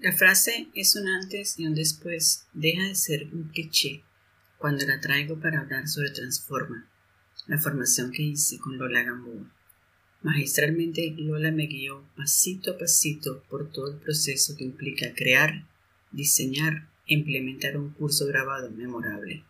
La 0.00 0.12
frase 0.12 0.68
es 0.74 0.94
un 0.94 1.08
antes 1.08 1.58
y 1.58 1.66
un 1.66 1.74
después 1.74 2.46
deja 2.52 2.84
de 2.84 2.94
ser 2.94 3.28
un 3.32 3.48
cliché 3.48 4.04
cuando 4.56 4.86
la 4.86 5.00
traigo 5.00 5.40
para 5.40 5.58
hablar 5.58 5.88
sobre 5.88 6.12
Transforma, 6.12 6.88
la 7.48 7.58
formación 7.58 8.12
que 8.12 8.22
hice 8.22 8.58
con 8.58 8.78
Lola 8.78 9.02
Gamboa. 9.02 9.52
Magistralmente 10.22 11.16
Lola 11.18 11.50
me 11.50 11.66
guió 11.66 12.04
pasito 12.16 12.70
a 12.70 12.78
pasito 12.78 13.42
por 13.50 13.72
todo 13.72 13.90
el 13.90 13.98
proceso 13.98 14.54
que 14.56 14.62
implica 14.62 15.14
crear, 15.16 15.66
diseñar 16.12 16.88
implementar 17.06 17.76
un 17.76 17.90
curso 17.90 18.24
grabado 18.26 18.70
memorable. 18.70 19.42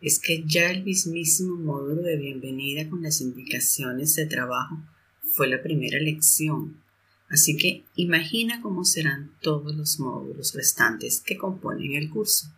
Es 0.00 0.18
que 0.18 0.42
ya 0.44 0.72
el 0.72 0.82
mismísimo 0.82 1.54
módulo 1.54 2.02
de 2.02 2.16
bienvenida 2.16 2.90
con 2.90 3.04
las 3.04 3.20
indicaciones 3.20 4.16
de 4.16 4.26
trabajo 4.26 4.76
fue 5.22 5.46
la 5.46 5.62
primera 5.62 6.00
lección 6.00 6.82
Así 7.30 7.56
que 7.56 7.84
imagina 7.94 8.62
cómo 8.62 8.84
serán 8.84 9.32
todos 9.42 9.74
los 9.74 10.00
módulos 10.00 10.54
restantes 10.54 11.20
que 11.20 11.36
componen 11.36 11.94
el 11.94 12.08
curso. 12.10 12.48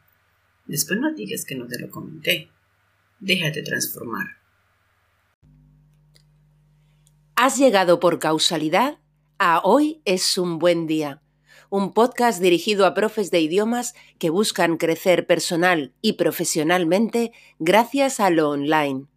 Después 0.66 1.00
no 1.00 1.12
digas 1.12 1.44
que 1.44 1.56
no 1.56 1.66
te 1.66 1.78
lo 1.80 1.90
comenté. 1.90 2.48
Déjate 3.18 3.62
transformar. 3.62 4.38
Has 7.34 7.58
llegado 7.58 7.98
por 7.98 8.18
causalidad 8.18 8.98
a 9.38 9.60
Hoy 9.64 10.02
es 10.04 10.38
un 10.38 10.58
buen 10.58 10.86
día, 10.86 11.22
un 11.70 11.92
podcast 11.92 12.40
dirigido 12.40 12.86
a 12.86 12.94
profes 12.94 13.30
de 13.30 13.40
idiomas 13.40 13.94
que 14.18 14.30
buscan 14.30 14.76
crecer 14.76 15.26
personal 15.26 15.94
y 16.02 16.12
profesionalmente 16.12 17.32
gracias 17.58 18.20
a 18.20 18.30
lo 18.30 18.50
online. 18.50 19.09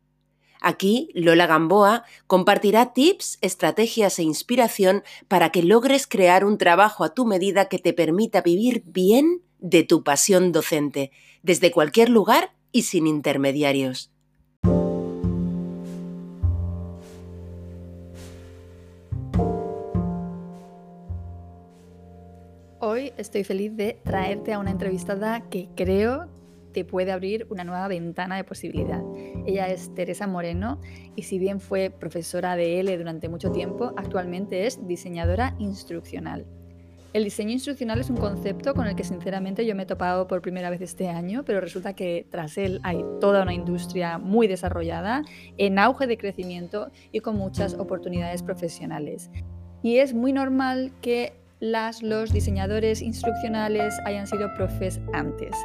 Aquí, 0.65 1.09
Lola 1.13 1.45
Gamboa 1.45 2.05
compartirá 2.25 2.93
tips, 2.93 3.37
estrategias 3.41 4.17
e 4.17 4.23
inspiración 4.23 5.03
para 5.27 5.49
que 5.49 5.61
logres 5.61 6.07
crear 6.07 6.45
un 6.45 6.57
trabajo 6.57 7.03
a 7.03 7.13
tu 7.13 7.25
medida 7.25 7.67
que 7.67 7.79
te 7.79 7.91
permita 7.91 8.39
vivir 8.39 8.81
bien 8.85 9.41
de 9.59 9.83
tu 9.83 10.03
pasión 10.03 10.53
docente, 10.53 11.11
desde 11.41 11.71
cualquier 11.71 12.07
lugar 12.07 12.53
y 12.71 12.83
sin 12.83 13.07
intermediarios. 13.07 14.09
Hoy 22.79 23.11
estoy 23.17 23.43
feliz 23.43 23.75
de 23.75 23.99
traerte 24.03 24.53
a 24.53 24.59
una 24.59 24.71
entrevistada 24.71 25.41
que 25.49 25.67
creo 25.75 26.27
te 26.73 26.83
puede 26.83 27.11
abrir 27.11 27.47
una 27.49 27.63
nueva 27.63 27.87
ventana 27.87 28.35
de 28.35 28.43
posibilidad. 28.43 29.01
Ella 29.45 29.67
es 29.67 29.93
Teresa 29.93 30.27
Moreno 30.27 30.81
y 31.15 31.23
si 31.23 31.39
bien 31.39 31.59
fue 31.59 31.89
profesora 31.89 32.55
de 32.55 32.79
L 32.79 32.97
durante 32.97 33.29
mucho 33.29 33.51
tiempo, 33.51 33.93
actualmente 33.95 34.65
es 34.65 34.85
diseñadora 34.85 35.55
instruccional. 35.59 36.45
El 37.13 37.25
diseño 37.25 37.51
instruccional 37.51 37.99
es 37.99 38.09
un 38.09 38.17
concepto 38.17 38.73
con 38.73 38.87
el 38.87 38.95
que 38.95 39.03
sinceramente 39.03 39.67
yo 39.67 39.75
me 39.75 39.83
he 39.83 39.85
topado 39.85 40.27
por 40.27 40.41
primera 40.41 40.71
vez 40.71 40.81
este 40.81 41.09
año, 41.09 41.43
pero 41.45 41.61
resulta 41.61 41.93
que 41.93 42.25
tras 42.31 42.57
él 42.57 42.79
hay 42.81 43.05
toda 43.21 43.43
una 43.43 43.53
industria 43.53 44.17
muy 44.17 44.47
desarrollada, 44.47 45.21
en 45.59 45.77
auge 45.77 46.07
de 46.07 46.17
crecimiento 46.17 46.89
y 47.11 47.19
con 47.19 47.37
muchas 47.37 47.75
oportunidades 47.75 48.41
profesionales. 48.41 49.29
Y 49.83 49.97
es 49.97 50.15
muy 50.15 50.33
normal 50.33 50.91
que 51.01 51.33
los 51.61 52.33
diseñadores 52.33 53.01
instruccionales 53.03 53.93
hayan 54.05 54.25
sido 54.25 54.53
profes 54.55 54.99
antes. 55.13 55.55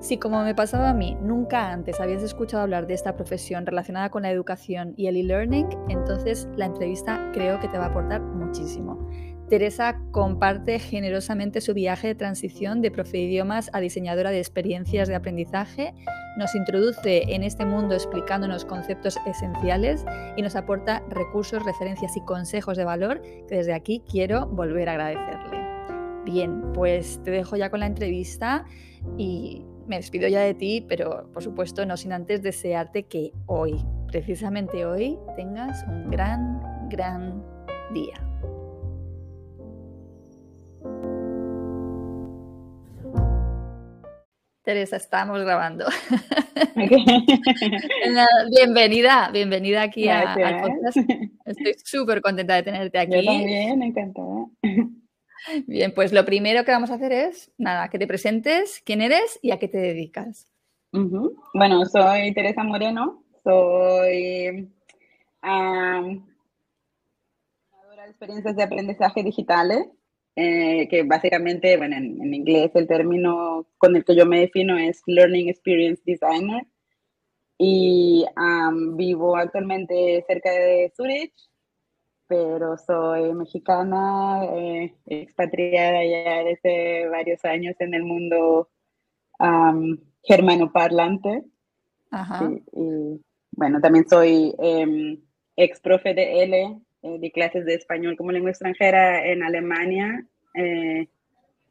Si 0.00 0.16
como 0.16 0.42
me 0.42 0.54
pasaba 0.54 0.88
a 0.88 0.94
mí, 0.94 1.14
nunca 1.20 1.70
antes 1.70 2.00
habías 2.00 2.22
escuchado 2.22 2.62
hablar 2.62 2.86
de 2.86 2.94
esta 2.94 3.16
profesión 3.16 3.66
relacionada 3.66 4.10
con 4.10 4.22
la 4.22 4.30
educación 4.30 4.94
y 4.96 5.08
el 5.08 5.16
e-learning, 5.18 5.68
entonces 5.90 6.48
la 6.56 6.64
entrevista 6.64 7.30
creo 7.34 7.60
que 7.60 7.68
te 7.68 7.76
va 7.76 7.84
a 7.84 7.88
aportar 7.88 8.22
muchísimo. 8.22 9.06
Teresa 9.50 10.00
comparte 10.10 10.78
generosamente 10.78 11.60
su 11.60 11.74
viaje 11.74 12.06
de 12.06 12.14
transición 12.14 12.80
de 12.80 12.90
profe 12.90 13.18
de 13.18 13.24
idiomas 13.24 13.68
a 13.74 13.80
diseñadora 13.80 14.30
de 14.30 14.38
experiencias 14.38 15.06
de 15.06 15.16
aprendizaje, 15.16 15.92
nos 16.38 16.54
introduce 16.54 17.34
en 17.34 17.42
este 17.42 17.66
mundo 17.66 17.94
explicándonos 17.94 18.64
conceptos 18.64 19.18
esenciales 19.26 20.06
y 20.34 20.40
nos 20.40 20.56
aporta 20.56 21.02
recursos, 21.10 21.62
referencias 21.62 22.16
y 22.16 22.22
consejos 22.22 22.78
de 22.78 22.84
valor 22.84 23.20
que 23.20 23.56
desde 23.56 23.74
aquí 23.74 24.02
quiero 24.10 24.46
volver 24.46 24.88
a 24.88 24.92
agradecerle. 24.92 25.60
Bien, 26.24 26.72
pues 26.72 27.20
te 27.22 27.30
dejo 27.32 27.56
ya 27.56 27.70
con 27.70 27.80
la 27.80 27.86
entrevista 27.86 28.64
y 29.18 29.66
me 29.90 29.96
despido 29.96 30.28
ya 30.28 30.40
de 30.40 30.54
ti, 30.54 30.86
pero 30.88 31.28
por 31.32 31.42
supuesto 31.42 31.84
no 31.84 31.96
sin 31.96 32.12
antes 32.12 32.42
desearte 32.42 33.02
que 33.02 33.32
hoy, 33.46 33.74
precisamente 34.06 34.86
hoy, 34.86 35.18
tengas 35.34 35.84
un 35.88 36.08
gran, 36.08 36.62
gran 36.88 37.42
día. 37.92 38.14
Teresa, 44.62 44.96
estamos 44.96 45.40
grabando. 45.40 45.86
bienvenida, 48.56 49.30
bienvenida 49.32 49.82
aquí 49.82 50.08
a, 50.08 50.34
al 50.34 50.60
podcast. 50.60 50.98
Estoy 51.46 51.74
súper 51.84 52.22
contenta 52.22 52.54
de 52.54 52.62
tenerte 52.62 52.96
aquí. 52.96 53.16
Yo 53.16 53.24
también, 53.24 53.82
encantada. 53.82 54.46
Bien, 55.66 55.92
pues 55.94 56.12
lo 56.12 56.24
primero 56.24 56.64
que 56.64 56.72
vamos 56.72 56.90
a 56.90 56.94
hacer 56.94 57.12
es, 57.12 57.50
nada, 57.58 57.88
que 57.88 57.98
te 57.98 58.06
presentes, 58.06 58.82
quién 58.84 59.00
eres 59.00 59.38
y 59.42 59.50
a 59.50 59.58
qué 59.58 59.68
te 59.68 59.78
dedicas. 59.78 60.48
Bueno, 60.92 61.84
soy 61.86 62.34
Teresa 62.34 62.64
Moreno, 62.64 63.22
soy 63.44 64.68
um, 65.42 66.26
de 67.96 68.10
experiencias 68.10 68.56
de 68.56 68.62
aprendizaje 68.62 69.22
digitales, 69.22 69.86
eh, 70.36 70.88
que 70.88 71.04
básicamente, 71.04 71.76
bueno, 71.76 71.96
en, 71.96 72.34
inglés 72.34 72.72
el 72.74 72.86
término 72.86 73.66
con 73.78 73.94
el 73.96 74.04
que 74.04 74.16
yo 74.16 74.26
me 74.26 74.40
defino 74.40 74.78
es 74.78 75.02
Learning 75.06 75.48
Experience 75.48 76.02
Designer. 76.04 76.66
Y 77.62 78.24
vivo 78.94 79.36
actualmente 79.36 80.24
cerca 80.26 80.50
de 80.50 80.90
Zurich, 80.96 81.34
pero 82.30 82.76
soy 82.78 83.34
mexicana, 83.34 84.44
eh, 84.44 84.94
expatriada 85.06 86.04
ya 86.04 86.44
desde 86.44 87.08
varios 87.08 87.44
años 87.44 87.74
en 87.80 87.92
el 87.92 88.04
mundo 88.04 88.68
germano 90.22 90.70
parlante. 90.70 91.42
Y, 92.72 93.20
bueno, 93.50 93.80
también 93.80 94.08
soy 94.08 94.54
em, 94.60 95.20
ex 95.56 95.80
profe 95.80 96.14
de 96.14 96.44
L, 96.44 96.80
eh, 97.02 97.18
de 97.18 97.32
clases 97.32 97.64
de 97.64 97.74
español 97.74 98.16
como 98.16 98.30
lengua 98.30 98.50
extranjera 98.50 99.26
en 99.26 99.42
Alemania, 99.42 100.24
eh, 100.54 101.08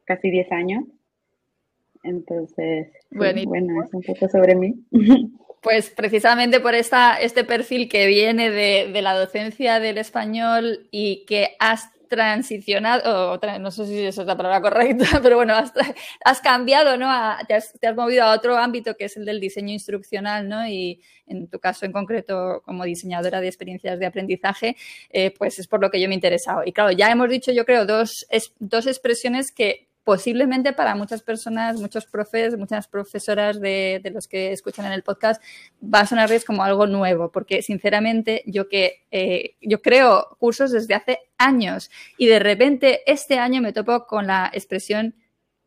casi 0.03 0.29
10 0.29 0.51
años. 0.51 0.83
Entonces, 2.03 2.91
bueno, 3.11 3.81
es 3.81 3.93
un 3.93 4.01
poco 4.01 4.27
sobre 4.27 4.55
mí. 4.55 4.75
Pues 5.61 5.89
precisamente 5.89 6.61
por 6.61 6.73
esta, 6.73 7.19
este 7.19 7.43
perfil 7.43 7.89
que 7.89 8.07
viene 8.07 8.49
de, 8.49 9.01
la 9.01 9.13
docencia 9.13 9.79
del 9.79 9.97
español 9.97 10.87
y 10.91 11.25
que 11.25 11.55
has 11.59 11.89
transicionado, 12.07 13.33
o 13.33 13.59
no 13.59 13.69
sé 13.69 13.85
si 13.85 14.05
esa 14.05 14.21
es 14.21 14.27
la 14.27 14.37
palabra 14.37 14.61
correcta, 14.61 15.05
pero 15.21 15.35
bueno, 15.35 15.53
has, 15.53 16.41
cambiado, 16.41 16.97
¿no? 16.97 17.07
te, 17.47 17.53
has, 17.53 17.95
movido 17.95 18.23
a 18.23 18.33
otro 18.33 18.57
ámbito 18.57 18.95
que 18.95 19.05
es 19.05 19.17
el 19.17 19.25
del 19.25 19.39
diseño 19.39 19.73
instruccional, 19.73 20.47
¿no? 20.49 20.67
Y 20.67 21.01
en 21.27 21.47
tu 21.47 21.59
caso 21.59 21.85
en 21.85 21.91
concreto 21.91 22.63
como 22.65 22.85
diseñadora 22.85 23.41
de 23.41 23.47
experiencias 23.47 23.99
de 23.99 24.05
aprendizaje, 24.05 24.75
eh, 25.11 25.31
pues 25.37 25.59
es 25.59 25.67
por 25.67 25.81
lo 25.81 25.91
que 25.91 26.01
yo 26.01 26.07
me 26.07 26.15
he 26.15 26.15
interesado. 26.15 26.63
Y 26.65 26.71
claro, 26.71 26.91
ya 26.91 27.11
hemos 27.11 27.29
dicho, 27.29 27.51
yo 27.51 27.65
creo, 27.65 27.85
dos, 27.85 28.25
dos 28.59 28.87
expresiones 28.87 29.51
que 29.51 29.88
posiblemente 30.03 30.73
para 30.73 30.95
muchas 30.95 31.21
personas, 31.21 31.79
muchos 31.79 32.05
profes, 32.05 32.57
muchas 32.57 32.87
profesoras 32.87 33.59
de, 33.59 34.01
los 34.13 34.27
que 34.27 34.51
escuchan 34.51 34.85
en 34.87 34.93
el 34.93 35.03
podcast, 35.03 35.41
va 35.83 36.01
a 36.01 36.07
sonarles 36.07 36.45
como 36.45 36.63
algo 36.63 36.87
nuevo, 36.87 37.31
porque 37.31 37.61
sinceramente 37.61 38.43
yo 38.45 38.67
que 38.67 39.05
eh, 39.11 39.55
yo 39.61 39.81
creo 39.81 40.35
cursos 40.39 40.71
desde 40.71 40.95
hace 40.95 41.19
años 41.37 41.91
y 42.17 42.27
de 42.27 42.39
repente 42.39 43.01
este 43.05 43.37
año 43.37 43.61
me 43.61 43.73
topo 43.73 44.05
con 44.07 44.27
la 44.27 44.49
expresión 44.53 45.15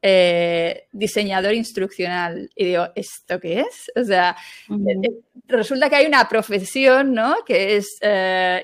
eh, 0.04 0.88
diseñador 0.90 1.54
instruccional. 1.54 2.50
Y 2.56 2.64
digo, 2.64 2.88
¿esto 2.96 3.38
qué 3.38 3.60
es? 3.60 3.92
O 3.94 4.04
sea, 4.04 4.36
eh, 4.68 5.08
resulta 5.46 5.88
que 5.88 5.96
hay 5.96 6.06
una 6.06 6.28
profesión, 6.28 7.14
¿no? 7.14 7.36
Que 7.46 7.76
es 7.76 8.00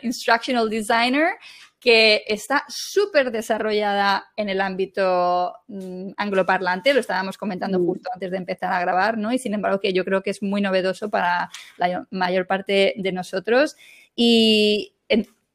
Instructional 0.02 0.69
Designer 0.69 1.37
que 1.80 2.25
está 2.26 2.64
súper 2.69 3.30
desarrollada 3.30 4.32
en 4.36 4.48
el 4.48 4.60
ámbito 4.60 5.54
mm, 5.69 6.10
angloparlante, 6.16 6.92
lo 6.92 7.00
estábamos 7.00 7.38
comentando 7.38 7.78
mm. 7.78 7.86
justo 7.86 8.10
antes 8.12 8.30
de 8.30 8.36
empezar 8.36 8.72
a 8.72 8.80
grabar, 8.80 9.16
¿no? 9.16 9.32
Y 9.32 9.38
sin 9.38 9.54
embargo 9.54 9.80
que 9.80 9.92
yo 9.92 10.04
creo 10.04 10.22
que 10.22 10.30
es 10.30 10.42
muy 10.42 10.60
novedoso 10.60 11.08
para 11.08 11.50
la 11.76 12.06
mayor 12.10 12.46
parte 12.46 12.94
de 12.96 13.12
nosotros. 13.12 13.76
Y 14.16 14.94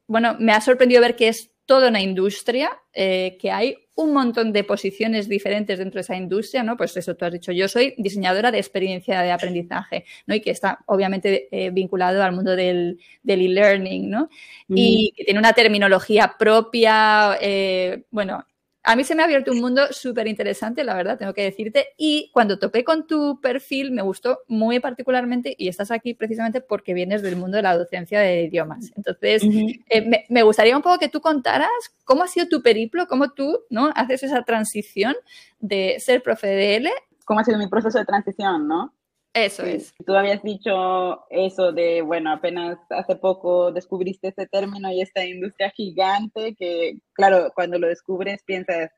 bueno, 0.06 0.36
me 0.38 0.52
ha 0.52 0.60
sorprendido 0.60 1.00
ver 1.00 1.16
que 1.16 1.28
es 1.28 1.50
toda 1.66 1.88
una 1.88 2.00
industria, 2.00 2.70
eh, 2.92 3.36
que 3.40 3.50
hay 3.50 3.83
un 3.96 4.12
montón 4.12 4.52
de 4.52 4.64
posiciones 4.64 5.28
diferentes 5.28 5.78
dentro 5.78 5.98
de 5.98 6.02
esa 6.02 6.16
industria, 6.16 6.62
¿no? 6.62 6.76
Pues 6.76 6.96
eso 6.96 7.14
tú 7.14 7.24
has 7.24 7.32
dicho, 7.32 7.52
yo 7.52 7.68
soy 7.68 7.94
diseñadora 7.96 8.50
de 8.50 8.58
experiencia 8.58 9.22
de 9.22 9.30
aprendizaje, 9.30 10.04
¿no? 10.26 10.34
Y 10.34 10.40
que 10.40 10.50
está 10.50 10.80
obviamente 10.86 11.48
eh, 11.50 11.70
vinculado 11.70 12.22
al 12.22 12.32
mundo 12.32 12.56
del 12.56 12.98
e-learning, 13.24 14.10
¿no? 14.10 14.28
Y 14.68 15.12
que 15.16 15.24
tiene 15.24 15.38
una 15.38 15.52
terminología 15.52 16.34
propia, 16.38 17.38
eh, 17.40 18.04
bueno, 18.10 18.44
a 18.86 18.96
mí 18.96 19.04
se 19.04 19.14
me 19.14 19.22
ha 19.22 19.24
abierto 19.24 19.50
un 19.50 19.60
mundo 19.60 19.82
súper 19.92 20.28
interesante, 20.28 20.84
la 20.84 20.94
verdad, 20.94 21.18
tengo 21.18 21.32
que 21.32 21.42
decirte. 21.42 21.88
Y 21.96 22.30
cuando 22.34 22.58
topé 22.58 22.84
con 22.84 23.06
tu 23.06 23.40
perfil, 23.40 23.92
me 23.92 24.02
gustó 24.02 24.40
muy 24.46 24.78
particularmente, 24.78 25.54
y 25.56 25.68
estás 25.68 25.90
aquí 25.90 26.12
precisamente 26.12 26.60
porque 26.60 26.92
vienes 26.92 27.22
del 27.22 27.36
mundo 27.36 27.56
de 27.56 27.62
la 27.62 27.78
docencia 27.78 28.20
de 28.20 28.42
idiomas. 28.42 28.92
Entonces, 28.94 29.42
eh, 29.88 30.26
me, 30.28 30.42
gustaría 30.42 30.76
un 30.76 30.82
poco 30.82 30.98
que 30.98 31.08
tú 31.08 31.22
contaras 31.22 31.70
cómo 32.04 32.24
ha 32.24 32.28
sido 32.28 32.46
tu 32.46 32.62
periplo, 32.62 33.06
cómo 33.06 33.32
tú 33.32 33.60
¿no? 33.70 33.90
haces 33.94 34.22
esa 34.22 34.42
transición 34.42 35.14
de 35.60 35.96
ser 35.98 36.22
profe 36.22 36.48
de 36.48 36.76
L. 36.76 36.90
¿Cómo 37.24 37.40
ha 37.40 37.44
sido 37.44 37.56
mi 37.56 37.68
proceso 37.68 37.98
de 37.98 38.04
transición, 38.04 38.68
no? 38.68 38.92
Eso 39.34 39.64
es. 39.64 39.92
Tú 40.06 40.14
habías 40.14 40.44
dicho 40.44 41.26
eso 41.28 41.72
de, 41.72 42.02
bueno, 42.02 42.32
apenas 42.32 42.78
hace 42.90 43.16
poco 43.16 43.72
descubriste 43.72 44.28
este 44.28 44.46
término 44.46 44.92
y 44.92 45.00
esta 45.00 45.24
industria 45.24 45.70
gigante 45.70 46.54
que, 46.54 46.98
claro, 47.14 47.50
cuando 47.52 47.80
lo 47.80 47.88
descubres 47.88 48.44
piensas, 48.44 48.92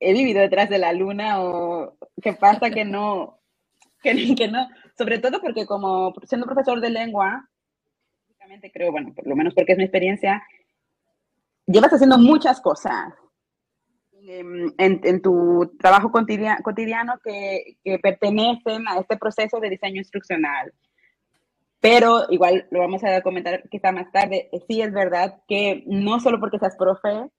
he 0.00 0.14
vivido 0.14 0.40
detrás 0.40 0.70
de 0.70 0.78
la 0.78 0.94
luna 0.94 1.42
o 1.42 1.98
qué 2.22 2.32
pasa 2.32 2.70
que 2.70 2.86
no, 2.86 3.40
que, 4.02 4.34
que 4.34 4.48
no, 4.48 4.66
sobre 4.96 5.18
todo 5.18 5.42
porque 5.42 5.66
como 5.66 6.14
siendo 6.24 6.46
profesor 6.46 6.80
de 6.80 6.88
lengua, 6.88 7.46
básicamente 8.26 8.72
creo, 8.72 8.90
bueno, 8.90 9.12
por 9.14 9.26
lo 9.26 9.36
menos 9.36 9.52
porque 9.52 9.72
es 9.72 9.78
mi 9.78 9.84
experiencia, 9.84 10.42
llevas 11.66 11.92
haciendo 11.92 12.16
muchas 12.16 12.58
cosas 12.62 13.12
Em, 14.30 14.74
en, 14.76 15.22
tu 15.22 15.72
trabajo 15.78 16.12
cotidiano, 16.12 17.14
que, 17.24 17.78
pertenecen 18.02 18.86
a 18.86 18.98
este 18.98 19.16
proceso 19.16 19.58
de 19.58 19.70
diseño 19.70 19.96
instruccional. 19.96 20.70
Pero 21.80 22.26
igual 22.28 22.66
lo 22.70 22.80
vamos 22.80 23.02
a 23.04 23.22
comentar 23.22 23.66
quizá 23.70 23.90
más 23.90 24.12
tarde, 24.12 24.50
sí 24.68 24.82
es 24.82 24.92
verdad 24.92 25.40
que 25.48 25.82
no 25.86 26.20
solo 26.20 26.40
porque 26.40 26.58
seas 26.58 26.76
profe 26.76 27.30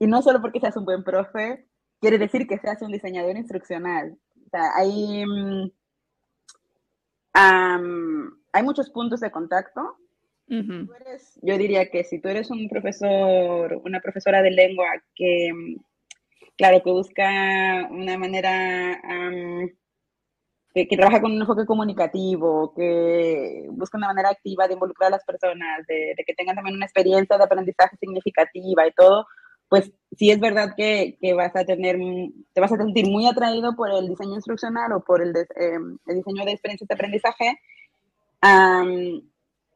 y 0.00 0.08
no 0.08 0.20
solo 0.22 0.40
porque 0.40 0.58
seas 0.58 0.76
un 0.76 0.86
buen 0.86 1.04
profe, 1.04 1.66
quiere 2.00 2.18
decir 2.18 2.48
que 2.48 2.58
seas 2.58 2.82
un 2.82 2.90
diseñador 2.90 3.36
instruccional. 3.36 4.18
O 4.46 4.50
sea, 4.50 4.72
hay, 4.74 5.24
mm, 5.24 5.70
hay 8.52 8.62
muchos 8.64 8.90
puntos 8.90 9.20
de 9.20 9.30
contacto. 9.30 9.98
yo 11.42 11.58
diría 11.58 11.90
que 11.90 12.02
si 12.02 12.18
tú 12.18 12.28
eres 12.28 12.50
un 12.50 12.68
profesor, 12.68 13.80
una 13.84 14.00
profesora 14.00 14.42
de 14.42 14.50
lengua 14.50 14.88
que 15.14 15.52
claro, 16.58 16.82
que 16.82 16.90
busca 16.90 17.88
una 17.90 18.18
manera, 18.18 19.00
que, 20.74 20.96
trabaja 20.96 21.20
con 21.20 21.32
un 21.32 21.40
enfoque 21.40 21.64
comunicativo, 21.64 22.74
que 22.74 23.66
busca 23.70 23.96
una 23.96 24.08
manera 24.08 24.30
activa 24.30 24.66
de 24.66 24.74
involucrar 24.74 25.08
a 25.08 25.16
las 25.16 25.24
personas, 25.24 25.86
de, 25.86 26.14
que 26.26 26.34
tengan 26.34 26.56
también 26.56 26.76
una 26.76 26.84
experiencia 26.84 27.38
de 27.38 27.44
aprendizaje 27.44 27.96
significativa 27.98 28.86
y 28.86 28.92
todo, 28.92 29.26
pues 29.68 29.92
sí 30.16 30.30
es 30.30 30.40
verdad 30.40 30.74
que, 30.76 31.16
vas 31.36 31.54
a 31.54 31.64
tener, 31.64 31.96
te 32.52 32.60
vas 32.60 32.72
a 32.72 32.76
sentir 32.76 33.06
muy 33.06 33.26
atraído 33.26 33.76
por 33.76 33.90
el 33.90 34.08
diseño 34.08 34.34
instruccional 34.34 34.92
o 34.92 35.04
por 35.04 35.22
el, 35.22 35.32
em, 35.56 35.98
diseño 36.06 36.44
de 36.44 36.52
experiencias 36.52 36.88
de 36.88 36.94
aprendizaje. 36.94 37.58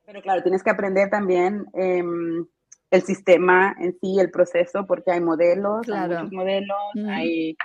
pero 0.05 0.21
claro, 0.21 0.43
tienes 0.43 0.63
que 0.63 0.71
aprender 0.71 1.09
también 1.11 1.65
em, 1.75 2.47
el 2.93 3.03
sistema 3.03 3.75
en 3.81 3.99
sí, 3.99 4.21
el 4.21 4.31
proceso, 4.31 4.87
porque 4.87 5.11
hay 5.11 5.21
modelos, 5.21 5.89
hay 5.89 6.09
muchos 6.11 6.31
modelos, 6.31 6.77
hay 7.09 7.57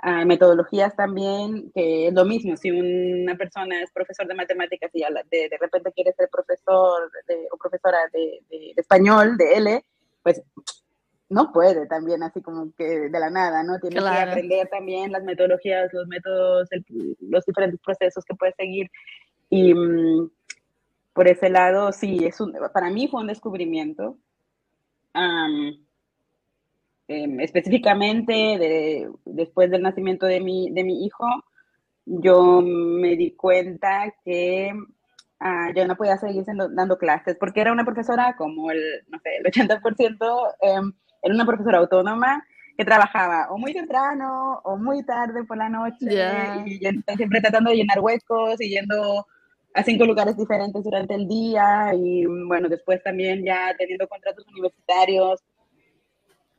ah, 0.00 0.26
metodologías 0.26 0.94
también, 0.94 1.72
que 1.74 2.08
es 2.08 2.14
lo 2.14 2.26
mismo, 2.26 2.58
si 2.58 2.70
una 2.70 3.34
persona 3.36 3.82
es 3.82 3.90
profesor 3.90 4.28
de 4.28 4.34
matemáticas 4.34 4.90
y 4.92 5.00
de, 5.00 5.48
de 5.48 5.58
repente 5.58 5.92
quiere 5.92 6.12
ser 6.12 6.28
profesor 6.30 7.10
o 7.50 7.56
profesora 7.56 8.00
de, 8.12 8.74
español, 8.76 9.38
de 9.38 9.54
L, 9.54 9.84
pues 10.22 10.42
no 11.30 11.52
puede 11.52 11.86
también 11.86 12.22
así 12.22 12.42
como 12.42 12.70
que 12.76 13.08
de 13.08 13.18
la 13.18 13.30
nada, 13.30 13.62
¿no? 13.62 13.78
Tiene 13.78 13.96
que 13.96 14.06
aprender 14.06 14.68
también 14.68 15.10
las 15.10 15.24
metodologías, 15.24 15.90
los 15.94 16.06
métodos, 16.06 16.68
los 17.20 17.44
diferentes 17.46 17.80
procesos 17.80 18.26
que 18.26 18.34
puede 18.34 18.52
seguir. 18.58 18.90
Y 19.48 19.72
mm, 19.72 20.30
por 21.14 21.28
ese 21.28 21.48
lado, 21.48 21.92
sí, 21.92 22.26
es 22.26 22.42
un, 22.42 22.54
para 22.74 22.90
mí 22.90 23.08
fue 23.08 23.22
un 23.22 23.28
descubrimiento 23.28 24.18
Em, 27.08 27.40
específicamente 27.40 28.32
de, 28.32 29.08
después 29.24 29.70
del 29.70 29.82
nacimiento 29.82 30.26
de 30.26 30.40
mi, 30.40 30.70
de 30.70 30.84
mi 30.84 31.06
hijo, 31.06 31.24
yo 32.04 32.60
me 32.62 33.16
di 33.16 33.32
cuenta 33.32 34.12
que 34.24 34.72
uh, 35.40 35.74
yo 35.74 35.86
no 35.86 35.96
podía 35.96 36.18
seguir 36.18 36.44
dando 36.44 36.98
clases 36.98 37.36
porque 37.38 37.60
era 37.60 37.72
una 37.72 37.84
profesora 37.84 38.34
como 38.36 38.70
el, 38.70 38.80
no 39.08 39.18
sé, 39.20 39.36
el 39.36 39.44
80% 39.44 40.54
em, 40.60 40.92
era 41.22 41.34
una 41.34 41.46
profesora 41.46 41.78
autónoma 41.78 42.44
que 42.76 42.84
trabajaba 42.84 43.48
o 43.50 43.58
muy 43.58 43.72
temprano 43.72 44.60
o 44.64 44.76
muy 44.76 45.04
tarde 45.04 45.44
por 45.44 45.56
la 45.56 45.68
noche 45.68 46.06
y, 46.66 46.78
siempre 47.16 47.40
tratando 47.40 47.70
de 47.70 47.76
llenar 47.76 48.00
huecos 48.00 48.60
y 48.60 48.70
yendo 48.70 49.26
a 49.76 49.82
cinco 49.82 50.06
lugares 50.06 50.36
diferentes 50.38 50.82
durante 50.82 51.14
el 51.14 51.28
día 51.28 51.92
y 51.94 52.24
bueno, 52.24 52.66
después 52.68 53.02
también 53.02 53.44
ya 53.44 53.74
teniendo 53.76 54.08
contratos 54.08 54.46
universitarios 54.48 55.44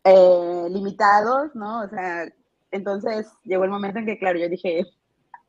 eh, 0.03 0.67
limitados, 0.69 1.55
¿no? 1.55 1.81
O 1.81 1.89
sea, 1.89 2.31
entonces 2.69 3.27
llegó 3.43 3.63
el 3.63 3.71
momento 3.71 3.97
en 3.97 4.05
que, 4.05 4.19
claro, 4.19 4.37
yo 4.37 4.47
dije, 4.47 4.85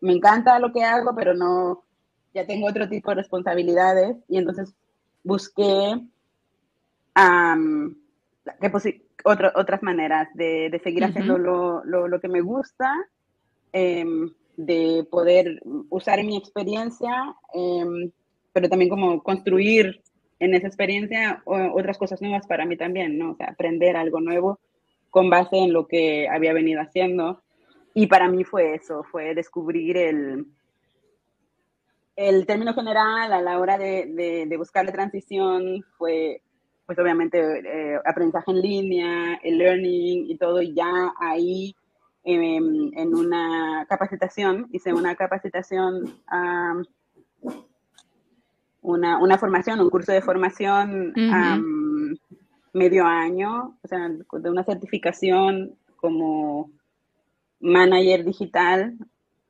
me 0.00 0.14
encanta 0.14 0.58
lo 0.58 0.72
que 0.72 0.82
hago, 0.82 1.14
pero 1.14 1.34
no, 1.34 1.84
ya 2.32 2.46
tengo 2.46 2.68
otro 2.68 2.88
tipo 2.88 3.10
de 3.10 3.16
responsabilidades 3.16 4.16
y 4.28 4.38
entonces 4.38 4.74
busqué 5.22 6.00
um, 7.16 7.94
otras 9.24 9.82
maneras 9.82 10.28
de, 10.32 10.80
seguir 10.82 11.04
haciendo 11.04 11.36
lo, 11.36 11.84
lo, 11.84 12.18
que 12.18 12.28
me 12.28 12.40
gusta. 12.40 12.90
Em, 13.72 14.32
de 14.58 15.06
poder 15.08 15.62
usar 15.88 16.22
mi 16.24 16.36
experiencia, 16.36 17.34
em, 17.54 18.10
pero 18.52 18.68
también 18.68 18.90
como 18.90 19.22
construir 19.22 20.02
en 20.40 20.54
esa 20.54 20.66
experiencia 20.66 21.42
otras 21.44 21.96
cosas 21.96 22.20
nuevas 22.20 22.46
para 22.46 22.66
mí 22.66 22.76
también, 22.76 23.18
¿no? 23.18 23.32
O 23.32 23.36
sea, 23.36 23.50
aprender 23.50 23.96
algo 23.96 24.20
nuevo 24.20 24.58
con 25.10 25.30
base 25.30 25.56
en 25.56 25.72
lo 25.72 25.86
que 25.86 26.28
había 26.28 26.52
venido 26.52 26.80
haciendo. 26.80 27.40
Y 27.94 28.08
para 28.08 28.28
mí 28.28 28.42
fue 28.42 28.74
eso, 28.74 29.04
fue 29.04 29.34
descubrir 29.34 29.96
el, 29.96 30.46
el 32.16 32.44
término 32.44 32.74
general 32.74 33.32
a 33.32 33.40
la 33.40 33.60
hora 33.60 33.78
de, 33.78 34.46
de, 34.48 34.56
buscar 34.56 34.84
la 34.84 34.92
transición, 34.92 35.84
fue 35.96 36.42
pues 36.84 36.98
obviamente 36.98 37.38
eh, 37.38 38.00
aprendizaje 38.04 38.50
en 38.50 38.60
línea, 38.60 39.34
el 39.44 39.58
learning 39.58 40.30
y 40.30 40.36
todo, 40.36 40.62
ya 40.62 41.12
ahí 41.20 41.76
en, 42.28 43.14
una 43.14 43.86
capacitación, 43.88 44.68
hice 44.72 44.92
una 44.92 45.14
capacitación, 45.14 46.14
una, 48.82 49.18
una, 49.18 49.38
formación, 49.38 49.80
un 49.80 49.88
curso 49.88 50.12
de 50.12 50.20
formación 50.20 51.14
medio 52.74 53.06
año, 53.06 53.78
o 53.82 53.88
sea, 53.88 54.08
de 54.08 54.50
una 54.50 54.62
certificación 54.64 55.74
como 55.96 56.70
manager 57.60 58.24
digital, 58.24 58.94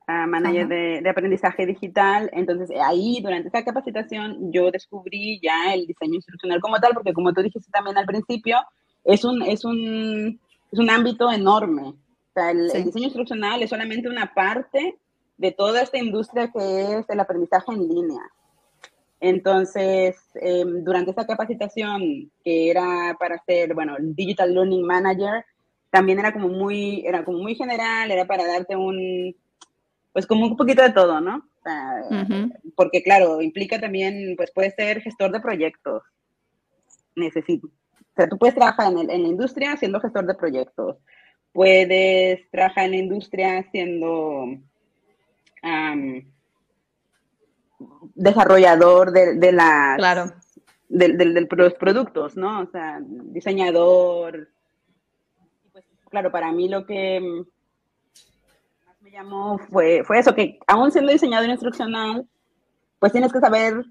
manager 0.06 0.68
de, 0.68 1.00
de, 1.02 1.10
aprendizaje 1.10 1.66
digital. 1.66 2.30
Entonces, 2.32 2.70
ahí, 2.80 3.20
durante 3.22 3.48
esa 3.48 3.64
capacitación, 3.64 4.52
yo 4.52 4.70
descubrí 4.70 5.40
ya 5.42 5.74
el 5.74 5.86
diseño 5.86 6.14
instruccional 6.14 6.60
como 6.60 6.78
tal, 6.78 6.94
porque 6.94 7.12
como 7.12 7.32
tú 7.34 7.42
dijiste 7.42 7.70
también 7.72 7.98
al 7.98 8.06
principio, 8.06 8.56
es 9.04 9.24
un, 9.24 9.42
es 9.42 9.64
un, 9.64 10.40
es 10.70 10.78
un 10.78 10.90
ámbito 10.90 11.30
enorme 11.30 11.94
el, 12.38 12.84
diseño 12.84 13.06
instruccional 13.06 13.62
es 13.62 13.70
solamente 13.70 14.08
una 14.08 14.32
parte 14.34 14.98
de 15.36 15.52
toda 15.52 15.82
esta 15.82 15.98
industria 15.98 16.50
que 16.50 16.98
es 16.98 17.08
el 17.08 17.20
aprendizaje 17.20 17.72
en 17.72 17.88
línea. 17.88 18.22
Entonces, 19.20 20.16
em, 20.34 20.84
durante 20.84 21.10
esta 21.10 21.26
capacitación 21.26 22.30
que 22.44 22.70
era 22.70 23.16
para 23.18 23.42
ser, 23.44 23.74
bueno, 23.74 23.96
Digital 24.00 24.54
Learning 24.54 24.84
Manager, 24.84 25.44
también 25.90 26.18
era 26.18 26.32
como 26.32 26.48
muy, 26.48 27.04
era 27.06 27.24
como 27.24 27.38
muy 27.38 27.54
general, 27.54 28.10
era 28.10 28.26
para 28.26 28.46
darte 28.46 28.76
un, 28.76 29.34
pues 30.12 30.26
como 30.26 30.46
un 30.46 30.56
poquito 30.56 30.82
de 30.82 30.92
todo, 30.92 31.20
¿no? 31.20 31.48
Porque 32.76 33.02
claro, 33.02 33.42
implica 33.42 33.80
también, 33.80 34.34
pues 34.36 34.50
puedes 34.54 34.74
ser 34.74 35.02
gestor 35.02 35.32
de 35.32 35.40
proyectos. 35.40 36.02
Necesito. 37.14 37.66
O 37.66 38.14
sea, 38.16 38.28
tú 38.28 38.38
puedes 38.38 38.54
trabajar 38.54 38.92
en, 38.92 39.10
en 39.10 39.22
la 39.22 39.28
industria 39.28 39.76
siendo 39.76 40.00
gestor 40.00 40.26
de 40.26 40.34
proyectos 40.34 40.96
puedes 41.52 42.48
trabajar 42.50 42.84
en 42.86 42.90
la 42.90 42.96
industria 42.96 43.68
siendo 43.70 44.58
desarrollador 48.14 49.12
de, 49.12 49.34
de 49.34 49.52
las 49.52 49.96
claro. 49.96 50.32
de, 50.88 51.46
los 51.50 51.74
productos, 51.74 52.36
¿no? 52.36 52.60
O 52.60 52.66
sea, 52.66 53.00
diseñador. 53.00 54.48
Pues, 55.72 55.84
claro, 56.10 56.30
para 56.30 56.52
mí 56.52 56.68
lo 56.68 56.84
que 56.86 57.20
más 58.86 59.00
me 59.00 59.10
llamó 59.10 59.58
fue, 59.58 60.02
fue 60.04 60.18
eso, 60.18 60.34
que 60.34 60.58
aún 60.66 60.90
siendo 60.90 61.12
diseñador 61.12 61.48
instruccional, 61.48 62.26
pues 62.98 63.12
tienes 63.12 63.32
que 63.32 63.40
saber, 63.40 63.84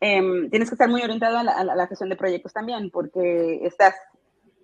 em, 0.00 0.48
tienes 0.50 0.68
que 0.68 0.74
estar 0.74 0.88
muy 0.88 1.02
orientado 1.02 1.38
a 1.38 1.42
la, 1.42 1.52
a 1.52 1.64
la, 1.64 1.86
gestión 1.88 2.08
de 2.08 2.16
proyectos 2.16 2.52
también, 2.52 2.90
porque 2.90 3.60
estás 3.64 3.94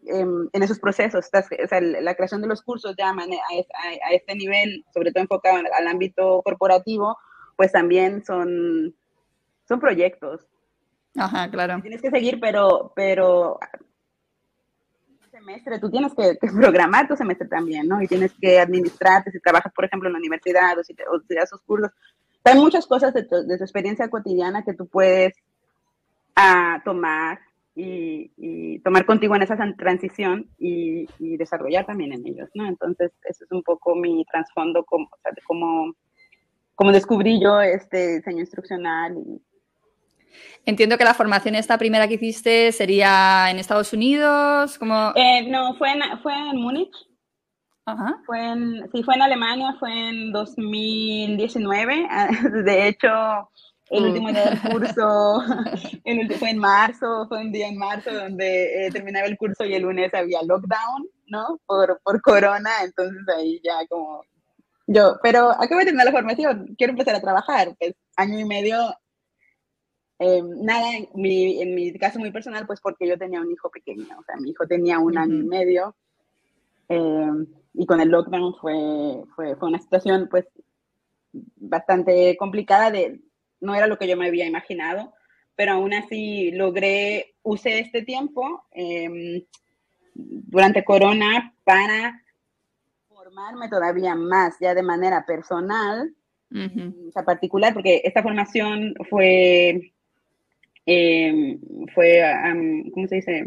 en 0.06 0.62
esos 0.62 0.78
procesos, 0.78 1.24
estás, 1.24 1.46
o 1.46 1.68
sea, 1.68 1.80
la 1.80 2.14
creación 2.14 2.42
de 2.42 2.48
los 2.48 2.62
cursos 2.62 2.94
ya 2.96 3.10
a, 3.10 4.12
este 4.12 4.34
nivel, 4.34 4.84
sobre 4.92 5.12
todo 5.12 5.22
enfocado 5.22 5.56
al 5.56 5.86
ámbito 5.86 6.42
corporativo, 6.42 7.16
pues 7.56 7.72
también 7.72 8.24
son, 8.24 8.94
son 9.66 9.80
proyectos. 9.80 10.46
Ajá, 11.16 11.50
claro. 11.50 11.80
Tienes 11.80 12.02
que 12.02 12.10
seguir, 12.10 12.38
pero, 12.40 12.92
pero 12.94 13.58
semestre, 15.34 15.78
tú 15.78 15.90
tienes 15.90 16.12
que, 16.14 16.38
programar 16.54 17.08
tu 17.08 17.16
semestre 17.16 17.48
también, 17.48 17.88
¿no? 17.88 18.00
Y 18.00 18.06
tienes 18.06 18.32
que 18.40 18.60
administrarte, 18.60 19.30
si 19.30 19.40
trabajas, 19.40 19.72
por 19.74 19.84
ejemplo, 19.84 20.08
en 20.08 20.14
la 20.14 20.18
universidad 20.18 20.78
o 20.78 20.84
si 20.84 20.94
te, 20.94 21.04
das 21.34 21.50
sus 21.50 21.60
cursos. 21.62 21.90
Hay 22.44 22.58
muchas 22.58 22.86
cosas 22.86 23.12
de 23.14 23.24
tu, 23.24 23.36
experiencia 23.52 24.08
cotidiana 24.08 24.64
que 24.64 24.74
tú 24.74 24.86
puedes 24.86 25.34
ah, 26.36 26.80
tomar 26.84 27.40
y, 27.74 28.78
tomar 28.80 29.06
contigo 29.06 29.34
en 29.34 29.42
esa 29.42 29.56
transición 29.76 30.48
y, 30.58 31.06
desarrollar 31.36 31.86
también 31.86 32.12
en 32.12 32.26
ellos, 32.26 32.48
¿no? 32.54 32.66
Entonces, 32.66 33.12
eso 33.24 33.44
es 33.44 33.52
un 33.52 33.62
poco 33.62 33.94
mi 33.94 34.24
trasfondo, 34.26 34.84
como, 34.84 35.06
o 35.06 35.18
sea, 35.22 35.32
de 35.32 35.42
cómo, 35.42 35.94
cómo 36.74 36.92
descubrí 36.92 37.40
yo 37.42 37.60
este 37.60 38.16
diseño 38.16 38.40
instruccional 38.40 39.16
y, 39.16 39.40
Entiendo 40.66 40.96
que 40.96 41.04
la 41.04 41.14
formación 41.14 41.54
esta 41.54 41.76
primera 41.78 42.08
que 42.08 42.14
hiciste 42.14 42.72
sería 42.72 43.50
en 43.50 43.58
Estados 43.58 43.92
Unidos, 43.92 44.78
como... 44.78 45.12
Eh, 45.14 45.46
no, 45.48 45.74
fue 45.76 45.92
en, 45.92 46.00
fue 46.22 46.32
en 46.32 46.56
Múnich. 46.56 46.94
Ajá. 47.86 48.16
Fue 48.24 48.40
en, 48.40 48.90
sí, 48.90 49.02
fue 49.02 49.14
en 49.14 49.22
Alemania, 49.22 49.76
fue 49.78 50.08
en 50.08 50.32
2019. 50.32 52.08
De 52.64 52.88
hecho, 52.88 53.50
el 53.90 54.02
mm. 54.02 54.06
último 54.06 54.30
día 54.30 54.50
del 54.50 54.60
curso 54.60 55.42
fue 56.38 56.50
en 56.50 56.58
marzo, 56.58 57.26
fue 57.28 57.40
un 57.40 57.52
día 57.52 57.68
en 57.68 57.78
marzo 57.78 58.12
donde 58.12 58.86
eh, 58.86 58.90
terminaba 58.90 59.26
el 59.26 59.36
curso 59.36 59.64
y 59.64 59.74
el 59.74 59.82
lunes 59.82 60.12
había 60.14 60.42
lockdown, 60.42 61.08
¿no? 61.28 61.60
Por, 61.66 62.00
por 62.02 62.20
corona, 62.22 62.70
entonces 62.82 63.22
ahí 63.36 63.60
ya 63.62 63.86
como 63.88 64.22
yo, 64.86 65.18
pero 65.22 65.50
acabo 65.50 65.78
de 65.78 65.86
terminar 65.86 66.06
la 66.06 66.12
formación, 66.12 66.74
quiero 66.76 66.92
empezar 66.92 67.14
a 67.14 67.20
trabajar, 67.20 67.74
pues 67.78 67.94
año 68.16 68.38
y 68.38 68.44
medio 68.44 68.76
eh, 70.18 70.42
nada, 70.42 70.96
en 70.96 71.08
mi, 71.14 71.60
en 71.60 71.74
mi, 71.74 71.92
caso 71.94 72.18
muy 72.18 72.30
personal, 72.30 72.66
pues 72.66 72.80
porque 72.80 73.08
yo 73.08 73.18
tenía 73.18 73.40
un 73.40 73.50
hijo 73.50 73.70
pequeño, 73.70 74.06
o 74.18 74.22
sea, 74.24 74.36
mi 74.36 74.50
hijo 74.50 74.66
tenía 74.66 74.98
un 74.98 75.18
año 75.18 75.34
y 75.34 75.44
medio 75.44 75.96
eh, 76.88 77.30
y 77.74 77.86
con 77.86 78.00
el 78.00 78.10
lockdown 78.10 78.54
fue, 78.54 79.24
fue, 79.34 79.56
fue, 79.56 79.68
una 79.68 79.80
situación 79.80 80.28
pues 80.30 80.46
bastante 81.32 82.36
complicada, 82.36 82.90
de, 82.90 83.20
no 83.64 83.74
era 83.74 83.86
lo 83.86 83.98
que 83.98 84.06
yo 84.06 84.16
me 84.16 84.26
había 84.26 84.46
imaginado, 84.46 85.12
pero 85.56 85.72
aún 85.72 85.94
así 85.94 86.50
logré, 86.52 87.34
usé 87.42 87.80
este 87.80 88.02
tiempo 88.02 88.66
eh, 88.72 89.44
durante 90.14 90.84
Corona 90.84 91.54
para 91.64 92.22
formarme 93.08 93.68
todavía 93.68 94.14
más, 94.14 94.56
ya 94.60 94.74
de 94.74 94.82
manera 94.82 95.24
personal, 95.26 96.14
o 96.52 97.10
sea, 97.10 97.24
particular, 97.24 97.74
porque 97.74 98.02
esta 98.04 98.22
formación 98.22 98.94
fue 99.10 99.92
eh, 100.86 101.58
fue, 101.94 102.22
¿cómo 102.92 103.08
se 103.08 103.16
dice? 103.16 103.44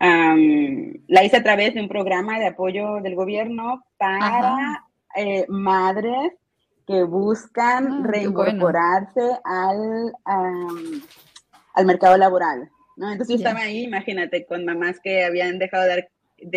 la 0.00 1.24
hice 1.24 1.36
a 1.38 1.42
través 1.42 1.74
de 1.74 1.80
un 1.80 1.88
programa 1.88 2.38
de 2.38 2.46
apoyo 2.46 3.00
del 3.00 3.16
gobierno 3.16 3.84
para 3.96 4.84
eh, 5.16 5.44
madres 5.48 6.32
que 6.88 7.04
buscan 7.04 7.86
ah, 7.86 8.02
reincorporarse 8.06 9.38
al, 9.44 10.12
al 11.74 11.86
mercado 11.86 12.16
laboral. 12.16 12.70
¿no? 12.96 13.12
Entonces 13.12 13.36
yo 13.36 13.44
estaba 13.44 13.64
ahí, 13.64 13.84
imagínate, 13.84 14.46
con 14.46 14.64
mamás 14.64 14.98
que 14.98 15.22
habían 15.22 15.58
dejado 15.58 15.84
de, 15.84 16.08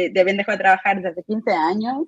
de, 0.09 0.19
habían 0.19 0.37
dejado 0.37 0.57
de 0.57 0.63
trabajar 0.63 0.95
desde 0.95 1.09
hace 1.09 1.23
15 1.23 1.51
años 1.51 2.07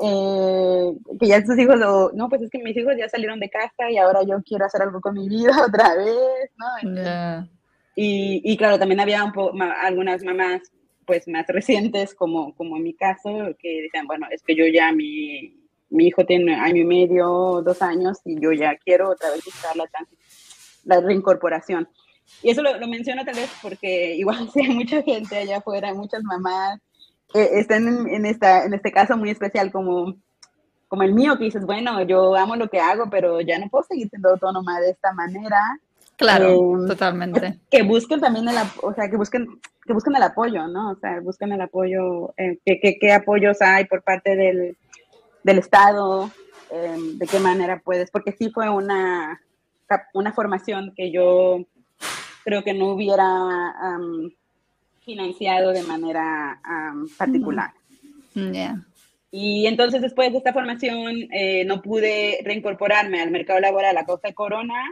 eh, 0.00 0.92
que 1.18 1.26
ya 1.26 1.44
sus 1.44 1.58
hijos 1.58 1.76
lo, 1.76 2.12
no, 2.12 2.28
pues 2.28 2.42
es 2.42 2.50
que 2.50 2.62
mis 2.62 2.76
hijos 2.76 2.94
ya 2.96 3.08
salieron 3.08 3.40
de 3.40 3.50
casa 3.50 3.90
y 3.90 3.98
ahora 3.98 4.20
yo 4.22 4.40
quiero 4.44 4.64
hacer 4.64 4.82
algo 4.82 5.00
con 5.00 5.14
mi 5.14 5.28
vida 5.28 5.52
otra 5.66 5.96
vez, 5.96 6.50
¿no? 6.56 7.48
Y, 7.96 8.40
y, 8.44 8.56
claro, 8.56 8.78
también 8.78 9.00
había 9.00 9.24
un 9.24 9.62
algunas 9.82 10.22
mamás 10.22 10.62
pues 11.04 11.26
más 11.26 11.46
recientes, 11.48 12.14
como, 12.14 12.54
como 12.54 12.76
en 12.76 12.84
mi 12.84 12.94
caso, 12.94 13.30
que 13.58 13.82
decían, 13.82 14.06
bueno, 14.06 14.28
es 14.30 14.42
que 14.44 14.54
yo 14.54 14.64
ya, 14.72 14.92
mi, 14.92 15.59
mi 15.90 16.06
hijo 16.06 16.24
tiene 16.24 16.54
año 16.54 16.82
y 16.82 16.86
medio, 16.86 17.62
dos 17.62 17.82
años, 17.82 18.18
y 18.24 18.40
yo 18.40 18.52
ya 18.52 18.76
quiero 18.76 19.10
otra 19.10 19.30
vez 19.30 19.44
buscar 19.44 19.76
la, 19.76 19.84
la 20.84 21.00
reincorporación. 21.00 21.88
Y 22.42 22.50
eso 22.50 22.62
lo, 22.62 22.78
lo 22.78 22.88
menciono 22.88 23.24
tal 23.24 23.34
vez 23.34 23.50
porque 23.60 24.14
igual 24.16 24.50
si 24.50 24.60
hay 24.60 24.74
mucha 24.74 25.02
gente 25.02 25.36
allá 25.36 25.58
afuera, 25.58 25.92
muchas 25.94 26.22
mamás 26.22 26.80
eh, 27.34 27.48
estén 27.60 28.08
en, 28.08 28.26
esta, 28.26 28.64
en 28.64 28.74
este 28.74 28.90
caso 28.90 29.16
muy 29.16 29.30
especial 29.30 29.70
como, 29.70 30.14
como 30.88 31.02
el 31.02 31.14
mío, 31.14 31.36
que 31.38 31.44
dices, 31.44 31.64
bueno, 31.64 32.02
yo 32.02 32.34
amo 32.34 32.56
lo 32.56 32.68
que 32.68 32.80
hago, 32.80 33.08
pero 33.08 33.40
ya 33.40 33.58
no 33.58 33.68
puedo 33.68 33.84
seguir 33.84 34.08
siendo 34.08 34.30
autónoma 34.30 34.80
de 34.80 34.90
esta 34.90 35.12
manera. 35.12 35.60
Claro, 36.16 36.50
eh, 36.50 36.88
totalmente. 36.88 37.60
Que 37.70 37.82
busquen 37.82 38.20
también 38.20 38.48
el, 38.48 38.56
o 38.82 38.92
sea, 38.94 39.08
que 39.08 39.16
busquen, 39.16 39.46
que 39.86 39.92
busquen 39.92 40.16
el 40.16 40.22
apoyo, 40.22 40.66
¿no? 40.66 40.90
O 40.90 40.96
sea, 40.96 41.20
busquen 41.20 41.52
el 41.52 41.60
apoyo, 41.60 42.34
eh, 42.36 42.58
qué, 42.64 43.12
apoyos 43.12 43.62
hay 43.62 43.84
por 43.84 44.02
parte 44.02 44.34
del, 44.34 44.76
del 45.42 45.58
Estado, 45.58 46.30
de 46.70 47.26
qué 47.26 47.40
manera 47.40 47.80
puedes, 47.84 48.10
porque 48.10 48.32
sí 48.32 48.50
fue 48.50 48.68
una, 48.68 49.40
una 50.14 50.32
formación 50.32 50.92
que 50.96 51.10
yo 51.10 51.66
creo 52.44 52.62
que 52.62 52.74
no 52.74 52.88
hubiera 52.90 53.74
financiado 55.04 55.72
de 55.72 55.82
manera 55.82 56.60
particular. 57.18 57.72
Y 59.32 59.66
entonces 59.66 60.02
después 60.02 60.32
de 60.32 60.38
esta 60.38 60.52
formación 60.52 61.28
eh, 61.32 61.64
no 61.64 61.82
pude 61.82 62.40
reincorporarme 62.44 63.20
al 63.20 63.30
mercado 63.30 63.60
laboral 63.60 63.96
a 63.96 64.04
causa 64.04 64.28
de 64.28 64.34
corona 64.34 64.90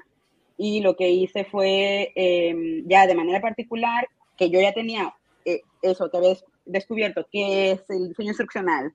y 0.57 0.81
lo 0.81 0.97
que 0.97 1.11
hice 1.11 1.45
fue 1.45 2.13
em, 2.15 2.87
ya 2.87 3.07
de 3.07 3.17
manera 3.17 3.41
particular 3.41 4.07
que 4.37 4.51
yo 4.51 4.61
ya 4.61 4.73
tenía 4.73 5.13
eh, 5.45 5.63
eso, 5.83 6.09
que 6.11 6.17
había 6.19 6.37
descubierto 6.67 7.27
que 7.33 7.73
es 7.73 7.91
el 7.91 8.09
diseño 8.09 8.29
instruccional 8.29 8.93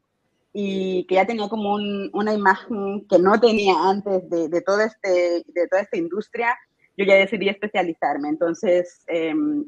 y 0.53 1.05
que 1.07 1.15
ya 1.15 1.25
tenía 1.25 1.49
como 1.49 1.73
una 1.73 2.33
imagen 2.33 3.07
que 3.07 3.17
no 3.17 3.39
tenía 3.39 3.73
antes 3.89 4.29
de, 4.29 4.47
de, 4.47 4.61
todo 4.61 4.81
este, 4.81 5.43
de 5.47 5.67
toda 5.67 5.81
esta 5.81 5.97
industria, 5.97 6.55
yo 6.95 7.05
ya 7.05 7.15
decidí 7.15 7.49
especializarme. 7.49 8.29
Entonces, 8.29 9.03
em, 9.07 9.65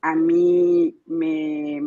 a 0.00 0.14
mí 0.14 0.96
me, 1.04 1.82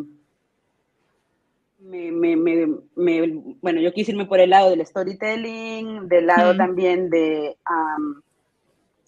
bueno, 3.62 3.80
yo 3.80 3.92
quise 3.94 4.12
irme 4.12 4.26
por 4.26 4.40
el 4.40 4.50
lado 4.50 4.70
del 4.70 4.86
storytelling, 4.86 6.06
del 6.08 6.26
lado 6.26 6.54
también 6.54 7.08
de, 7.08 7.56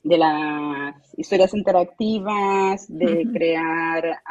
de 0.02 0.18
las 0.18 0.94
historias 1.18 1.52
interactivas, 1.52 2.86
de 2.88 3.28
crear 3.32 4.22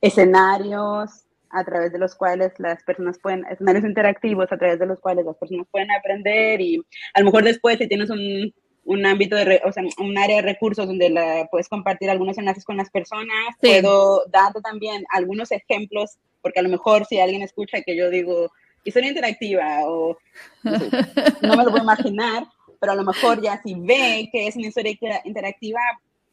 escenarios 0.00 1.25
a 1.50 1.64
través 1.64 1.92
de 1.92 1.98
los 1.98 2.14
cuales 2.14 2.52
las 2.58 2.82
personas 2.82 3.18
pueden, 3.18 3.44
escenarios 3.50 3.84
interactivos 3.84 4.50
a 4.50 4.58
través 4.58 4.78
de 4.78 4.86
los 4.86 5.00
cuales 5.00 5.24
las 5.24 5.36
personas 5.36 5.66
pueden 5.70 5.90
aprender 5.90 6.60
y 6.60 6.82
a 7.14 7.20
lo 7.20 7.26
mejor 7.26 7.44
después 7.44 7.78
si 7.78 7.88
tienes 7.88 8.10
un 8.10 8.52
un 8.86 9.04
ámbito 9.04 9.34
de, 9.36 9.60
o 9.64 9.72
sea, 9.72 9.82
un 9.98 10.16
área 10.16 10.36
de 10.36 10.42
recursos 10.42 10.86
donde 10.86 11.10
la, 11.10 11.48
puedes 11.50 11.68
compartir 11.68 12.08
algunos 12.08 12.38
enlaces 12.38 12.64
con 12.64 12.76
las 12.76 12.88
personas. 12.88 13.56
Puedo 13.60 14.24
darte 14.28 14.60
también 14.60 15.04
algunos 15.10 15.50
ejemplos, 15.50 16.18
porque 16.40 16.60
a 16.60 16.62
lo 16.62 16.68
mejor 16.68 17.04
si 17.04 17.18
alguien 17.18 17.42
escucha 17.42 17.82
que 17.82 17.96
yo 17.96 18.10
digo 18.10 18.50
historia 18.84 19.08
interactiva 19.08 19.80
o 19.86 20.16
no, 20.62 21.56
me 21.56 21.64
lo 21.64 21.70
puedo 21.70 21.82
imaginar, 21.82 22.46
pero 22.80 22.92
a 22.92 22.94
lo 22.94 23.02
mejor 23.02 23.42
ya 23.42 23.60
si 23.60 23.74
ve 23.74 24.28
que 24.30 24.46
es 24.46 24.54
una 24.54 24.68
historia 24.68 24.96
interactiva, 25.24 25.80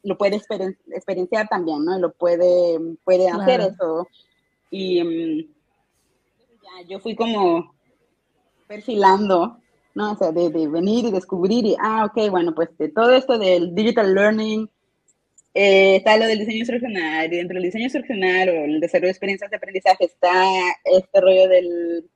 lo 0.04 0.16
puede 0.16 0.36
experienciar 0.36 1.48
también, 1.48 1.84
¿no? 1.84 1.98
Y 1.98 2.00
lo 2.00 2.12
puede, 2.12 2.78
puede 3.02 3.28
hacer 3.28 3.60
eso. 3.60 4.08
Y 4.70 5.02
mm, 5.02 5.54
ya, 6.62 6.88
yo 6.88 6.98
fui 6.98 7.14
como 7.14 7.74
perfilando 8.66 9.58
¿no? 9.94 10.12
O 10.12 10.16
sea, 10.16 10.32
de, 10.32 10.48
venir 10.68 11.06
y 11.06 11.10
descubrir 11.10 11.64
y, 11.64 11.76
ah, 11.80 12.04
ok, 12.06 12.30
bueno, 12.30 12.54
pues 12.54 12.76
de 12.78 12.88
todo 12.88 13.12
esto 13.12 13.38
del 13.38 13.74
digital 13.74 14.14
learning, 14.14 14.68
eh, 15.54 15.96
está 15.96 16.16
lo 16.16 16.26
del 16.26 16.40
diseño 16.40 16.58
instruccional, 16.58 17.32
y 17.32 17.36
dentro 17.36 17.54
del 17.54 17.64
diseño 17.64 17.84
instruccional 17.84 18.48
o 18.48 18.52
el 18.64 18.80
desarrollo 18.80 19.06
de 19.06 19.12
experiencias 19.12 19.50
de 19.50 19.56
aprendizaje 19.56 20.04
está 20.06 20.44
este 20.84 21.20
rollo 21.20 21.48
del, 21.48 22.10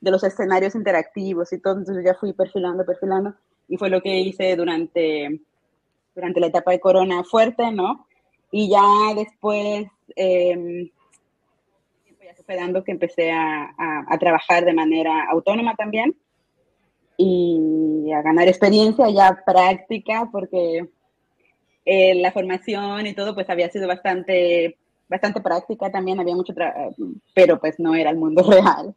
de 0.00 0.10
los 0.10 0.22
escenarios 0.22 0.74
interactivos 0.76 1.52
y 1.52 1.60
todo, 1.60 1.78
entonces 1.78 2.04
ya 2.04 2.14
fui 2.14 2.32
perfilando, 2.32 2.84
perfilando, 2.86 3.34
y 3.68 3.76
fue 3.76 3.90
lo 3.90 4.00
que 4.00 4.16
hice 4.16 4.54
durante, 4.54 5.40
durante 6.14 6.40
la 6.40 6.46
etapa 6.46 6.70
de 6.70 6.80
corona 6.80 7.24
fuerte, 7.24 7.72
¿no? 7.72 8.06
Y 8.52 8.70
ya 8.70 9.14
después, 9.16 9.86
eh, 10.14 10.90
dando 12.46 12.84
que 12.84 12.92
empecé 12.92 13.32
a, 13.32 13.74
a 14.08 14.18
trabajar 14.18 14.64
de 14.64 14.74
manera 14.74 15.24
autónoma 15.30 15.74
también, 15.74 16.14
y 17.16 18.10
a 18.12 18.22
ganar 18.22 18.48
experiencia 18.48 19.08
ya 19.10 19.42
práctica, 19.44 20.28
porque 20.30 20.88
eh, 21.84 22.14
la 22.16 22.32
formación 22.32 23.06
y 23.06 23.14
todo 23.14 23.34
pues 23.34 23.48
había 23.50 23.70
sido 23.70 23.86
bastante, 23.86 24.78
bastante 25.08 25.40
práctica 25.40 25.90
también, 25.90 26.20
había 26.20 26.34
mucho, 26.34 26.54
pero 27.34 27.60
pues 27.60 27.78
no 27.78 27.94
era 27.94 28.10
el 28.10 28.16
mundo 28.16 28.42
real. 28.50 28.94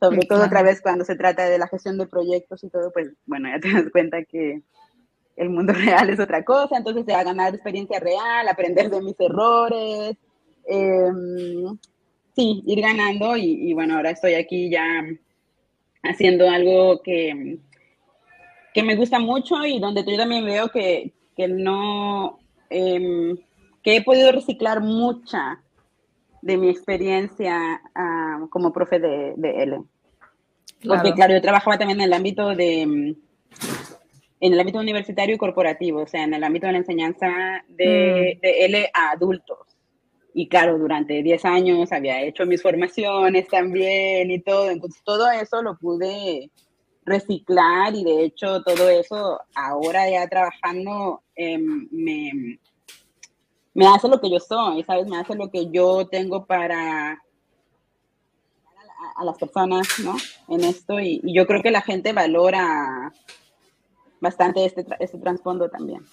Sobre 0.00 0.26
todo 0.26 0.44
otra 0.44 0.62
vez 0.62 0.82
cuando 0.82 1.04
se 1.04 1.16
trata 1.16 1.48
de 1.48 1.58
la 1.58 1.66
gestión 1.66 1.96
de 1.96 2.06
proyectos 2.06 2.62
y 2.62 2.68
todo, 2.68 2.92
pues 2.92 3.10
bueno, 3.26 3.48
ya 3.48 3.58
te 3.58 3.72
das 3.72 3.90
cuenta 3.90 4.22
que 4.24 4.62
el 5.36 5.50
mundo 5.50 5.72
real 5.74 6.10
es 6.10 6.20
otra 6.20 6.44
cosa, 6.44 6.76
entonces 6.76 7.04
se 7.06 7.12
va 7.12 7.20
a 7.20 7.24
ganar 7.24 7.54
experiencia 7.54 7.98
real, 7.98 8.46
aprender 8.48 8.90
de 8.90 9.00
mis 9.00 9.18
errores, 9.18 10.16
em, 10.66 11.78
sí, 12.38 12.62
ir 12.66 12.80
ganando 12.80 13.36
y, 13.36 13.72
bueno, 13.74 13.96
ahora 13.96 14.10
estoy 14.10 14.34
aquí 14.34 14.70
ya 14.70 14.86
haciendo 16.04 16.48
algo 16.48 17.02
que, 17.02 17.58
que 18.72 18.82
me 18.84 18.94
gusta 18.94 19.18
mucho 19.18 19.64
y 19.66 19.80
donde 19.80 20.04
yo 20.06 20.16
también 20.16 20.44
veo 20.44 20.68
que, 20.68 21.12
que 21.36 21.48
no, 21.48 22.38
em, 22.70 23.36
que 23.82 23.96
he 23.96 24.04
podido 24.04 24.30
reciclar 24.30 24.80
mucha 24.80 25.60
de 26.40 26.56
mi 26.56 26.68
experiencia 26.68 27.80
ah, 27.96 28.46
como 28.50 28.72
profe 28.72 29.00
de, 29.00 29.34
de 29.36 29.62
L. 29.64 29.78
Porque 30.86 31.12
claro, 31.12 31.34
yo 31.34 31.42
trabajaba 31.42 31.76
también 31.76 31.98
en 32.00 32.06
el 32.06 32.12
ámbito 32.12 32.54
de, 32.54 32.82
en 32.82 33.16
el 34.40 34.60
ámbito 34.60 34.78
universitario 34.78 35.34
y 35.34 35.38
corporativo, 35.38 36.02
o 36.02 36.06
sea, 36.06 36.22
en 36.22 36.34
el 36.34 36.44
ámbito 36.44 36.68
de 36.68 36.72
la 36.74 36.78
enseñanza 36.78 37.26
de, 37.66 38.36
mm. 38.36 38.40
de 38.40 38.64
L 38.64 38.90
a 38.94 39.10
adultos. 39.10 39.77
Y 40.40 40.48
claro, 40.48 40.78
durante 40.78 41.20
10 41.20 41.44
años 41.46 41.90
había 41.90 42.22
hecho 42.22 42.46
mis 42.46 42.62
formaciones 42.62 43.48
también 43.48 44.30
y 44.30 44.40
todo, 44.40 44.70
entonces 44.70 45.02
todo 45.02 45.28
eso 45.32 45.60
lo 45.62 45.76
pude 45.76 46.52
reciclar 47.04 47.92
y 47.96 48.04
de 48.04 48.22
hecho 48.22 48.62
todo 48.62 48.88
eso 48.88 49.40
ahora 49.56 50.08
ya 50.08 50.28
trabajando 50.28 51.24
em, 51.34 51.88
me, 51.90 52.60
me 53.74 53.88
hace 53.88 54.06
lo 54.06 54.20
que 54.20 54.30
yo 54.30 54.38
soy, 54.38 54.84
¿sabes? 54.84 55.08
Me 55.08 55.18
hace 55.18 55.34
lo 55.34 55.50
que 55.50 55.72
yo 55.72 56.06
tengo 56.06 56.46
para 56.46 57.20
a, 59.16 59.24
las 59.24 59.36
personas, 59.38 59.88
¿no? 60.04 60.14
En 60.46 60.62
esto 60.62 61.00
y, 61.00 61.20
yo 61.34 61.48
creo 61.48 61.64
que 61.64 61.72
la 61.72 61.82
gente 61.82 62.12
valora 62.12 63.12
bastante 64.20 64.64
este, 64.64 64.86
este 65.00 65.18
trasfondo 65.18 65.68
también 65.68 66.04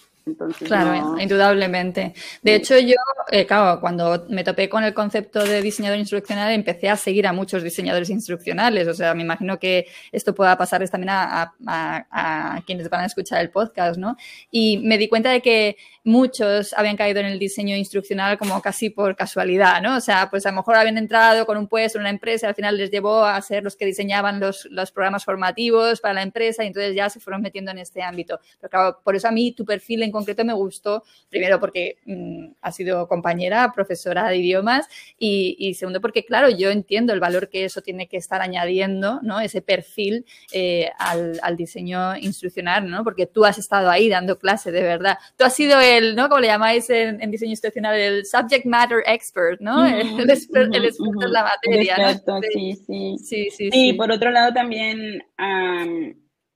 claro, 0.65 1.19
indudablemente. 1.19 2.13
De 2.41 2.55
hecho, 2.55 2.77
yo, 2.79 2.95
eh, 3.31 3.45
claro, 3.45 3.79
cuando 3.79 4.25
me 4.29 4.43
topé 4.43 4.67
con 4.69 4.83
el 4.83 4.93
concepto 4.93 5.43
de 5.43 5.61
diseñador 5.61 5.99
instruccional, 5.99 6.51
empecé 6.51 6.89
a 6.89 6.95
seguir 6.95 7.27
a 7.27 7.33
muchos 7.33 7.63
diseñadores 7.63 8.09
instruccionales. 8.09 8.87
O 8.87 8.93
sea, 8.93 9.13
me 9.13 9.21
imagino 9.21 9.59
que 9.59 9.87
esto 10.11 10.33
pueda 10.33 10.57
pasarles 10.57 10.89
también 10.89 11.11
a, 11.11 11.53
a, 11.67 12.61
quienes 12.65 12.89
van 12.89 13.01
a 13.01 13.05
escuchar 13.05 13.41
el 13.41 13.51
podcast, 13.51 13.97
¿no? 13.97 14.17
Y 14.49 14.79
me 14.79 14.97
di 14.97 15.07
cuenta 15.07 15.29
de 15.29 15.41
que 15.41 15.77
muchos 16.03 16.73
habían 16.73 16.95
caído 16.95 17.19
en 17.19 17.25
el 17.25 17.39
diseño 17.39 17.75
instruccional 17.75 18.37
como 18.37 18.61
casi 18.61 18.89
por 18.91 19.15
casualidad, 19.15 19.81
¿no? 19.81 19.97
O 19.97 20.01
sea, 20.01 20.29
pues 20.29 20.45
a 20.45 20.51
lo 20.51 20.57
mejor 20.57 20.75
habían 20.75 20.97
entrado 20.97 21.45
con 21.45 21.57
un 21.57 21.67
puesto 21.67 21.97
en 21.97 22.03
una 22.03 22.11
empresa 22.11 22.45
y 22.45 22.49
al 22.49 22.55
final 22.55 22.77
les 22.77 22.91
llevó 22.91 23.25
a 23.25 23.41
ser 23.41 23.63
los 23.63 23.75
que 23.75 23.85
diseñaban 23.85 24.39
los, 24.39 24.67
los 24.71 24.91
programas 24.91 25.25
formativos 25.25 26.01
para 26.01 26.13
la 26.13 26.21
empresa 26.21 26.63
y 26.63 26.67
entonces 26.67 26.95
ya 26.95 27.09
se 27.09 27.19
fueron 27.19 27.41
metiendo 27.41 27.71
en 27.71 27.79
este 27.79 28.03
ámbito. 28.03 28.39
Pero 28.59 28.69
claro, 28.69 29.01
por 29.03 29.15
eso 29.15 29.27
a 29.27 29.31
mí 29.31 29.51
tu 29.51 29.65
perfil 29.65 30.03
en 30.03 30.11
concreto 30.15 30.45
me 30.45 30.53
gustó, 30.53 31.03
primero 31.29 31.59
porque 31.59 31.97
mm, 32.05 32.53
ha 32.61 32.71
sido 32.71 33.07
compañera, 33.07 33.71
profesora 33.73 34.29
de 34.29 34.37
idiomas 34.37 34.87
y, 35.19 35.73
segundo 35.75 36.01
porque, 36.01 36.25
claro, 36.25 36.49
yo 36.49 36.69
entiendo 36.69 37.13
el 37.13 37.19
valor 37.19 37.49
que 37.49 37.65
eso 37.65 37.81
tiene 37.81 38.07
que 38.07 38.17
estar 38.17 38.41
añadiendo, 38.41 39.19
¿no? 39.21 39.39
Ese 39.39 39.61
perfil 39.61 40.25
eh, 40.51 40.89
al, 40.97 41.55
diseño 41.57 42.17
instruccional, 42.17 42.89
¿no? 42.89 43.03
Porque 43.03 43.25
tú 43.25 43.45
has 43.45 43.57
estado 43.57 43.89
ahí 43.89 44.09
dando 44.09 44.37
clase, 44.39 44.71
de 44.71 44.81
verdad. 44.81 45.17
Tú 45.37 45.45
has 45.45 45.55
sido 45.55 45.79
el, 45.79 46.15
¿no? 46.15 46.27
Como 46.29 46.41
le 46.41 46.47
llamáis 46.47 46.89
en, 46.89 47.31
diseño 47.31 47.51
instruccional, 47.51 47.95
el 47.95 48.25
subject 48.25 48.65
matter 48.65 49.03
expert, 49.05 49.61
¿no? 49.61 49.85
el, 49.85 50.29
experto 50.29 50.77
en 50.77 51.31
la 51.31 51.43
materia, 51.43 51.97
¿no? 51.97 52.41
sí, 52.53 52.75
sí. 52.85 53.15
Sí, 53.17 53.69
sí, 53.71 53.93
por 53.93 54.11
otro 54.11 54.31
lado 54.31 54.53
también 54.53 55.23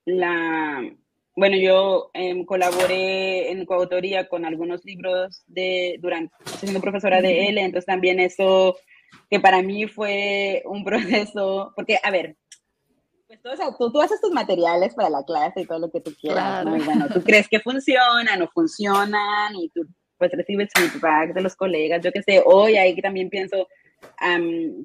la 0.06 0.92
bueno, 1.40 1.56
yo 1.56 2.12
em, 2.14 2.44
colaboré 2.44 3.50
en 3.50 3.66
coautoría 3.66 4.28
con 4.28 4.44
algunos 4.44 4.84
libros 4.84 5.44
de, 5.48 5.98
durante, 6.02 6.36
siendo 6.60 6.82
profesora 6.82 7.22
de 7.22 7.48
L, 7.48 7.62
entonces 7.62 7.86
también 7.86 8.20
eso 8.20 8.78
que 9.30 9.40
para 9.40 9.62
mí 9.62 9.88
fue 9.88 10.62
un 10.66 10.84
proceso, 11.32 11.72
porque, 11.78 11.98
a 12.04 12.12
ver, 12.12 12.36
pues 13.28 13.40
tú, 13.78 13.92
tú, 13.92 14.02
haces 14.02 14.20
tus 14.20 14.32
materiales 14.32 14.94
para 14.96 15.10
la 15.10 15.24
clase 15.24 15.62
y 15.62 15.66
todo 15.66 15.80
lo 15.80 15.90
que 15.90 16.02
tú 16.02 16.14
quieras, 16.20 16.66
¿no? 16.66 16.76
Y 16.76 16.82
bueno, 16.82 17.08
tú 17.08 17.24
crees 17.24 17.48
que 17.48 17.62
funcionan 17.62 18.42
o 18.42 18.50
funcionan 18.50 19.56
y 19.56 19.70
tú 19.70 19.86
pues 20.18 20.32
recibes 20.34 20.70
feedback 20.76 21.34
de 21.34 21.42
los 21.42 21.56
colegas, 21.56 22.04
yo 22.04 22.12
qué 22.12 22.22
sé, 22.22 22.44
hoy 22.46 22.76
ahí 22.76 23.00
también 23.02 23.30
pienso 23.30 23.66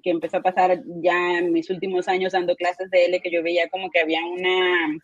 que 0.02 0.10
empezó 0.10 0.36
a 0.36 0.42
pasar 0.42 0.80
ya 1.02 1.38
en 1.38 1.52
mis 1.52 1.68
últimos 1.70 2.06
años 2.06 2.32
dando 2.32 2.54
clases 2.54 2.90
de 2.90 3.06
L, 3.06 3.20
que 3.20 3.30
yo 3.30 3.42
veía 3.42 3.68
como 3.68 3.90
que 3.90 4.00
había 4.00 4.20
una 4.24 4.96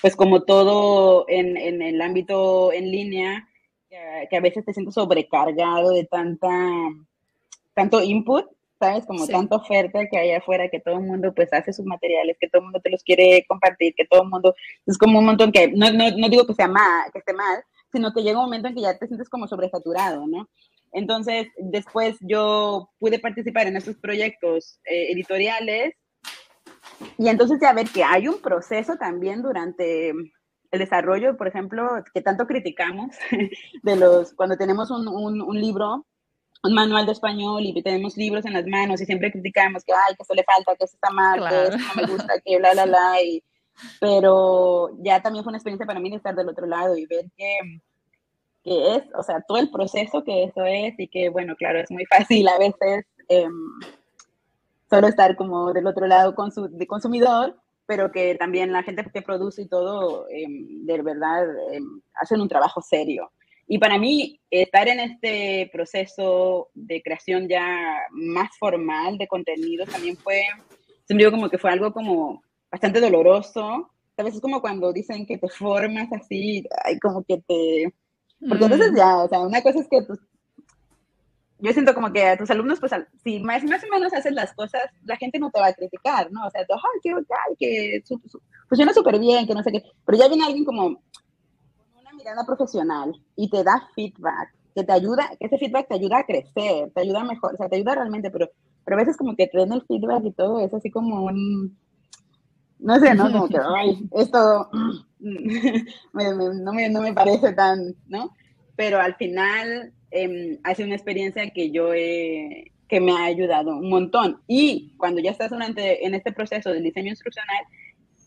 pues 0.00 0.16
como 0.16 0.42
todo 0.42 1.24
en, 1.28 1.56
en 1.56 1.82
el 1.82 2.00
ámbito 2.00 2.72
en 2.72 2.90
línea, 2.90 3.48
que, 4.28 4.36
a 4.36 4.40
veces 4.40 4.64
te 4.64 4.72
sientes 4.72 4.94
sobrecargado 4.94 5.90
de 5.90 6.04
tanta, 6.04 6.48
tanto 7.74 8.02
input, 8.02 8.46
¿sabes? 8.78 9.04
Como 9.04 9.26
tanta 9.26 9.56
oferta 9.56 10.06
que 10.06 10.16
hay 10.16 10.32
afuera, 10.32 10.68
que 10.68 10.80
todo 10.80 10.94
el 10.96 11.02
mundo 11.02 11.34
pues 11.34 11.52
hace 11.52 11.72
sus 11.72 11.84
materiales, 11.84 12.36
que 12.40 12.48
todo 12.48 12.60
el 12.60 12.66
mundo 12.66 12.80
te 12.80 12.90
los 12.90 13.02
quiere 13.02 13.44
compartir, 13.48 13.94
que 13.94 14.06
todo 14.06 14.22
el 14.22 14.28
mundo, 14.28 14.54
es 14.86 14.96
como 14.96 15.18
un 15.18 15.26
montón 15.26 15.52
que, 15.52 15.68
no, 15.68 15.90
no, 15.92 16.10
no 16.16 16.28
digo 16.28 16.46
que 16.46 16.54
sea 16.54 16.68
mal, 16.68 17.10
que 17.12 17.18
esté 17.18 17.32
mal, 17.32 17.62
sino 17.92 18.12
que 18.12 18.22
llega 18.22 18.38
un 18.38 18.44
momento 18.44 18.68
en 18.68 18.74
que 18.74 18.82
ya 18.82 18.96
te 18.96 19.06
sientes 19.06 19.28
como 19.28 19.48
sobresaturado, 19.48 20.26
¿no? 20.26 20.48
Entonces, 20.92 21.48
después 21.58 22.16
yo 22.20 22.90
pude 22.98 23.18
participar 23.18 23.66
en 23.66 23.76
estos 23.76 23.96
proyectos 23.96 24.80
eh, 24.84 25.12
editoriales 25.12 25.94
y 27.18 27.28
entonces 27.28 27.58
ya 27.60 27.72
ver 27.72 27.88
que 27.88 28.04
hay 28.04 28.28
un 28.28 28.40
proceso 28.40 28.96
también 28.96 29.42
durante 29.42 30.10
el 30.10 30.78
desarrollo, 30.78 31.36
por 31.36 31.48
ejemplo, 31.48 31.88
que 32.14 32.22
tanto 32.22 32.46
criticamos 32.46 33.16
de 33.82 33.96
los 33.96 34.34
cuando 34.34 34.56
tenemos 34.56 34.90
un, 34.90 35.08
un, 35.08 35.60
libro, 35.60 36.06
un 36.62 36.74
manual 36.74 37.06
de 37.06 37.12
español 37.12 37.62
y 37.64 37.82
tenemos 37.82 38.16
libros 38.16 38.44
en 38.44 38.52
las 38.52 38.66
manos 38.66 39.00
y 39.00 39.06
siempre 39.06 39.32
criticamos 39.32 39.84
que, 39.84 39.92
ay, 39.92 40.14
que 40.14 40.22
eso 40.22 40.34
le 40.34 40.44
falta, 40.44 40.76
que 40.76 40.84
eso 40.84 40.94
está 40.94 41.10
mal, 41.10 41.48
que 41.48 41.62
eso 41.68 41.78
no 41.78 42.02
me 42.02 42.12
gusta, 42.12 42.34
que 42.44 42.58
bla, 42.58 42.72
bla, 42.72 42.86
bla. 42.86 43.12
pero 44.00 44.90
ya 44.98 45.20
también 45.22 45.42
fue 45.42 45.50
una 45.50 45.58
experiencia 45.58 45.86
para 45.86 46.00
mí 46.00 46.10
de 46.10 46.16
estar 46.16 46.34
del 46.34 46.48
otro 46.48 46.66
lado 46.66 46.96
y 46.96 47.06
ver 47.06 47.26
que, 47.36 47.58
que 48.62 48.96
es, 48.96 49.02
o 49.14 49.22
sea, 49.22 49.40
todo 49.46 49.58
el 49.58 49.70
proceso 49.70 50.22
que 50.22 50.44
eso 50.44 50.64
es 50.64 50.94
y 50.98 51.08
que, 51.08 51.30
bueno, 51.30 51.56
claro, 51.56 51.80
es 51.80 51.90
muy 51.90 52.04
fácil 52.06 52.46
a 52.48 52.58
veces. 52.58 53.06
Eh, 53.28 53.48
solo 54.90 55.06
estar 55.06 55.36
como 55.36 55.72
del 55.72 55.86
otro 55.86 56.06
lado 56.06 56.34
con 56.34 56.50
su, 56.50 56.68
de 56.68 56.86
consumidor, 56.86 57.56
pero 57.86 58.10
que 58.10 58.34
también 58.34 58.72
la 58.72 58.82
gente 58.82 59.04
que 59.12 59.22
produce 59.22 59.62
y 59.62 59.68
todo, 59.68 60.26
em, 60.30 60.84
de 60.84 61.02
verdad, 61.02 61.44
em, 61.72 62.02
hacen 62.14 62.40
un 62.40 62.48
trabajo 62.48 62.82
serio. 62.82 63.30
Y 63.66 63.78
para 63.78 63.98
mí, 63.98 64.40
estar 64.50 64.88
en 64.88 64.98
este 64.98 65.70
proceso 65.72 66.70
de 66.74 67.00
creación 67.02 67.48
ya 67.48 67.64
más 68.10 68.50
formal 68.58 69.16
de 69.16 69.28
contenido 69.28 69.86
también 69.86 70.16
fue, 70.16 70.42
siempre 71.06 71.24
digo 71.24 71.30
como 71.30 71.48
que 71.48 71.58
fue 71.58 71.70
algo 71.70 71.92
como 71.92 72.42
bastante 72.70 73.00
doloroso. 73.00 73.92
A 74.16 74.22
veces 74.22 74.36
es 74.36 74.42
como 74.42 74.60
cuando 74.60 74.92
dicen 74.92 75.24
que 75.24 75.38
te 75.38 75.48
formas 75.48 76.12
así, 76.12 76.64
hay 76.84 76.98
como 76.98 77.22
que 77.22 77.38
te... 77.46 77.94
Porque 78.48 78.64
entonces 78.64 78.92
mm. 78.92 78.96
ya, 78.96 79.18
o 79.18 79.28
sea, 79.28 79.40
una 79.40 79.62
cosa 79.62 79.80
es 79.80 79.88
que 79.88 80.02
tú 80.02 80.18
yo 81.62 81.72
siento 81.72 81.94
como 81.94 82.12
que 82.12 82.24
a 82.24 82.36
tus 82.36 82.50
alumnos, 82.50 82.80
pues, 82.80 82.92
si 83.22 83.40
más, 83.40 83.62
más 83.64 83.82
o 83.84 83.88
menos 83.92 84.12
haces 84.12 84.32
las 84.32 84.52
cosas, 84.54 84.82
la 85.04 85.16
gente 85.16 85.38
no 85.38 85.50
te 85.50 85.60
va 85.60 85.68
a 85.68 85.74
criticar, 85.74 86.30
¿no? 86.30 86.46
O 86.46 86.50
sea, 86.50 86.64
tú, 86.66 86.74
ay, 86.74 87.00
que, 87.02 87.10
ay, 87.10 87.56
que 87.58 88.02
funciona 88.68 88.92
súper 88.92 89.18
bien, 89.18 89.46
que 89.46 89.54
no 89.54 89.62
sé 89.62 89.72
qué. 89.72 89.82
Pero 90.04 90.18
ya 90.18 90.28
viene 90.28 90.44
alguien 90.44 90.64
como 90.64 90.82
con 90.82 90.98
una 92.00 92.12
mirada 92.12 92.44
profesional 92.44 93.12
y 93.36 93.50
te 93.50 93.62
da 93.62 93.88
feedback, 93.94 94.54
que 94.74 94.84
te 94.84 94.92
ayuda, 94.92 95.28
que 95.38 95.46
ese 95.46 95.58
feedback 95.58 95.88
te 95.88 95.94
ayuda 95.94 96.18
a 96.18 96.26
crecer, 96.26 96.90
te 96.94 97.00
ayuda 97.00 97.20
a 97.20 97.24
mejor, 97.24 97.54
o 97.54 97.56
sea, 97.56 97.68
te 97.68 97.76
ayuda 97.76 97.96
realmente, 97.96 98.30
pero, 98.30 98.50
pero 98.84 98.96
a 98.96 99.00
veces 99.00 99.16
como 99.16 99.36
que 99.36 99.46
te 99.46 99.58
den 99.58 99.72
el 99.72 99.82
feedback 99.82 100.24
y 100.24 100.32
todo, 100.32 100.60
es 100.60 100.72
así 100.72 100.90
como 100.90 101.24
un, 101.24 101.76
no 102.78 102.98
sé, 102.98 103.14
¿no? 103.14 103.30
Como 103.30 103.48
que, 103.48 103.58
ay, 103.76 104.08
esto 104.12 104.70
no, 105.20 106.72
me, 106.72 106.88
no 106.88 107.00
me 107.02 107.12
parece 107.12 107.52
tan, 107.52 107.94
¿no? 108.06 108.34
Pero 108.76 109.00
al 109.00 109.14
final 109.16 109.92
eh, 110.10 110.58
ha 110.64 110.74
sido 110.74 110.86
una 110.86 110.96
experiencia 110.96 111.50
que 111.50 111.70
yo 111.70 111.92
he, 111.94 112.72
que 112.90 113.00
me 113.00 113.12
ha 113.12 113.24
ayudado 113.24 113.76
un 113.76 113.88
montón. 113.88 114.42
Y 114.46 114.94
cuando 114.98 115.20
ya 115.20 115.30
estás 115.30 115.50
durante, 115.50 116.04
en 116.04 116.14
este 116.14 116.32
proceso 116.32 116.70
del 116.70 116.82
diseño 116.82 117.10
instruccional, 117.10 117.64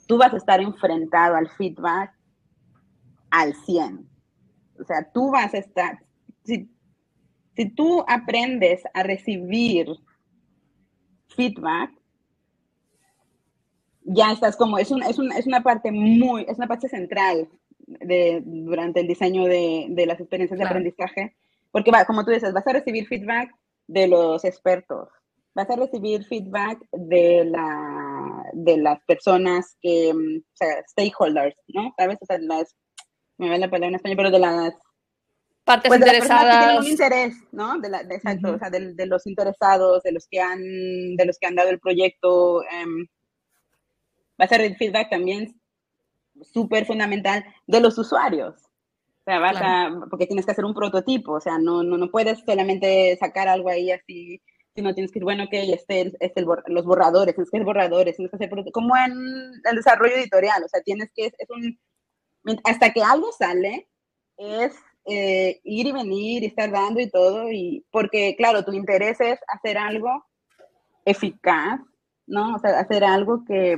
tú 0.08 0.18
vas 0.18 0.34
a 0.34 0.38
estar 0.38 0.62
enfrentado 0.62 1.36
al 1.36 1.50
feedback 1.50 2.14
al 3.30 3.54
100. 3.54 4.08
O 4.80 4.86
sea, 4.86 5.12
tú 5.14 5.32
vas 5.32 5.54
a 5.54 5.58
estar, 5.58 6.00
si, 6.46 6.70
si 7.56 7.70
tú 7.70 8.06
aprendes 8.08 8.82
a 8.94 9.04
recibir 9.04 9.88
feedback, 11.28 11.92
ya 14.06 14.32
estás 14.32 14.56
como, 14.56 14.78
es, 14.78 14.92
es, 14.92 15.20
es 15.20 15.48
una 15.48 15.62
parte 15.62 15.92
muy, 15.92 16.46
es 16.48 16.58
una 16.58 16.68
parte 16.68 16.90
central 16.90 17.50
de, 17.86 18.42
durante 18.46 19.02
el 19.02 19.08
diseño 19.08 19.46
de, 19.46 19.88
de 19.90 20.06
las 20.06 20.20
experiencias 20.20 20.60
de 20.60 20.66
aprendizaje 20.66 21.36
porque, 21.74 21.90
va, 21.90 22.06
como 22.06 22.24
tú 22.24 22.30
dices, 22.30 22.54
vas 22.54 22.68
a 22.68 22.74
recibir 22.74 23.08
feedback 23.08 23.50
de 23.88 24.08
los 24.08 24.46
expertos, 24.46 25.10
vas 25.56 25.68
a 25.72 25.76
recibir 25.76 26.24
feedback 26.24 26.78
de, 26.92 27.46
la, 27.46 28.44
de 28.54 28.78
las 28.78 29.04
personas 29.06 29.76
que, 29.82 30.14
mm, 30.14 30.38
o 30.38 30.56
sea, 30.56 30.84
stakeholders, 30.88 31.56
¿no? 31.70 31.92
¿Sabes? 31.98 32.20
O 32.22 32.26
sea, 32.28 32.38
las, 32.38 32.76
me 33.40 33.50
va 33.50 33.58
la 33.58 33.72
palabra 33.72 33.88
en 33.88 33.96
español, 33.96 34.18
pero 34.18 34.32
de 34.32 34.40
las 34.40 34.74
partes 35.64 35.90
pues 35.90 36.00
interesadas. 36.00 36.74
De 36.74 36.80
un 36.80 36.88
interés, 36.88 37.36
¿no? 37.52 37.80
De, 37.80 37.90
la, 37.90 38.02
exacto, 38.02 38.54
o 38.54 38.60
sea, 38.60 38.70
de, 38.70 38.94
de, 38.94 39.06
los 39.08 39.26
interesados, 39.26 40.04
de 40.04 40.12
los 40.12 40.28
que 40.30 40.40
han, 40.40 40.62
de 40.62 41.26
los 41.26 41.40
que 41.40 41.48
han 41.48 41.56
dado 41.56 41.72
el 41.72 41.80
proyecto. 41.80 42.58
Um, 42.58 43.08
va 44.40 44.46
a 44.46 44.48
ser 44.48 44.62
el 44.62 44.76
feedback 44.78 45.10
también 45.10 45.60
súper 46.42 46.86
fundamental 46.86 47.44
de 47.66 47.80
los 47.80 47.98
usuarios. 47.98 48.54
O 49.24 49.32
sea, 49.32 49.40
vas 49.40 49.56
a, 49.62 49.90
porque 50.10 50.28
tienes 50.28 50.46
que 50.46 50.52
hacer 50.52 50.66
un 50.66 50.74
prototipo, 50.74 51.32
o 51.32 51.40
sea, 51.40 51.58
no, 51.58 51.82
no, 51.82 51.98
no 51.98 52.12
puedes 52.12 52.40
solamente 52.46 53.16
sacar 53.18 53.48
algo 53.48 53.70
ahí 53.70 53.90
así, 53.90 54.42
sino 54.76 54.94
tienes 54.94 55.14
que 55.14 55.20
ir, 55.20 55.24
bueno, 55.24 55.46
que 55.50 55.72
este, 55.72 56.12
este 56.20 56.42
el, 56.42 56.48
los 56.68 56.84
borradores, 56.86 57.34
tienes 57.34 57.50
que 57.50 57.58
hacer 57.58 57.66
borradores, 57.66 58.18
tienes 58.18 58.32
que 58.32 58.36
hacer, 58.36 58.50
como 58.74 58.98
en 58.98 59.14
el 59.64 59.76
desarrollo 59.78 60.16
editorial, 60.16 60.62
o 60.64 60.68
sea, 60.68 60.82
tienes 60.82 61.10
que, 61.16 61.28
es 61.28 61.50
un, 61.50 61.80
hasta 62.66 62.92
que 62.92 63.02
algo 63.02 63.32
sale, 63.32 63.88
es 64.36 64.76
eh, 65.06 65.62
ir 65.64 65.88
y 65.88 65.92
venir 65.94 66.44
y 66.44 66.48
estar 66.48 66.70
dando 66.70 67.00
y 67.00 67.10
todo, 67.10 67.50
y 67.50 67.86
porque, 67.92 68.36
claro, 68.36 68.66
tu 68.66 68.74
interés 68.74 69.22
es 69.22 69.40
hacer 69.48 69.78
algo 69.78 70.26
eficaz, 71.06 71.80
¿no? 72.26 72.56
O 72.56 72.60
sea, 72.60 72.78
hacer 72.78 73.06
algo 73.06 73.46
que, 73.46 73.78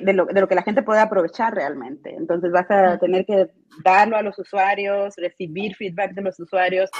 de, 0.00 0.12
lo, 0.12 0.26
de, 0.26 0.40
lo, 0.40 0.48
que 0.48 0.54
la 0.54 0.62
gente 0.62 0.82
pueda 0.82 1.02
aprovechar 1.02 1.54
realmente. 1.54 2.14
Entonces 2.14 2.52
vas 2.52 2.70
a 2.70 2.98
tener 2.98 3.24
que 3.26 3.50
darlo 3.84 4.16
a 4.16 4.22
los 4.22 4.38
usuarios, 4.38 5.14
recibir 5.16 5.74
feedback 5.74 6.14
de 6.14 6.22
los 6.22 6.38
usuarios. 6.40 6.90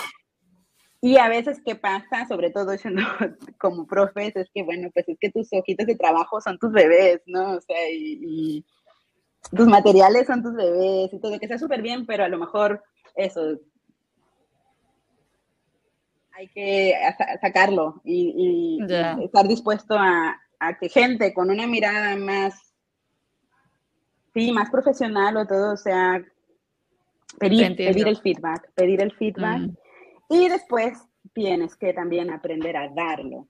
Y 1.01 1.19
a 1.19 1.29
veces, 1.29 1.61
¿qué 1.65 1.77
pasa? 1.77 2.27
Sobre 2.27 2.51
todo 2.51 2.77
siendo 2.77 3.03
como 3.59 3.87
profes, 3.87 4.35
es 4.37 4.51
que, 4.53 4.63
bueno, 4.63 4.91
pues 4.93 5.09
es 5.09 5.19
que 5.21 5.31
tus 5.31 5.49
hojitas 5.53 5.87
de 5.87 5.97
trabajo 5.97 6.41
son 6.41 6.59
tus 6.59 6.73
bebés, 6.73 7.21
¿no? 7.27 7.53
O 7.53 7.61
sea, 7.61 7.91
y 7.91 8.65
tus 9.55 9.67
materiales 9.67 10.27
son 10.27 10.43
tus 10.43 10.55
bebés 10.55 11.13
y 11.13 11.21
todo, 11.21 11.39
que 11.39 11.49
sea 11.49 11.59
súper 11.59 11.83
bien, 11.83 12.07
pero 12.07 12.25
a 12.25 12.29
lo 12.29 12.39
mejor 12.39 12.83
eso, 13.15 13.59
hay 16.37 16.49
que 16.49 16.95
sacarlo 17.41 18.01
y, 18.05 18.79
estar 19.23 19.49
dispuesto 19.49 19.97
a, 19.99 20.37
que 20.81 20.89
gente 20.89 21.33
con 21.33 21.51
una 21.51 21.67
mirada 21.67 22.17
más, 22.17 22.66
sí, 24.37 24.53
más 24.53 24.71
profesional 24.71 25.37
o 25.39 25.47
todo, 25.47 25.73
o 25.73 25.77
sea, 25.77 26.23
pedir, 27.39 27.75
pedir 27.75 28.07
el 28.07 28.19
feedback, 28.19 28.71
pedir 28.75 29.01
el 29.01 29.13
feedback 29.13 29.61
mm. 29.61 29.77
y 30.29 30.49
después 30.49 30.99
tienes 31.33 31.75
que 31.77 31.95
también 31.95 32.31
aprender 32.31 32.77
a 32.77 32.89
darlo. 32.89 33.49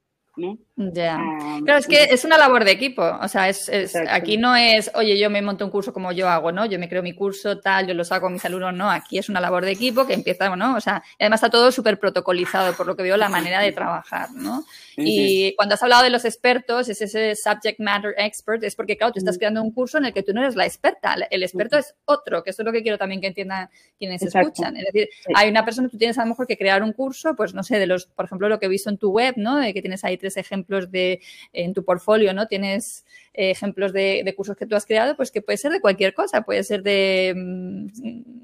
Ya. 0.77 1.17
Ah, 1.19 1.61
claro, 1.65 1.81
es 1.81 1.87
que 1.87 2.05
es 2.05 2.25
una 2.27 2.37
labor 2.37 2.65
de 2.65 2.71
equipo. 2.71 3.03
O 3.03 3.29
sea, 3.29 3.49
es, 3.49 3.71
aquí 4.09 4.37
no 4.37 4.55
es, 4.55 4.91
oye, 4.95 5.19
yo 5.19 5.31
me 5.31 5.41
monto 5.41 5.65
un 5.65 5.71
curso 5.71 5.93
como 5.93 6.13
yo 6.13 6.29
hago, 6.29 6.53
¿no? 6.53 6.67
Yo 6.67 6.79
me 6.79 6.89
creo 6.89 7.03
mi 7.03 7.15
curso, 7.15 7.59
tal, 7.61 7.87
yo 7.87 7.95
lo 7.95 8.05
saco 8.05 8.27
a 8.27 8.31
mis 8.31 8.45
alumnos, 8.45 8.75
no. 8.75 8.91
Aquí 8.91 9.17
es 9.17 9.31
una 9.31 9.41
labor 9.41 9.65
de 9.65 9.73
equipo 9.73 10.07
que 10.07 10.13
empieza, 10.13 10.55
¿no? 10.55 10.77
O 10.77 10.81
sea, 10.81 11.03
además 11.19 11.39
está 11.39 11.51
todo 11.51 11.73
súper 11.73 11.99
protocolizado, 11.99 12.75
por 12.75 12.87
lo 12.87 12.95
que 12.95 13.03
veo, 13.03 13.17
la 13.17 13.31
manera 13.31 13.61
de 13.61 13.73
trabajar, 13.73 14.31
¿no? 14.33 14.65
y 14.99 15.55
cuando 15.57 15.75
has 15.75 15.83
hablado 15.83 16.05
de 16.05 16.11
los 16.11 16.25
expertos, 16.25 16.89
es 16.89 17.03
ese 17.03 17.37
subject 17.37 17.79
matter 17.81 18.15
expert, 18.17 18.63
es 18.65 18.75
porque, 18.75 18.97
claro, 18.97 19.13
tú 19.13 19.19
estás 19.19 19.37
creando 19.37 19.63
un 19.63 19.71
curso 19.71 19.99
en 19.99 20.07
el 20.07 20.15
que 20.15 20.23
tú 20.23 20.33
no 20.33 20.41
eres 20.41 20.57
la 20.57 20.65
experta, 20.65 21.15
el 21.31 21.43
experto 21.43 21.77
es 21.77 21.95
otro, 22.07 22.43
que 22.43 22.51
eso 22.51 22.63
es 22.63 22.67
lo 22.67 22.73
que 22.73 22.83
quiero 22.83 22.97
también 22.97 23.21
que 23.21 23.27
entiendan 23.27 23.69
quienes 23.99 24.23
escuchan. 24.23 24.77
Es 24.77 24.85
decir, 24.87 25.09
hay 25.35 25.51
una 25.51 25.65
persona, 25.65 25.89
tú 25.89 25.99
tienes 25.99 26.17
a 26.19 26.23
lo 26.23 26.29
mejor 26.29 26.47
que 26.47 26.57
crear 26.57 26.83
un 26.83 26.93
curso, 26.93 27.35
pues 27.37 27.53
no 27.53 27.63
sé, 27.63 27.79
de 27.79 27.87
los, 27.87 28.07
por 28.07 28.25
ejemplo, 28.25 28.49
lo 28.49 28.59
que 28.59 28.67
he 28.67 28.69
visto 28.71 28.89
en 28.89 28.99
tu 28.99 29.11
web, 29.11 29.35
¿no? 29.37 29.57
De 29.57 29.75
que 29.75 29.83
tienes 29.83 30.03
ahí 30.05 30.17
tres 30.27 30.37
ejemplos 30.37 30.91
de, 30.91 31.21
en 31.53 31.73
tu 31.73 31.85
portfolio, 31.85 32.35
¿no? 32.35 32.49
Tienes 32.49 33.05
eh, 33.33 33.51
ejemplos 33.51 33.93
de, 33.93 34.23
de, 34.25 34.35
cursos 34.35 34.57
que 34.57 34.67
tú 34.67 34.75
has 34.75 34.85
creado, 34.85 35.17
pues 35.17 35.31
que 35.31 35.41
puede 35.41 35.57
ser 35.57 35.71
de 35.71 35.81
cualquier 35.81 36.15
cosa, 36.15 36.43
puede 36.43 36.65
ser 36.65 36.83
de, 36.83 37.33
mm, 37.37 37.87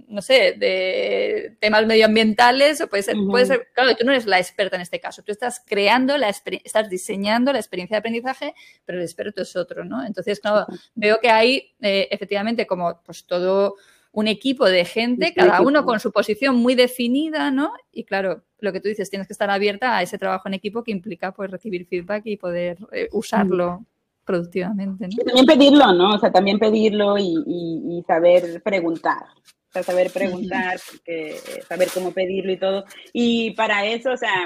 no 0.08 0.22
sé, 0.22 0.54
de 0.56 1.56
temas 1.60 1.86
medioambientales 1.86 2.80
o 2.80 2.86
puede 2.86 3.02
ser, 3.02 3.16
puede 3.28 3.46
ser, 3.46 3.68
claro, 3.74 3.96
tú 3.96 4.04
no 4.04 4.12
eres 4.12 4.26
la 4.26 4.38
experta 4.38 4.76
en 4.76 4.82
este 4.82 5.00
caso, 5.00 5.22
tú 5.22 5.32
estás 5.32 5.60
creando 5.66 6.16
la 6.18 6.28
estás 6.28 6.88
diseñando 6.88 7.52
la 7.52 7.58
experiencia 7.58 7.96
de 7.96 7.98
aprendizaje, 7.98 8.54
pero 8.84 8.98
el 8.98 9.04
experto 9.04 9.42
es 9.42 9.56
otro, 9.56 9.84
¿no? 9.84 10.04
Entonces, 10.06 10.38
claro, 10.38 10.66
veo 10.94 11.18
que 11.20 11.30
hay 11.30 11.74
eh, 11.80 12.08
efectivamente 12.10 12.66
como 12.66 13.00
pues 13.04 13.24
todo 13.24 13.76
un 14.12 14.28
equipo 14.28 14.66
de 14.66 14.84
gente, 14.84 15.32
cada 15.34 15.62
uno 15.62 15.84
con 15.84 15.98
su 15.98 16.12
posición 16.12 16.56
muy 16.56 16.74
definida, 16.74 17.50
¿no? 17.50 17.72
Y 17.90 18.04
claro, 18.04 18.44
lo 18.58 18.72
que 18.72 18.80
tú 18.80 18.88
dices, 18.88 19.08
tienes 19.08 19.26
que 19.26 19.32
estar 19.32 19.50
abierta 19.50 19.96
a 19.96 20.02
ese 20.02 20.18
trabajo 20.18 20.48
en 20.48 20.54
equipo 20.54 20.84
que 20.84 20.92
implica 20.92 21.32
pues 21.32 21.50
recibir 21.50 21.86
feedback 21.86 22.22
y 22.26 22.36
poder 22.36 22.78
eh, 22.92 23.08
usarlo 23.12 23.84
productivamente. 24.24 25.08
¿no? 25.08 25.24
también 25.24 25.46
pedirlo, 25.46 25.92
¿no? 25.94 26.14
O 26.14 26.18
sea, 26.18 26.30
también 26.30 26.58
pedirlo 26.58 27.16
y, 27.18 28.04
saber 28.06 28.62
preguntar. 28.62 29.24
O 29.70 29.72
sea, 29.72 29.82
saber 29.82 30.10
preguntar, 30.10 30.78
porque, 30.90 31.40
saber 31.66 31.88
cómo 31.92 32.12
pedirlo 32.12 32.52
y 32.52 32.58
todo. 32.58 32.84
Y 33.14 33.52
para 33.52 33.86
eso, 33.86 34.12
o 34.12 34.16
sea, 34.18 34.44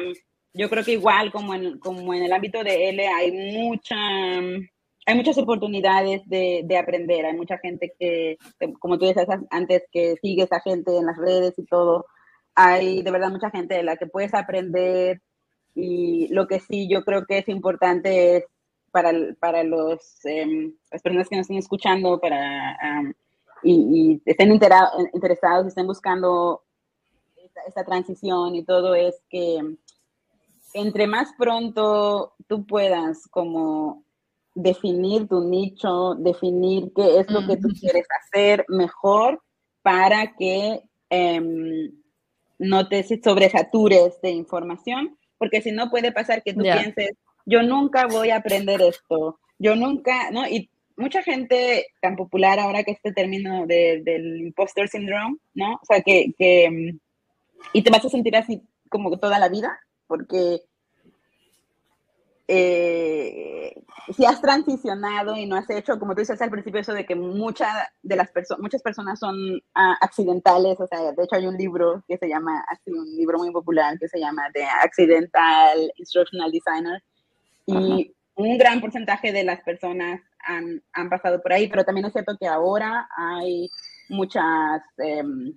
yo 0.55 0.71
creo 0.71 0.85
que 0.85 0.93
igual 0.93 1.33
como 1.33 1.55
en, 1.55 1.79
como 1.81 2.15
en 2.15 2.23
el 2.23 2.33
ámbito 2.33 2.63
de 2.63 2.91
L 2.91 3.07
hay 3.07 3.33
mucha 3.33 3.97
hay 5.07 5.15
muchas 5.15 5.39
oportunidades 5.39 6.29
de, 6.29 6.63
de, 6.65 6.79
aprender. 6.79 7.25
Hay 7.25 7.37
mucha 7.37 7.59
gente 7.59 7.95
que, 7.99 8.37
como 8.81 8.99
tú 8.99 9.07
decías 9.07 9.29
antes, 9.51 9.85
que 9.93 10.17
sigue 10.21 10.43
esa 10.43 10.61
gente 10.61 10.97
en 10.97 11.07
las 11.07 11.17
redes 11.17 11.55
y 11.59 11.65
todo. 11.65 12.07
Hay 12.57 13.03
de 13.03 13.11
verdad 13.13 13.31
mucha 13.31 13.51
gente 13.51 13.77
de 13.77 13.85
la 13.85 13.97
que 13.97 14.07
puedes 14.07 14.35
aprender. 14.35 15.23
Y 15.75 16.29
lo 16.29 16.49
que 16.49 16.59
sí 16.59 16.89
yo 16.89 17.05
creo 17.05 17.25
que 17.25 17.39
es 17.39 17.49
importante 17.49 18.37
es 18.37 18.45
para, 18.91 19.13
para 19.39 19.63
los, 19.63 20.25
em, 20.25 20.75
las 20.91 21.03
personas 21.03 21.29
que 21.29 21.37
nos 21.37 21.45
estén 21.45 21.59
escuchando 21.59 22.19
para, 22.19 22.77
y, 23.63 24.23
estén 24.25 24.53
interesados, 24.53 25.67
estén 25.67 25.87
buscando 25.87 26.63
esta, 27.67 27.85
transición 27.85 28.55
y 28.55 28.65
todo, 28.65 28.95
es 28.95 29.23
que 29.29 29.61
entre 30.73 31.07
más 31.07 31.33
pronto 31.39 32.35
tú 32.49 32.67
puedas 32.67 33.27
como 33.29 34.06
definir 34.57 35.29
tu 35.29 35.43
nicho, 35.49 36.15
definir 36.17 36.91
qué 36.97 37.21
es 37.21 37.31
lo 37.31 37.47
que 37.47 37.59
tú 37.59 37.69
quieres 37.79 38.07
hacer 38.23 38.65
mejor 38.69 39.43
para 39.83 40.35
que 40.35 40.81
em, 41.11 41.93
no 42.59 42.89
te 42.89 43.05
sobresatures 43.05 44.21
de 44.23 44.31
información, 44.31 45.17
porque 45.39 45.61
si 45.61 45.73
no 45.73 45.91
puede 45.91 46.11
pasar 46.11 46.43
que 46.43 46.55
tú 46.55 46.63
pienses, 46.63 47.13
yo 47.45 47.63
nunca 47.63 48.07
voy 48.07 48.31
a 48.31 48.37
aprender 48.37 48.81
esto, 48.81 49.39
yo 49.59 49.77
nunca, 49.77 50.31
¿no? 50.31 50.49
Y 50.49 50.71
mucha 50.97 51.23
gente 51.23 51.87
tan 52.01 52.17
popular 52.17 52.59
ahora 52.59 52.83
que 52.83 52.93
este 52.93 53.13
término 53.13 53.67
del 53.67 54.41
imposter 54.41 54.89
syndrome, 54.89 55.37
¿no? 55.55 55.75
O 55.75 55.85
sea, 55.87 56.01
que, 56.01 56.33
que, 56.39 56.95
y 57.75 57.83
te 57.83 57.91
vas 57.91 58.05
a 58.07 58.09
sentir 58.09 58.35
así 58.37 58.63
como 58.89 59.19
toda 59.19 59.39
la 59.39 59.51
vida, 59.51 59.79
porque 60.07 60.63
eh, 62.49 63.75
si 64.15 64.25
has 64.25 64.41
transicionado 64.41 65.37
y 65.37 65.47
no 65.47 65.57
has 65.57 65.69
hecho, 65.69 65.99
como 65.99 66.15
tú 66.15 66.21
dices 66.21 66.41
al 66.41 66.51
principio, 66.51 66.81
eso 66.81 66.93
de 66.93 67.05
que 67.05 67.17
muchas 67.17 67.69
de 68.03 68.17
las 68.17 68.31
personas, 68.31 68.63
muchas 68.63 68.83
personas 68.83 69.19
son 69.19 69.61
ah, 69.75 69.97
accidentales, 70.01 70.79
o 70.79 70.87
sea, 70.87 71.13
de 71.13 71.25
hecho 71.25 71.35
hay 71.35 71.47
un 71.47 71.57
libro 71.57 72.05
que 72.07 72.17
se 72.19 72.29
llama, 72.29 72.65
así 72.69 72.93
un 72.93 73.17
libro 73.17 73.39
muy 73.39 73.51
popular 73.51 73.99
que 73.99 74.09
se 74.09 74.21
llama 74.21 74.49
The 74.53 74.65
Accidental 74.65 75.93
Instructional 75.97 76.53
Designer, 76.53 77.03
y 77.67 78.15
un 78.37 78.59
gran 78.59 78.81
porcentaje 78.81 79.33
de 79.33 79.43
las 79.43 79.61
personas 79.63 80.21
han, 80.47 80.83
han, 80.93 81.09
pasado 81.09 81.43
por 81.43 81.53
ahí, 81.53 81.69
pero 81.69 81.85
también 81.85 82.07
es 82.07 82.13
cierto 82.13 82.37
que 82.39 82.47
ahora 82.47 83.09
hay 83.17 83.69
muchas, 84.09 84.83
em, 84.99 85.53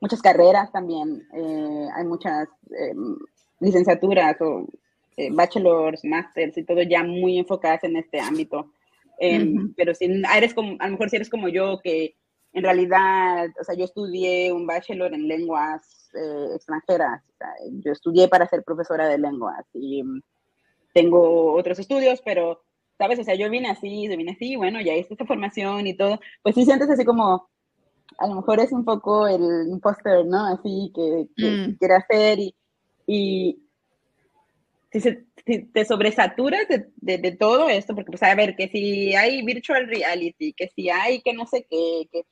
muchas 0.00 0.22
carreras 0.22 0.70
también, 0.70 1.26
eh, 1.34 1.88
hay 1.96 2.04
muchas 2.04 2.48
em, 2.70 3.18
licenciaturas 3.58 4.40
o 4.40 4.68
eh, 5.16 5.28
bachelors, 5.32 6.04
masters 6.04 6.56
y 6.56 6.64
todo 6.64 6.82
ya 6.82 7.02
muy 7.02 7.38
enfocadas 7.38 7.84
en 7.84 7.96
este 7.96 8.20
ámbito. 8.20 8.72
Em, 9.18 9.74
pero 9.76 9.94
si 9.94 10.06
eres 10.34 10.54
como, 10.54 10.76
a 10.78 10.86
lo 10.86 10.92
mejor 10.92 11.10
si 11.10 11.16
eres 11.16 11.28
como 11.28 11.48
yo, 11.48 11.78
que 11.82 12.16
en 12.52 12.64
realidad, 12.64 13.48
o 13.60 13.64
sea, 13.64 13.74
yo 13.76 13.84
estudié 13.84 14.52
un 14.52 14.66
bachelor 14.66 15.12
en 15.14 15.28
lenguas 15.28 16.10
eh, 16.14 16.54
extranjeras, 16.54 17.22
yo 17.84 17.92
estudié 17.92 18.28
para 18.28 18.48
ser 18.48 18.64
profesora 18.64 19.06
de 19.06 19.18
lenguas 19.18 19.64
y 19.74 20.02
tengo 20.92 21.52
otros 21.52 21.78
estudios, 21.78 22.20
pero, 22.24 22.62
¿sabes? 22.98 23.18
O 23.20 23.24
sea, 23.24 23.34
yo 23.34 23.48
vine 23.50 23.68
así, 23.68 24.08
yo 24.08 24.16
vine 24.16 24.32
así, 24.32 24.56
bueno, 24.56 24.80
ya 24.80 24.94
hice 24.94 25.14
esta 25.14 25.26
formación 25.26 25.86
y 25.86 25.94
todo, 25.94 26.18
pues 26.42 26.54
sí 26.54 26.64
sientes 26.64 26.90
así 26.90 27.04
como, 27.04 27.48
a 28.18 28.26
lo 28.26 28.36
mejor 28.36 28.58
es 28.60 28.72
un 28.72 28.84
poco 28.84 29.28
el 29.28 29.68
imposter, 29.68 30.26
¿no? 30.26 30.46
Así 30.46 30.90
que, 30.94 31.28
mm. 31.36 31.76
quiere 31.78 31.94
hacer 31.94 32.38
y, 32.38 32.54
y 33.06 33.62
si, 34.92 35.00
se, 35.00 35.24
te 35.72 35.84
sobresaturas 35.84 36.66
de, 36.68 37.18
de, 37.18 37.32
todo 37.32 37.68
esto, 37.68 37.94
porque 37.94 38.10
pues 38.10 38.22
a 38.22 38.34
ver, 38.34 38.56
que 38.56 38.68
si 38.68 39.14
hay 39.14 39.42
virtual 39.42 39.86
reality, 39.86 40.52
que 40.52 40.68
si 40.74 40.90
hay 40.90 41.22
que 41.22 41.32
no 41.32 41.46
sé 41.46 41.66
qué, 41.68 42.08
que 42.12 42.24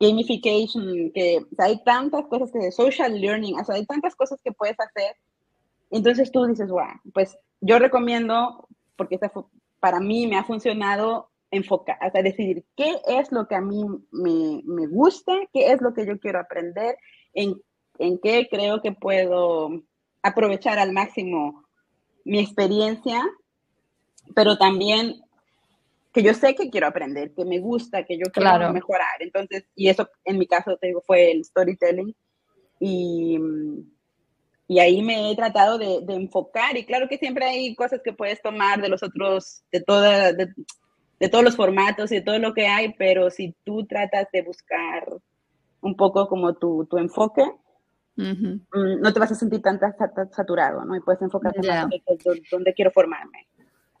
gamification, 0.00 1.12
que 1.12 1.44
hay 1.58 1.82
tantas 1.84 2.26
cosas 2.26 2.50
que 2.50 2.72
social 2.72 3.20
learning, 3.20 3.58
o 3.58 3.64
sea, 3.64 3.76
hay 3.76 3.86
tantas 3.86 4.16
cosas 4.16 4.40
que 4.42 4.52
puedes 4.52 4.78
hacer 4.80 5.14
Entonces 5.90 6.32
tú 6.32 6.46
dices, 6.46 6.68
wow, 6.68 6.88
pues 7.12 7.38
yo 7.60 7.78
recomiendo, 7.78 8.66
porque 8.96 9.18
para 9.78 10.00
mí 10.00 10.26
me 10.26 10.36
ha 10.36 10.44
funcionado 10.44 11.30
enfocar, 11.50 11.98
o 12.06 12.10
sea, 12.10 12.22
decidir 12.22 12.64
qué 12.76 12.96
es 13.06 13.30
lo 13.32 13.46
que 13.46 13.56
a 13.56 13.60
mí 13.60 13.84
me, 14.10 14.62
me 14.64 14.86
gusta, 14.86 15.32
qué 15.52 15.72
es 15.72 15.80
lo 15.80 15.92
que 15.94 16.06
yo 16.06 16.18
quiero 16.18 16.38
aprender, 16.40 16.96
en, 17.34 17.60
en 17.98 18.18
qué 18.18 18.48
creo 18.50 18.80
que 18.80 18.92
puedo 18.92 19.70
aprovechar 20.22 20.78
al 20.78 20.92
máximo 20.92 21.64
mi 22.24 22.38
experiencia, 22.38 23.22
pero 24.34 24.56
también 24.56 25.20
que 26.12 26.22
yo 26.22 26.34
sé 26.34 26.54
que 26.54 26.70
quiero 26.70 26.88
aprender, 26.88 27.32
que 27.34 27.44
me 27.44 27.60
gusta, 27.60 28.04
que 28.04 28.18
yo 28.18 28.26
quiero 28.32 28.72
mejorar. 28.72 29.20
Entonces, 29.20 29.64
y 29.76 29.88
eso 29.88 30.08
en 30.24 30.38
mi 30.38 30.46
caso, 30.46 30.76
te 30.76 30.88
digo, 30.88 31.00
fue 31.06 31.30
el 31.30 31.44
storytelling. 31.44 32.14
Y, 32.80 33.38
y 34.66 34.78
ahí 34.78 35.02
me 35.02 35.30
he 35.30 35.36
tratado 35.36 35.78
de, 35.78 36.00
de, 36.02 36.14
enfocar. 36.14 36.76
Y 36.76 36.84
claro 36.84 37.08
que 37.08 37.18
siempre 37.18 37.44
hay 37.44 37.74
cosas 37.74 38.00
que 38.02 38.12
puedes 38.12 38.42
tomar 38.42 38.80
de 38.80 38.88
los 38.88 39.02
otros, 39.02 39.62
de, 39.70 39.80
toda, 39.82 40.32
de, 40.32 40.52
de, 41.20 41.28
todos 41.28 41.44
los 41.44 41.56
formatos 41.56 42.10
y 42.10 42.16
de 42.16 42.22
todo 42.22 42.38
lo 42.38 42.54
que 42.54 42.66
hay, 42.66 42.94
pero 42.94 43.30
si 43.30 43.54
tú 43.64 43.86
tratas 43.86 44.26
de 44.32 44.42
buscar 44.42 45.06
un 45.80 45.96
poco 45.96 46.28
como 46.28 46.54
tu, 46.54 46.86
tu 46.86 46.98
enfoque, 46.98 47.42
mm, 48.20 49.00
no 49.00 49.12
te 49.12 49.20
vas 49.20 49.32
a 49.32 49.34
sentir 49.34 49.62
tan, 49.62 49.78
saturado, 50.30 50.84
¿no? 50.84 50.96
Y 50.96 51.00
puedes 51.00 51.22
enfocarte 51.22 51.60
en 51.66 52.42
dónde 52.50 52.74
quiero 52.74 52.90
formarme. 52.90 53.48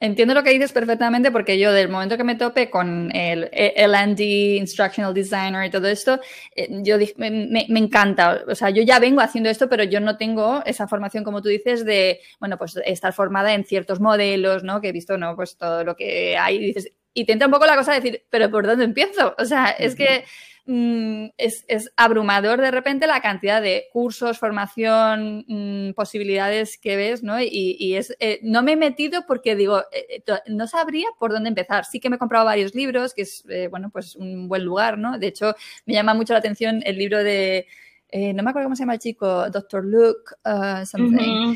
Entiendo 0.02 0.32
lo 0.32 0.42
que 0.42 0.50
dices 0.50 0.72
perfectamente 0.72 1.30
porque 1.30 1.58
yo 1.58 1.74
del 1.74 1.90
momento 1.90 2.16
que 2.16 2.24
me 2.24 2.34
tope 2.34 2.70
con 2.70 3.14
el 3.14 3.50
LD, 3.52 4.56
Instructional 4.56 5.12
Designer 5.12 5.66
y 5.66 5.70
todo 5.70 5.88
esto, 5.88 6.18
eh, 6.56 6.68
yo 6.82 6.96
me, 7.18 7.30
me, 7.30 7.78
encanta. 7.78 8.44
O 8.48 8.54
sea, 8.54 8.70
yo 8.70 8.82
ya 8.82 8.98
vengo 8.98 9.20
haciendo 9.20 9.50
esto, 9.50 9.68
pero 9.68 9.84
yo 9.84 10.00
no 10.00 10.16
tengo 10.16 10.62
esa 10.64 10.88
formación, 10.88 11.22
como 11.22 11.42
tú 11.42 11.50
dices, 11.50 11.84
de, 11.84 12.20
bueno, 12.38 12.56
pues 12.56 12.80
estar 12.86 13.12
formada 13.12 13.52
en 13.52 13.66
ciertos 13.66 14.00
modelos, 14.00 14.64
¿no? 14.64 14.80
Que 14.80 14.88
he 14.88 14.92
visto, 14.92 15.18
¿no? 15.18 15.36
Pues 15.36 15.58
todo 15.58 15.84
lo 15.84 15.94
que 15.96 16.38
hay. 16.38 16.56
Y 16.56 16.66
dices, 16.68 16.92
y 17.12 17.26
te 17.26 17.34
entra 17.34 17.48
un 17.48 17.52
poco 17.52 17.66
la 17.66 17.76
cosa 17.76 17.92
de 17.92 18.00
decir, 18.00 18.24
pero 18.30 18.50
¿por 18.50 18.66
dónde 18.66 18.84
empiezo? 18.84 19.34
O 19.38 19.44
sea, 19.44 19.68
es 19.68 19.94
que 19.94 20.24
Mm, 20.72 21.30
es, 21.36 21.64
abrumador 21.96 22.60
de 22.60 22.70
repente 22.70 23.08
la 23.08 23.20
cantidad 23.20 23.60
de 23.60 23.88
cursos, 23.92 24.38
formación, 24.38 25.44
mm, 25.48 25.94
posibilidades 25.94 26.78
que 26.78 26.94
ves, 26.94 27.24
¿no? 27.24 27.42
Y, 27.42 27.96
es, 27.96 28.16
eh, 28.20 28.38
no 28.44 28.62
me 28.62 28.74
he 28.74 28.76
metido 28.76 29.26
porque 29.26 29.56
digo, 29.56 29.80
eh, 29.90 30.22
eh, 30.24 30.32
no 30.46 30.68
sabría 30.68 31.08
por 31.18 31.32
dónde 31.32 31.48
empezar. 31.48 31.86
Sí 31.86 31.98
que 31.98 32.08
me 32.08 32.16
he 32.16 32.18
comprado 32.20 32.44
varios 32.44 32.72
libros, 32.76 33.14
que 33.14 33.22
es, 33.22 33.44
bueno, 33.68 33.90
pues 33.90 34.14
un 34.14 34.46
buen 34.46 34.64
lugar, 34.64 34.96
¿no? 34.96 35.18
De 35.18 35.26
hecho, 35.26 35.56
me 35.86 35.94
llama 35.94 36.14
mucho 36.14 36.34
la 36.34 36.38
atención 36.38 36.82
el 36.86 36.98
libro 36.98 37.18
de 37.18 37.66
eh, 38.12 38.32
no 38.32 38.42
me 38.42 38.50
acuerdo 38.50 38.66
cómo 38.66 38.76
se 38.76 38.82
llama 38.82 38.94
el 38.94 38.98
chico, 38.98 39.48
Dr. 39.50 39.84
Luke, 39.84 40.32
uh, 40.44 40.84
something, 40.84 41.54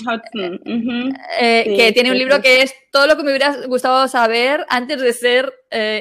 eh, 1.40 1.74
que 1.76 1.92
tiene 1.92 2.12
un 2.12 2.18
libro 2.18 2.40
que 2.40 2.62
es 2.62 2.72
todo 2.92 3.08
lo 3.08 3.16
que 3.16 3.24
me 3.24 3.30
hubiera 3.30 3.66
gustado 3.66 4.06
saber 4.06 4.64
antes 4.68 5.00
de 5.00 5.12
ser 5.12 5.52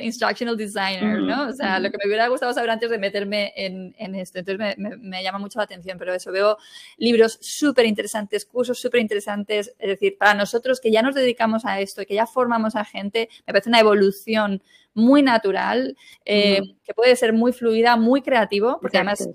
instructional 0.03 0.55
designer, 0.55 1.19
¿no? 1.19 1.47
O 1.47 1.53
sea, 1.53 1.79
lo 1.79 1.89
que 1.89 1.97
me 1.97 2.07
hubiera 2.07 2.27
gustado 2.27 2.53
saber 2.53 2.69
antes 2.69 2.89
de 2.89 2.97
meterme 2.97 3.53
en, 3.55 3.95
en 3.97 4.15
esto. 4.15 4.39
Entonces 4.39 4.77
me, 4.77 4.97
me, 4.97 5.23
llama 5.23 5.39
mucho 5.39 5.59
la 5.59 5.65
atención, 5.65 5.97
pero 5.97 6.13
eso, 6.13 6.31
veo 6.31 6.57
libros 6.97 7.39
súper 7.41 7.85
interesantes, 7.85 8.45
cursos 8.45 8.79
súper 8.79 9.01
interesantes, 9.01 9.73
es 9.79 9.87
decir, 9.87 10.17
para 10.17 10.33
nosotros 10.33 10.79
que 10.79 10.91
ya 10.91 11.01
nos 11.01 11.15
dedicamos 11.15 11.65
a 11.65 11.79
esto 11.79 12.01
y 12.01 12.05
que 12.05 12.15
ya 12.15 12.27
formamos 12.27 12.75
a 12.75 12.85
gente, 12.85 13.29
me 13.47 13.53
parece 13.53 13.69
una 13.69 13.79
evolución 13.79 14.61
muy 14.93 15.23
natural, 15.23 15.97
eh, 16.25 16.61
que 16.83 16.93
puede 16.93 17.15
ser 17.15 17.33
muy 17.33 17.51
fluida, 17.51 17.95
muy 17.95 18.21
creativo, 18.21 18.77
porque 18.79 18.97
además 18.97 19.27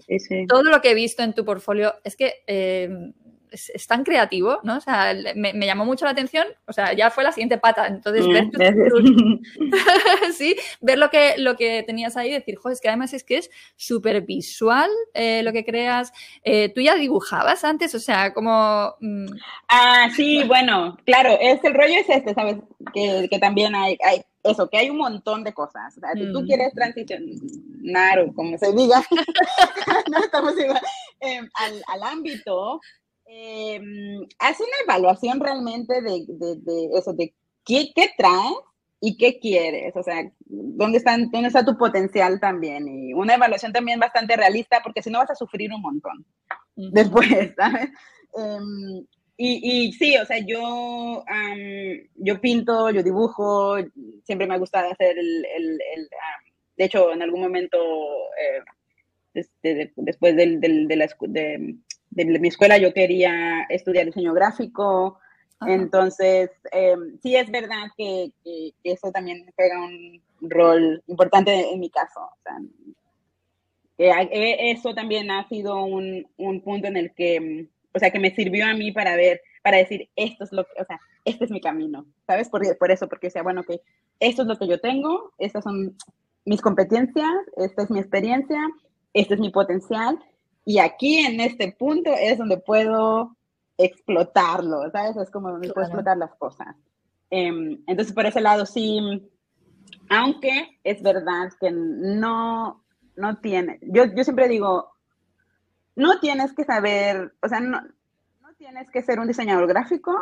todo 0.48 0.62
lo 0.62 0.80
que 0.80 0.92
he 0.92 0.94
visto 0.94 1.22
en 1.22 1.32
tu 1.32 1.44
portfolio 1.44 1.94
es 2.04 2.16
que 2.16 2.34
eh, 2.46 3.12
es, 3.50 3.86
tan 3.86 4.04
creativo, 4.04 4.60
¿no? 4.62 4.76
O 4.76 4.80
sea, 4.80 5.14
me, 5.34 5.52
llamó 5.66 5.84
mucho 5.84 6.04
la 6.04 6.12
atención, 6.12 6.46
o 6.66 6.72
sea, 6.72 6.92
ya 6.92 7.10
fue 7.10 7.24
la 7.24 7.32
siguiente 7.32 7.58
pata. 7.58 7.86
Entonces, 7.86 8.26
ver, 8.26 8.50
sí, 10.34 10.56
ver 10.80 10.98
lo 10.98 11.10
que, 11.10 11.34
lo 11.38 11.56
que 11.56 11.82
tenías 11.82 12.16
ahí 12.16 12.28
y 12.28 12.32
decir, 12.32 12.56
joder, 12.56 12.74
es 12.74 12.80
que 12.80 12.88
además 12.88 13.12
es 13.12 13.24
que 13.24 13.38
es 13.38 13.50
súper 13.76 14.22
visual 14.22 14.90
eh, 15.14 15.42
lo 15.42 15.52
que 15.52 15.64
creas. 15.64 16.12
Eh, 16.42 16.70
¿Tú 16.70 16.80
ya 16.80 16.94
dibujabas 16.94 17.64
antes? 17.64 17.94
O 17.94 18.00
sea, 18.00 18.32
como... 18.32 18.94
Mm, 19.00 19.26
ah, 19.68 20.08
sí, 20.14 20.44
bueno, 20.44 20.96
claro, 21.04 21.36
es, 21.40 21.62
el 21.64 21.74
rollo 21.74 21.94
es 22.00 22.08
este, 22.08 22.34
¿sabes? 22.34 22.56
Que, 22.94 23.28
que 23.30 23.38
también 23.38 23.74
hay, 23.74 23.96
hay 24.04 24.22
eso, 24.44 24.68
que 24.68 24.78
hay 24.78 24.90
un 24.90 24.98
montón 24.98 25.44
de 25.44 25.52
cosas. 25.52 25.96
O 25.96 26.00
sea, 26.00 26.12
si 26.12 26.32
tú 26.32 26.42
mm. 26.42 26.46
quieres 26.46 26.74
transicionar 26.74 28.20
o 28.20 28.32
como 28.34 28.56
se 28.58 28.72
diga, 28.72 29.02
no 30.10 30.18
estamos 30.18 30.58
igual, 30.58 30.80
em, 31.20 31.48
al, 31.54 31.82
al, 31.86 32.02
ámbito 32.02 32.80
eh, 33.28 33.80
haz 34.38 34.58
una 34.60 34.76
evaluación 34.84 35.38
realmente 35.40 36.00
de, 36.00 36.24
de, 36.26 36.88
eso, 36.94 37.12
de 37.12 37.34
qué, 37.64 37.92
qué 37.94 38.10
traes 38.16 38.56
y 39.00 39.16
qué 39.16 39.38
quieres, 39.38 39.94
o 39.94 40.02
sea, 40.02 40.28
dónde, 40.46 40.98
están, 40.98 41.30
dónde 41.30 41.48
está 41.48 41.64
tu 41.64 41.76
potencial 41.76 42.40
también. 42.40 42.88
Y 42.88 43.12
una 43.12 43.34
evaluación 43.34 43.72
también 43.72 44.00
bastante 44.00 44.36
realista, 44.36 44.80
porque 44.82 45.02
si 45.02 45.10
no 45.10 45.18
vas 45.18 45.30
a 45.30 45.36
sufrir 45.36 45.72
un 45.72 45.82
montón 45.82 46.24
después, 46.74 47.28
¿sabes? 47.56 47.90
Em, 48.34 49.06
y, 49.36 49.86
y, 49.86 49.92
sí, 49.92 50.16
o 50.16 50.24
sea, 50.26 50.38
yo, 50.38 51.24
yo 52.16 52.40
pinto, 52.40 52.90
yo 52.90 53.02
dibujo, 53.04 53.76
siempre 54.24 54.48
me 54.48 54.54
ha 54.54 54.58
gustado 54.58 54.90
hacer 54.90 55.16
el, 55.16 55.44
el, 55.44 55.78
de 56.76 56.84
hecho, 56.84 57.12
en 57.12 57.22
algún 57.22 57.42
momento, 57.42 57.78
eh, 57.78 58.62
este, 59.34 59.92
después 59.96 60.34
del, 60.34 60.60
del, 60.60 60.88
de 60.88 60.96
la, 60.96 61.08
de, 61.20 61.76
de 62.10 62.24
mi 62.38 62.48
escuela 62.48 62.78
yo 62.78 62.92
quería 62.92 63.66
estudiar 63.68 64.06
diseño 64.06 64.32
gráfico, 64.32 65.18
entonces 65.66 66.50
em, 66.70 67.18
sí 67.20 67.34
es 67.36 67.50
verdad 67.50 67.88
que, 67.96 68.32
eso 68.84 69.10
también 69.10 69.44
juega 69.56 69.78
un 69.80 70.22
rol 70.40 71.02
importante 71.08 71.72
en 71.72 71.80
mi 71.80 71.90
caso. 71.90 72.20
O 72.20 72.36
sea, 72.42 72.58
e, 73.98 74.70
eso 74.70 74.94
también 74.94 75.30
ha 75.30 75.48
sido 75.48 75.84
un, 75.84 76.26
un, 76.36 76.60
punto 76.60 76.86
en 76.86 76.96
el 76.96 77.12
que, 77.14 77.68
o 77.92 77.98
sea, 77.98 78.10
que 78.10 78.20
me 78.20 78.34
sirvió 78.34 78.66
a 78.66 78.74
mí 78.74 78.92
para 78.92 79.16
ver, 79.16 79.40
para 79.62 79.78
decir, 79.78 80.08
esto 80.14 80.44
es 80.44 80.52
lo 80.52 80.64
que, 80.64 80.80
o 80.80 80.84
sea, 80.84 81.00
este 81.24 81.44
es 81.44 81.50
mi 81.50 81.60
camino, 81.60 82.06
¿sabes? 82.26 82.48
Por, 82.48 82.62
por 82.78 82.90
eso, 82.92 83.08
porque 83.08 83.26
decía, 83.26 83.42
bueno, 83.42 83.64
que 83.64 83.80
esto 84.20 84.42
es 84.42 84.48
lo 84.48 84.56
que 84.56 84.68
yo 84.68 84.80
tengo, 84.80 85.32
estas 85.38 85.64
son 85.64 85.96
mis 86.44 86.60
competencias, 86.62 87.30
esta 87.56 87.82
es 87.82 87.90
mi 87.90 87.98
experiencia, 87.98 88.60
este 89.12 89.34
es 89.34 89.40
mi 89.40 89.50
potencial, 89.50 90.18
y 90.68 90.80
aquí 90.80 91.20
en 91.20 91.40
este 91.40 91.72
punto 91.72 92.12
es 92.12 92.36
donde 92.36 92.58
puedo 92.58 93.34
explotarlo, 93.78 94.90
¿sabes? 94.90 95.16
Es 95.16 95.30
como 95.30 95.50
donde 95.50 95.72
puedo 95.72 95.86
explotar 95.86 96.18
las 96.18 96.34
cosas. 96.34 96.76
Em, 97.30 97.82
entonces, 97.86 98.12
por 98.12 98.26
ese 98.26 98.42
lado, 98.42 98.66
sí, 98.66 99.00
aunque 100.10 100.78
es 100.84 101.02
verdad 101.02 101.50
que 101.58 101.70
no, 101.70 102.84
no 103.16 103.36
tiene, 103.38 103.78
yo, 103.80 104.14
yo 104.14 104.24
siempre 104.24 104.46
digo, 104.46 104.92
no 105.96 106.20
tienes 106.20 106.52
que 106.52 106.64
saber, 106.64 107.32
o 107.42 107.48
sea, 107.48 107.60
no, 107.60 107.80
no 108.42 108.54
tienes 108.58 108.90
que 108.90 109.00
ser 109.00 109.20
un 109.20 109.28
diseñador 109.28 109.68
gráfico, 109.68 110.14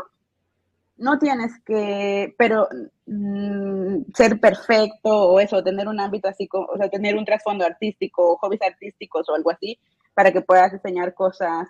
no 0.96 1.18
tienes 1.18 1.60
que, 1.64 2.36
pero 2.38 2.68
mm, 3.06 4.12
ser 4.14 4.38
perfecto 4.38 5.10
o 5.10 5.40
eso, 5.40 5.64
tener 5.64 5.88
un 5.88 5.98
ámbito 5.98 6.28
así, 6.28 6.48
o 6.52 6.76
sea, 6.76 6.88
tener 6.88 7.16
un 7.16 7.24
trasfondo 7.24 7.64
artístico, 7.64 8.36
hobbies 8.36 8.62
artísticos 8.62 9.28
o 9.28 9.34
algo 9.34 9.50
así, 9.50 9.76
para 10.16 10.32
que 10.32 10.40
puedas 10.40 10.72
diseñar 10.72 11.12
cosas 11.12 11.68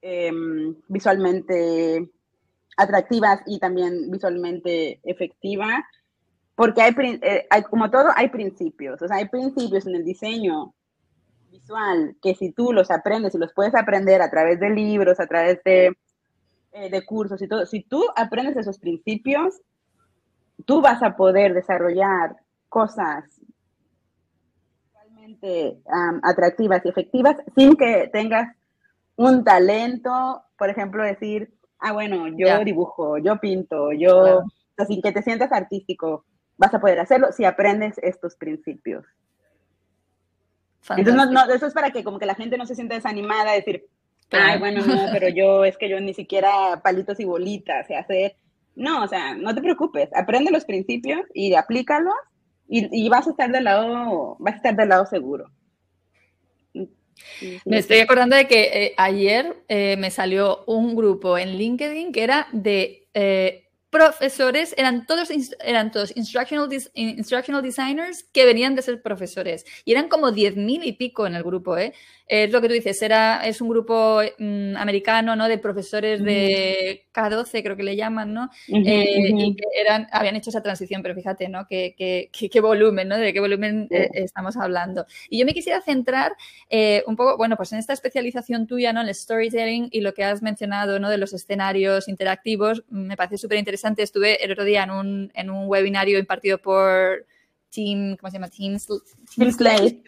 em, 0.00 0.76
visualmente 0.86 2.08
atractivas 2.76 3.40
y 3.44 3.58
también 3.58 4.08
visualmente 4.08 5.00
efectivas, 5.02 5.82
porque 6.54 6.80
hay, 6.80 6.94
eh, 7.22 7.44
hay, 7.50 7.62
como 7.64 7.90
todo, 7.90 8.10
hay 8.14 8.28
principios, 8.28 9.02
o 9.02 9.08
sea, 9.08 9.16
hay 9.16 9.28
principios 9.28 9.84
en 9.88 9.96
el 9.96 10.04
diseño 10.04 10.74
visual 11.50 12.16
que 12.22 12.36
si 12.36 12.52
tú 12.52 12.72
los 12.72 12.88
aprendes 12.92 13.34
y 13.34 13.38
los 13.38 13.52
puedes 13.52 13.74
aprender 13.74 14.22
a 14.22 14.30
través 14.30 14.60
de 14.60 14.70
libros, 14.70 15.18
a 15.18 15.26
través 15.26 15.60
de, 15.64 15.86
eh, 16.70 16.88
de 16.88 17.04
cursos 17.04 17.42
y 17.42 17.48
todo, 17.48 17.66
si 17.66 17.82
tú 17.82 18.04
aprendes 18.14 18.56
esos 18.58 18.78
principios, 18.78 19.60
tú 20.66 20.80
vas 20.80 21.02
a 21.02 21.16
poder 21.16 21.52
desarrollar 21.52 22.36
cosas 22.68 23.35
atractivas 26.22 26.84
y 26.84 26.88
efectivas 26.88 27.36
sin 27.56 27.76
que 27.76 28.08
tengas 28.12 28.54
un 29.16 29.44
talento, 29.44 30.42
por 30.58 30.70
ejemplo, 30.70 31.02
decir, 31.02 31.52
ah, 31.78 31.92
bueno, 31.92 32.28
yo 32.28 32.64
dibujo, 32.64 33.18
yo 33.18 33.38
pinto, 33.38 33.92
yo, 33.92 34.42
sin 34.86 35.02
que 35.02 35.12
te 35.12 35.22
sientas 35.22 35.52
artístico, 35.52 36.24
vas 36.56 36.72
a 36.74 36.80
poder 36.80 37.00
hacerlo 37.00 37.32
si 37.32 37.44
aprendes 37.44 37.98
estos 37.98 38.36
principios. 38.36 39.04
Entonces, 40.90 41.30
no, 41.30 41.44
eso 41.52 41.66
es 41.66 41.74
para 41.74 41.90
que 41.90 42.04
como 42.04 42.18
que 42.18 42.26
la 42.26 42.34
gente 42.34 42.56
no 42.56 42.66
se 42.66 42.74
sienta 42.74 42.94
desanimada, 42.94 43.52
decir, 43.52 43.86
ay, 44.30 44.58
bueno, 44.58 44.84
no, 44.86 45.06
pero 45.12 45.28
yo 45.28 45.64
es 45.64 45.76
que 45.76 45.88
yo 45.88 46.00
ni 46.00 46.14
siquiera 46.14 46.80
palitos 46.82 47.18
y 47.20 47.24
bolitas 47.24 47.86
sé 47.86 47.96
hacer. 47.96 48.36
No, 48.76 49.02
o 49.02 49.08
sea, 49.08 49.34
no 49.34 49.54
te 49.54 49.62
preocupes, 49.62 50.10
aprende 50.14 50.50
los 50.50 50.66
principios 50.66 51.20
y 51.32 51.54
aplícalos 51.54 52.14
y, 52.68 53.08
vas 53.08 53.26
a 53.26 53.30
estar 53.30 53.50
del 53.50 53.64
lado, 53.64 54.36
vas 54.38 54.54
a 54.54 54.56
estar 54.56 54.76
del 54.76 54.88
lado 54.88 55.06
seguro. 55.06 55.50
Me 57.64 57.78
estoy 57.78 57.98
acordando 57.98 58.36
de 58.36 58.46
que 58.46 58.62
eh, 58.64 58.94
ayer 58.96 59.56
eh, 59.68 59.96
me 59.98 60.10
salió 60.10 60.64
un 60.66 60.94
grupo 60.94 61.38
en 61.38 61.56
LinkedIn 61.56 62.12
que 62.12 62.22
era 62.22 62.48
de 62.52 63.08
eh, 63.14 63.68
profesores, 63.90 64.74
eran 64.76 65.06
todos, 65.06 65.30
eran 65.60 65.90
todos 65.90 66.14
instructional, 66.16 66.68
instructional 66.94 67.62
designers 67.62 68.24
que 68.24 68.44
venían 68.44 68.74
de 68.74 68.82
ser 68.82 69.00
profesores. 69.00 69.64
Y 69.84 69.92
eran 69.92 70.08
como 70.08 70.30
10.000 70.30 70.84
y 70.84 70.92
pico 70.92 71.26
en 71.26 71.34
el 71.34 71.42
grupo, 71.42 71.78
¿eh? 71.78 71.94
Es 72.28 72.50
lo 72.50 72.60
que 72.60 72.66
tú 72.66 72.74
dices, 72.74 73.00
era, 73.02 73.46
es 73.46 73.60
un 73.60 73.68
grupo 73.68 74.20
mm, 74.38 74.76
americano, 74.76 75.36
¿no? 75.36 75.46
De 75.46 75.58
profesores 75.58 76.24
de 76.24 77.06
K12, 77.14 77.62
creo 77.62 77.76
que 77.76 77.84
le 77.84 77.94
llaman, 77.94 78.34
¿no? 78.34 78.50
Eh, 78.66 79.30
y 79.32 79.54
que 79.54 79.64
eran, 79.80 80.08
habían 80.10 80.34
hecho 80.34 80.50
esa 80.50 80.60
transición, 80.60 81.02
pero 81.02 81.14
fíjate, 81.14 81.48
¿no? 81.48 81.68
Qué, 81.68 81.94
qué, 81.96 82.60
volumen, 82.60 83.06
¿no? 83.06 83.16
De 83.16 83.32
qué 83.32 83.38
volumen 83.38 83.86
eh, 83.90 84.10
estamos 84.14 84.56
hablando. 84.56 85.06
Y 85.30 85.38
yo 85.38 85.46
me 85.46 85.54
quisiera 85.54 85.80
centrar 85.80 86.32
eh, 86.68 87.04
un 87.06 87.14
poco, 87.14 87.36
bueno, 87.36 87.56
pues 87.56 87.72
en 87.72 87.78
esta 87.78 87.92
especialización 87.92 88.66
tuya, 88.66 88.92
¿no? 88.92 89.02
En 89.02 89.08
el 89.08 89.14
storytelling 89.14 89.88
y 89.92 90.00
lo 90.00 90.12
que 90.12 90.24
has 90.24 90.42
mencionado, 90.42 90.98
¿no? 90.98 91.08
De 91.08 91.18
los 91.18 91.32
escenarios 91.32 92.08
interactivos, 92.08 92.82
me 92.88 93.16
parece 93.16 93.38
súper 93.38 93.58
interesante. 93.58 94.02
Estuve 94.02 94.44
el 94.44 94.50
otro 94.50 94.64
día 94.64 94.82
en 94.82 94.90
un, 94.90 95.32
en 95.32 95.48
un 95.48 95.68
webinario 95.68 96.18
impartido 96.18 96.58
por 96.58 97.24
Team, 97.70 98.16
¿cómo 98.16 98.30
se 98.32 98.38
llama? 98.38 98.48
Team, 98.48 98.78
Team 99.36 99.52
Slate 99.52 100.02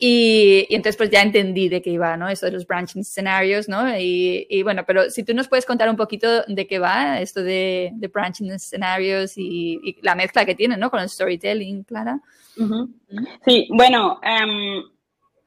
y, 0.00 0.64
entonces 0.70 0.96
pues 0.96 1.10
ya 1.10 1.22
entendí 1.22 1.68
de 1.68 1.82
qué 1.82 1.90
iba, 1.90 2.16
¿no? 2.16 2.28
Eso 2.28 2.46
de 2.46 2.52
los 2.52 2.66
branching 2.68 3.02
scenarios, 3.02 3.68
¿no? 3.68 3.98
Y, 3.98 4.62
bueno, 4.62 4.84
pero 4.86 5.10
si 5.10 5.24
tú 5.24 5.34
nos 5.34 5.48
puedes 5.48 5.66
contar 5.66 5.90
un 5.90 5.96
poquito 5.96 6.44
de 6.46 6.66
qué 6.68 6.78
va 6.78 7.20
esto 7.20 7.42
de, 7.42 7.90
de 7.94 8.06
branching 8.06 8.56
scenarios 8.60 9.32
y, 9.36 9.96
la 10.02 10.14
mezcla 10.14 10.44
que 10.44 10.54
tiene, 10.54 10.76
¿no? 10.76 10.88
Con 10.90 11.00
el 11.00 11.08
storytelling, 11.08 11.82
Clara. 11.82 12.20
Sí, 13.44 13.68
bueno, 13.70 14.20
em, 14.22 14.84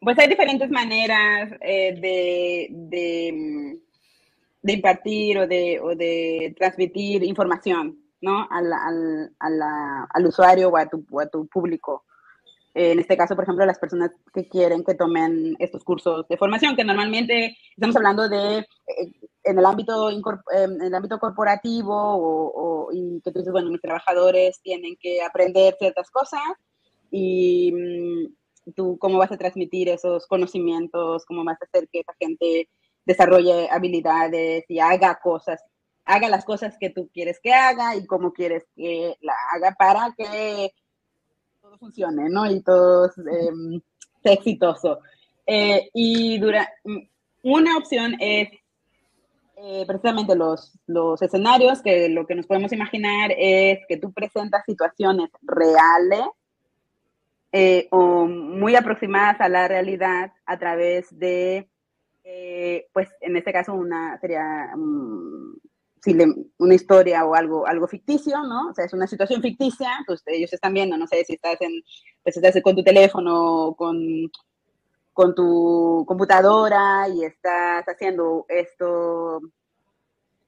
pues 0.01 0.19
hay 0.19 0.27
diferentes 0.27 0.69
maneras 0.69 1.53
eh, 1.61 1.95
de, 1.97 2.67
de, 2.71 3.77
de, 4.61 4.73
impartir 4.73 5.37
o 5.37 5.47
de, 5.47 5.79
o 5.79 5.95
de 5.95 6.53
transmitir 6.57 7.23
información, 7.23 7.97
¿no? 8.19 8.49
Al, 8.51 8.73
al, 8.73 9.61
al 10.09 10.25
usuario 10.25 10.69
o 10.69 10.77
a 10.77 10.89
tu, 10.89 11.05
o 11.09 11.21
a 11.21 11.29
tu 11.29 11.47
público 11.47 12.03
en 12.73 12.99
este 12.99 13.17
caso, 13.17 13.35
por 13.35 13.43
ejemplo, 13.43 13.65
las 13.65 13.79
personas 13.79 14.11
que 14.33 14.47
quieren 14.47 14.83
que 14.83 14.95
tomen 14.95 15.55
estos 15.59 15.83
cursos 15.83 16.25
de 16.29 16.37
formación, 16.37 16.75
que 16.75 16.85
normalmente 16.85 17.57
estamos 17.75 17.95
hablando 17.95 18.29
de 18.29 18.59
eh, 18.59 18.65
en 19.43 19.59
el 19.59 19.65
ámbito, 19.65 20.09
en 20.09 20.81
el 20.81 20.95
ámbito 20.95 21.19
corporativo 21.19 21.93
o, 21.93 22.89
y 22.93 23.21
que 23.21 23.31
tú 23.31 23.39
dices, 23.39 23.51
bueno, 23.51 23.69
mis 23.71 23.81
trabajadores 23.81 24.61
tienen 24.61 24.95
que 24.99 25.21
aprender 25.21 25.75
ciertas 25.79 26.09
cosas 26.11 26.41
y 27.09 27.71
mm, 27.73 28.73
tú 28.75 28.97
cómo 28.99 29.17
vas 29.17 29.31
a 29.31 29.37
transmitir 29.37 29.89
esos 29.89 30.27
conocimientos, 30.27 31.25
cómo 31.25 31.43
vas 31.43 31.57
a 31.61 31.65
hacer 31.65 31.89
que 31.91 31.99
esa 31.99 32.13
gente 32.19 32.69
desarrolle 33.05 33.67
habilidades 33.69 34.63
y 34.69 34.79
haga 34.79 35.19
cosas, 35.21 35.61
haga 36.05 36.29
las 36.29 36.45
cosas 36.45 36.77
que 36.79 36.89
tú 36.89 37.09
quieres 37.13 37.39
que 37.41 37.53
haga 37.53 37.95
y 37.95 38.05
cómo 38.05 38.31
quieres 38.31 38.65
que 38.75 39.15
la 39.21 39.33
haga 39.53 39.75
para 39.77 40.13
que 40.17 40.71
funcione, 41.77 42.29
¿no? 42.29 42.49
Y 42.49 42.61
todo 42.61 43.11
em, 43.17 43.81
exitoso. 44.23 44.99
Eh, 45.45 45.89
y 45.93 46.39
dura, 46.39 46.69
mm, 46.83 46.97
una 47.43 47.77
opción 47.77 48.15
es 48.19 48.49
eh, 49.57 49.83
precisamente 49.85 50.35
los, 50.35 50.77
los 50.87 51.21
escenarios, 51.21 51.81
que 51.81 52.09
lo 52.09 52.25
que 52.25 52.35
nos 52.35 52.47
podemos 52.47 52.71
imaginar 52.71 53.31
es 53.37 53.79
que 53.87 53.97
tú 53.97 54.11
presentas 54.11 54.63
situaciones 54.65 55.29
reales 55.41 56.25
eh, 57.51 57.87
o 57.91 58.25
muy 58.25 58.75
aproximadas 58.75 59.39
a 59.41 59.49
la 59.49 59.67
realidad 59.67 60.31
a 60.45 60.57
través 60.57 61.07
de, 61.17 61.67
pues 62.93 63.09
en 63.19 63.35
este 63.35 63.51
caso, 63.51 63.73
una 63.73 64.17
sería 64.19 64.73
mm, 64.75 65.60
si 66.03 66.13
le, 66.13 66.25
una 66.57 66.73
historia 66.73 67.25
o 67.25 67.35
algo, 67.35 67.67
algo 67.67 67.87
ficticio, 67.87 68.41
¿no? 68.43 68.69
O 68.69 68.73
sea, 68.73 68.85
es 68.85 68.93
una 68.93 69.07
situación 69.07 69.41
ficticia, 69.41 69.89
pues 70.07 70.23
ellos 70.25 70.51
están 70.51 70.73
viendo, 70.73 70.97
no 70.97 71.07
sé, 71.07 71.23
si 71.25 71.33
estás 71.33 71.61
en, 71.61 71.83
pues 72.23 72.37
estás 72.37 72.61
con 72.63 72.75
tu 72.75 72.83
teléfono, 72.83 73.75
con, 73.77 74.31
con 75.13 75.35
tu 75.35 76.03
computadora 76.07 77.07
y 77.07 77.23
estás 77.23 77.85
haciendo 77.85 78.45
esto 78.49 79.41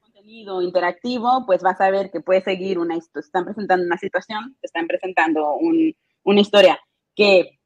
contenido 0.02 0.62
interactivo, 0.62 1.46
pues 1.46 1.62
vas 1.62 1.80
a 1.82 1.92
ver 1.92 2.10
que 2.10 2.22
puedes 2.22 2.44
seguir 2.44 2.80
una 2.80 2.96
historia, 2.96 3.26
están 3.26 3.46
presentando 3.46 3.86
una 3.86 3.98
situación, 3.98 4.58
están 4.62 4.88
presentando 4.88 5.54
un, 5.54 5.96
una 6.24 6.42
historia 6.42 6.80
que 7.16 7.60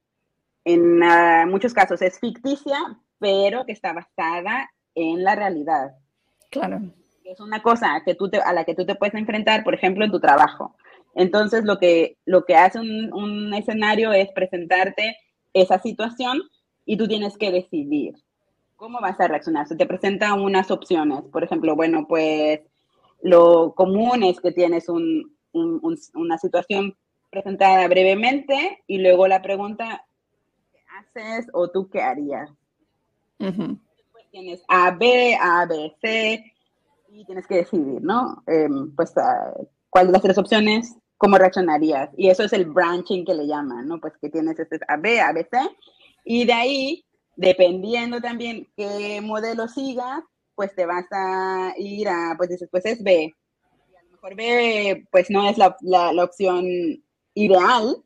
en 0.65 1.01
ah, 1.03 1.45
muchos 1.47 1.73
casos 1.73 2.01
es 2.01 2.19
ficticia, 2.19 2.99
pero 3.19 3.65
que 3.65 3.71
está 3.71 3.93
basada 3.93 4.69
en 4.93 5.23
la 5.23 5.35
realidad. 5.35 5.95
Claro 6.49 6.81
es 7.31 7.39
una 7.39 7.61
cosa 7.61 8.01
que 8.05 8.15
tú 8.15 8.29
a 8.43 8.53
la 8.53 8.63
que 8.63 8.75
tú 8.75 8.85
te 8.85 8.95
puedes 8.95 9.15
enfrentar, 9.15 9.63
por 9.63 9.73
ejemplo, 9.73 10.05
en 10.05 10.11
tu 10.11 10.19
trabajo. 10.19 10.75
Entonces, 11.15 11.63
lo 11.65 11.77
que, 11.77 12.17
lo 12.25 12.45
que 12.45 12.55
hace 12.55 12.79
un, 12.79 13.13
un 13.13 13.53
escenario 13.53 14.13
es 14.13 14.31
presentarte 14.31 15.17
esa 15.53 15.79
situación 15.79 16.41
y 16.85 16.97
tú 16.97 17.07
tienes 17.07 17.37
que 17.37 17.51
decidir 17.51 18.15
cómo 18.75 19.01
vas 19.01 19.19
a 19.19 19.27
reaccionar. 19.27 19.67
Se 19.67 19.75
te 19.75 19.85
presentan 19.85 20.39
unas 20.39 20.71
opciones. 20.71 21.23
Por 21.31 21.43
ejemplo, 21.43 21.75
bueno, 21.75 22.05
pues 22.07 22.61
lo 23.21 23.73
común 23.73 24.23
es 24.23 24.39
que 24.39 24.51
tienes 24.51 24.87
un, 24.87 25.35
un, 25.51 25.97
una 26.13 26.37
situación 26.37 26.95
presentada 27.29 27.87
brevemente 27.87 28.83
y 28.87 28.99
luego 28.99 29.27
la 29.27 29.41
pregunta, 29.41 30.05
¿qué 30.71 30.79
haces 30.99 31.47
o 31.53 31.69
tú 31.69 31.89
qué 31.89 32.01
harías? 32.01 32.49
Después 33.39 34.25
tienes 34.31 34.63
A, 34.67 34.91
B, 34.91 35.35
A, 35.39 35.65
B, 35.65 35.95
C, 36.01 36.53
y 37.17 37.25
tienes 37.25 37.47
que 37.47 37.55
decidir, 37.55 38.01
¿no? 38.01 38.43
Em, 38.45 38.95
pues, 38.95 39.11
ah, 39.17 39.53
¿cuál 39.89 40.07
de 40.07 40.13
las 40.13 40.21
tres 40.21 40.37
opciones? 40.37 40.95
¿Cómo 41.17 41.37
reaccionarías? 41.37 42.11
Y 42.15 42.29
eso 42.29 42.43
es 42.43 42.53
el 42.53 42.65
branching 42.65 43.25
que 43.25 43.33
le 43.33 43.47
llaman, 43.47 43.87
¿no? 43.87 43.99
Pues 43.99 44.13
que 44.21 44.29
tienes 44.29 44.59
este 44.59 44.79
A, 44.87 44.97
B, 44.97 45.19
A, 45.19 45.33
B, 45.33 45.47
C. 45.49 45.57
Y 46.23 46.45
de 46.45 46.53
ahí, 46.53 47.05
dependiendo 47.35 48.21
también 48.21 48.67
qué 48.77 49.19
modelo 49.21 49.67
sigas, 49.67 50.21
pues 50.53 50.75
te 50.75 50.85
vas 50.85 51.05
a 51.11 51.73
ir 51.77 52.07
a, 52.07 52.35
pues 52.37 52.49
dices, 52.49 52.69
pues 52.69 52.85
es 52.85 53.03
B. 53.03 53.33
Y 53.91 53.95
a 53.95 54.03
lo 54.03 54.11
mejor 54.11 54.35
B, 54.35 55.07
pues 55.11 55.31
no 55.31 55.49
es 55.49 55.57
la, 55.57 55.75
la, 55.81 56.13
la 56.13 56.23
opción 56.23 56.65
ideal. 57.33 58.03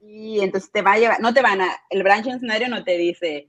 Y 0.00 0.40
entonces 0.40 0.70
te 0.70 0.82
va 0.82 0.92
a 0.92 0.98
llevar, 0.98 1.20
no 1.20 1.32
te 1.32 1.40
van 1.40 1.62
a, 1.62 1.70
el 1.88 2.02
branching 2.02 2.34
escenario 2.34 2.68
no 2.68 2.84
te 2.84 2.98
dice, 2.98 3.48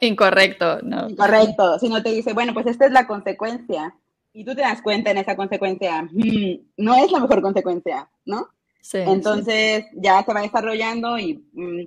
Incorrecto, 0.00 0.80
no. 0.82 1.08
Incorrecto, 1.08 1.78
sino 1.78 2.02
te 2.02 2.10
dice, 2.10 2.32
bueno, 2.32 2.54
pues 2.54 2.66
esta 2.66 2.86
es 2.86 2.92
la 2.92 3.06
consecuencia. 3.06 3.94
Y 4.32 4.44
tú 4.44 4.54
te 4.54 4.60
das 4.60 4.82
cuenta 4.82 5.10
en 5.10 5.18
esa 5.18 5.36
consecuencia, 5.36 6.02
mm, 6.02 6.60
no 6.76 6.94
es 6.94 7.10
la 7.10 7.20
mejor 7.20 7.42
consecuencia, 7.42 8.08
¿no? 8.24 8.48
Sí, 8.80 8.98
Entonces 8.98 9.86
ya 9.94 10.22
se 10.22 10.32
va 10.32 10.42
desarrollando 10.42 11.18
y 11.18 11.44
mm, 11.52 11.84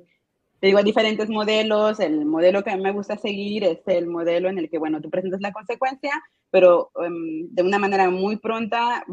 te 0.59 0.67
digo, 0.67 0.79
hay 0.79 0.83
diferentes 0.83 1.29
modelos. 1.29 1.99
El 1.99 2.25
modelo 2.25 2.63
que 2.63 2.71
a 2.71 2.75
mí 2.75 2.83
me 2.83 2.91
gusta 2.91 3.17
seguir 3.17 3.63
es 3.63 3.79
el 3.87 4.07
modelo 4.07 4.49
en 4.49 4.59
el 4.59 4.69
que, 4.69 4.77
bueno, 4.77 5.01
tú 5.01 5.09
presentas 5.09 5.41
la 5.41 5.53
consecuencia, 5.53 6.11
pero 6.51 6.91
em, 7.03 7.47
de 7.49 7.63
una 7.63 7.79
manera 7.79 8.09
muy 8.09 8.37
pronta 8.37 9.03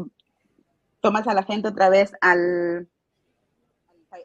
tomas 1.01 1.27
a 1.27 1.33
la 1.33 1.43
gente 1.43 1.69
otra 1.69 1.89
vez 1.89 2.11
al, 2.21 2.87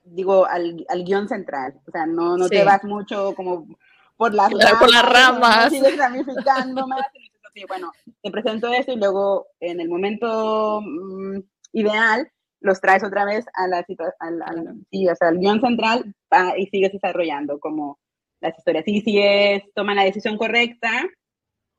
digo, 0.05 0.45
al, 0.45 0.85
al 0.89 1.05
guion 1.05 1.29
central. 1.29 1.81
O 1.87 1.91
sea, 1.91 2.05
no, 2.05 2.37
no 2.37 2.49
te 2.49 2.65
vas 2.65 2.85
mucho 2.85 3.35
como 3.35 3.69
por 4.17 4.35
las 4.35 4.51
ramas. 4.51 4.79
Por 4.79 4.93
las 4.93 5.05
ramas. 5.05 5.73
ramificando 5.97 6.87
más. 6.87 7.07
bueno, 7.69 7.93
te 8.23 8.31
presento 8.31 8.73
esto 8.73 8.93
y 8.93 8.97
luego 8.97 9.47
en 9.61 9.81
el 9.81 9.89
momento 9.89 10.81
mm, 10.83 11.39
ideal 11.73 12.31
los 12.61 12.81
traes 12.81 13.05
otra 13.05 13.25
vez 13.27 13.45
a 13.55 13.69
la 13.69 13.85
situación, 13.85 14.15
al, 14.21 14.75
sí, 14.91 15.07
o 15.07 15.15
sea, 15.15 15.29
al 15.29 15.39
guion 15.39 15.61
central 15.61 16.15
y 16.57 16.67
sigues 16.67 16.93
desarrollando 16.93 17.61
como 17.61 17.99
las 18.41 18.57
historias. 18.57 18.85
Y 18.87 19.03
si 19.03 19.21
es, 19.21 19.63
toman 19.75 19.97
la 19.97 20.05
decisión 20.05 20.39
correcta 20.39 20.91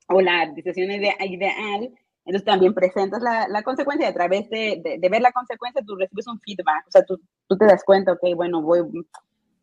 o 0.08 0.20
la 0.20 0.46
decisión 0.54 0.90
ideal, 0.92 1.92
entonces 2.24 2.44
también 2.44 2.74
presentas 2.74 3.20
la, 3.22 3.48
la 3.48 3.62
consecuencia 3.62 4.06
y 4.06 4.10
a 4.10 4.14
través 4.14 4.48
de, 4.50 4.80
de, 5.00 5.08
ver 5.08 5.22
la 5.22 5.32
consecuencia 5.32 5.82
tú 5.86 5.96
recibes 5.96 6.26
un 6.26 6.40
feedback, 6.40 6.86
o 6.86 6.90
sea, 6.90 7.04
tú, 7.04 7.20
tú 7.48 7.56
te 7.56 7.66
das 7.66 7.82
cuenta, 7.84 8.12
ok, 8.12 8.34
bueno, 8.34 8.62
voy, 8.62 8.80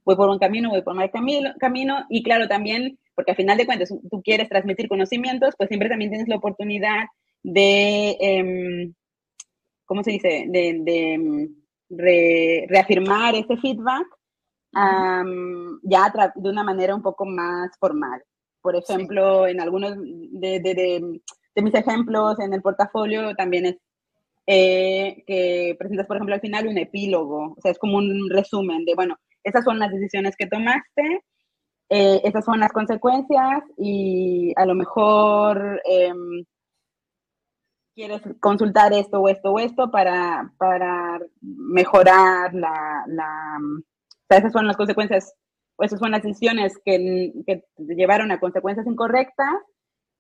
voy 0.06 0.16
por 0.16 0.30
un 0.30 0.39
camino, 0.39 0.70
voy 0.70 0.82
por 0.82 0.95
mal 0.95 1.12
camino, 1.12 1.51
camino, 1.60 2.06
y 2.10 2.24
claro, 2.24 2.47
también, 2.47 2.99
porque 3.16 3.32
al 3.32 3.38
final 3.38 3.58
de 3.58 3.66
cuentas 3.66 3.89
tú 4.10 4.22
quieres 4.24 4.49
transmitir 4.49 4.88
conocimientos, 4.88 5.56
pues 5.58 5.70
siempre 5.70 5.89
también 5.89 6.12
tienes 6.12 6.28
la 6.28 6.38
oportunidad 6.38 7.06
de, 7.43 8.18
em, 8.20 8.93
¿cómo 9.86 10.04
se 10.04 10.12
dice?, 10.12 10.45
de, 10.49 11.14
em, 11.14 11.56
reafirmar 11.89 13.36
ese 13.36 13.58
feedback 13.58 14.08
ya 15.84 16.12
de 16.36 16.49
una 16.49 16.64
manera 16.64 16.95
un 16.95 17.01
poco 17.01 17.26
más 17.26 17.72
formal. 17.80 18.24
Por 18.62 18.76
ejemplo, 18.76 19.45
en 19.47 19.60
algunos 19.60 19.95
de, 19.99 20.60
de, 20.60 21.62
mis 21.62 21.74
ejemplos 21.76 22.39
en 22.39 22.54
el 22.54 22.62
portafolio 22.62 23.36
también 23.36 23.66
es 23.68 23.76
eh, 24.47 25.24
que 25.28 25.76
presentas, 25.78 26.08
por 26.08 26.18
ejemplo, 26.18 26.36
al 26.36 26.41
final 26.41 26.68
un 26.68 26.78
epílogo, 26.78 27.54
o 27.58 27.62
sea, 27.62 27.72
es 27.72 27.80
como 27.80 27.97
un 27.97 28.30
resumen 28.30 28.84
de, 28.86 28.95
bueno, 28.95 29.18
esas 29.43 29.63
son 29.63 29.79
las 29.79 29.91
decisiones 29.91 30.35
que 30.37 30.47
tomaste 30.47 31.23
eh, 31.89 32.21
esas 32.23 32.45
son 32.45 32.59
las 32.59 32.71
consecuencias 32.71 33.63
y 33.77 34.53
a 34.55 34.65
lo 34.65 34.73
mejor 34.73 35.81
em, 35.85 36.43
quieres 37.93 38.21
consultar 38.39 38.93
esto 38.93 39.19
o 39.19 39.29
esto 39.29 39.51
o 39.51 39.59
esto 39.59 39.91
para, 39.91 40.51
para 40.57 41.19
mejorar 41.41 42.53
la, 42.53 43.03
la 43.07 43.57
o 43.61 44.25
sea, 44.27 44.37
esas 44.39 44.53
son 44.53 44.65
las 44.65 44.77
consecuencias 44.77 45.35
o 45.75 45.83
esas 45.83 45.99
son 45.99 46.11
las 46.11 46.23
decisiones 46.23 46.73
que, 46.83 47.31
que 47.45 47.63
llevaron 47.77 48.31
a 48.31 48.39
consecuencias 48.39 48.87
incorrectas 48.87 49.53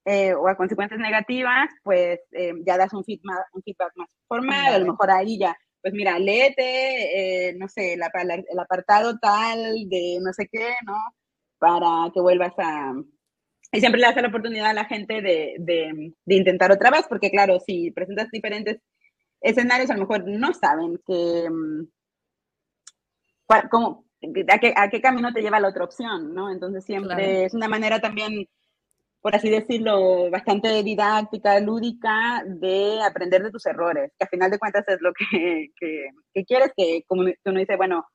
eh, 0.05 0.33
o 0.33 0.47
a 0.47 0.57
consecuencias 0.57 0.99
negativas, 0.99 1.69
pues 1.83 2.19
eh, 2.33 2.53
ya 2.65 2.77
das 2.77 2.93
un 2.93 3.03
feedback, 3.03 3.47
un 3.53 3.63
feedback 3.63 3.93
más 3.95 4.09
formal, 4.27 4.73
a 4.73 4.77
lo 4.79 4.91
mejor 4.91 5.09
ahí 5.09 5.39
ya, 5.39 5.55
pues 5.83 5.93
mira, 5.93 6.17
léete, 6.17 7.49
eh, 7.49 7.53
no 7.55 7.67
sé, 7.67 7.93
el, 7.93 8.01
el, 8.01 8.59
apartado 8.59 9.19
tal 9.19 9.89
de 9.89 10.17
no 10.21 10.31
sé 10.31 10.47
qué, 10.49 10.69
¿no? 10.85 10.95
Para 11.59 12.09
que 12.13 12.21
vuelvas 12.21 12.53
a... 12.57 12.93
Y 13.73 13.79
siempre 13.81 13.99
le 13.99 14.07
das 14.07 14.15
la 14.15 14.29
oportunidad 14.29 14.69
a 14.69 14.73
la 14.73 14.85
gente 14.85 15.21
de, 15.21 15.55
de, 15.59 16.13
de 16.23 16.35
intentar 16.35 16.71
otra 16.71 16.89
vez, 16.89 17.05
porque 17.09 17.29
claro, 17.29 17.59
si 17.59 17.91
presentas 17.91 18.31
diferentes 18.31 18.77
escenarios, 19.41 19.89
a 19.89 19.95
lo 19.95 20.01
mejor 20.01 20.25
no 20.25 20.53
saben 20.53 21.01
que... 21.05 21.49
Mm, 21.49 21.87
cómo, 23.69 24.05
a, 24.49 24.59
qué, 24.59 24.73
a 24.77 24.89
qué 24.89 25.01
camino 25.01 25.33
te 25.33 25.41
lleva 25.41 25.59
la 25.59 25.67
otra 25.67 25.83
opción, 25.83 26.33
¿no? 26.33 26.49
Entonces 26.49 26.85
siempre 26.85 27.43
es 27.43 27.53
una 27.53 27.67
manera 27.67 27.99
también 27.99 28.47
por 29.23 29.33
así 29.37 29.49
decirlo, 29.49 30.29
bastante 30.29 30.83
didáctica, 30.83 31.57
lúdica, 31.61 32.43
de 32.45 33.01
aprender 33.01 33.41
de 33.41 33.51
tus 33.51 33.65
errores, 33.65 34.11
que 34.19 34.25
a 34.25 34.27
final 34.27 34.51
de 34.51 34.59
cuentas 34.59 34.83
es 34.89 34.97
lo 34.99 35.13
que, 35.13 35.69
que, 35.79 36.43
quieres, 36.43 36.73
que 36.75 37.05
como 37.07 37.21
uno 37.21 37.59
dice, 37.59 37.77
bueno, 37.77 38.05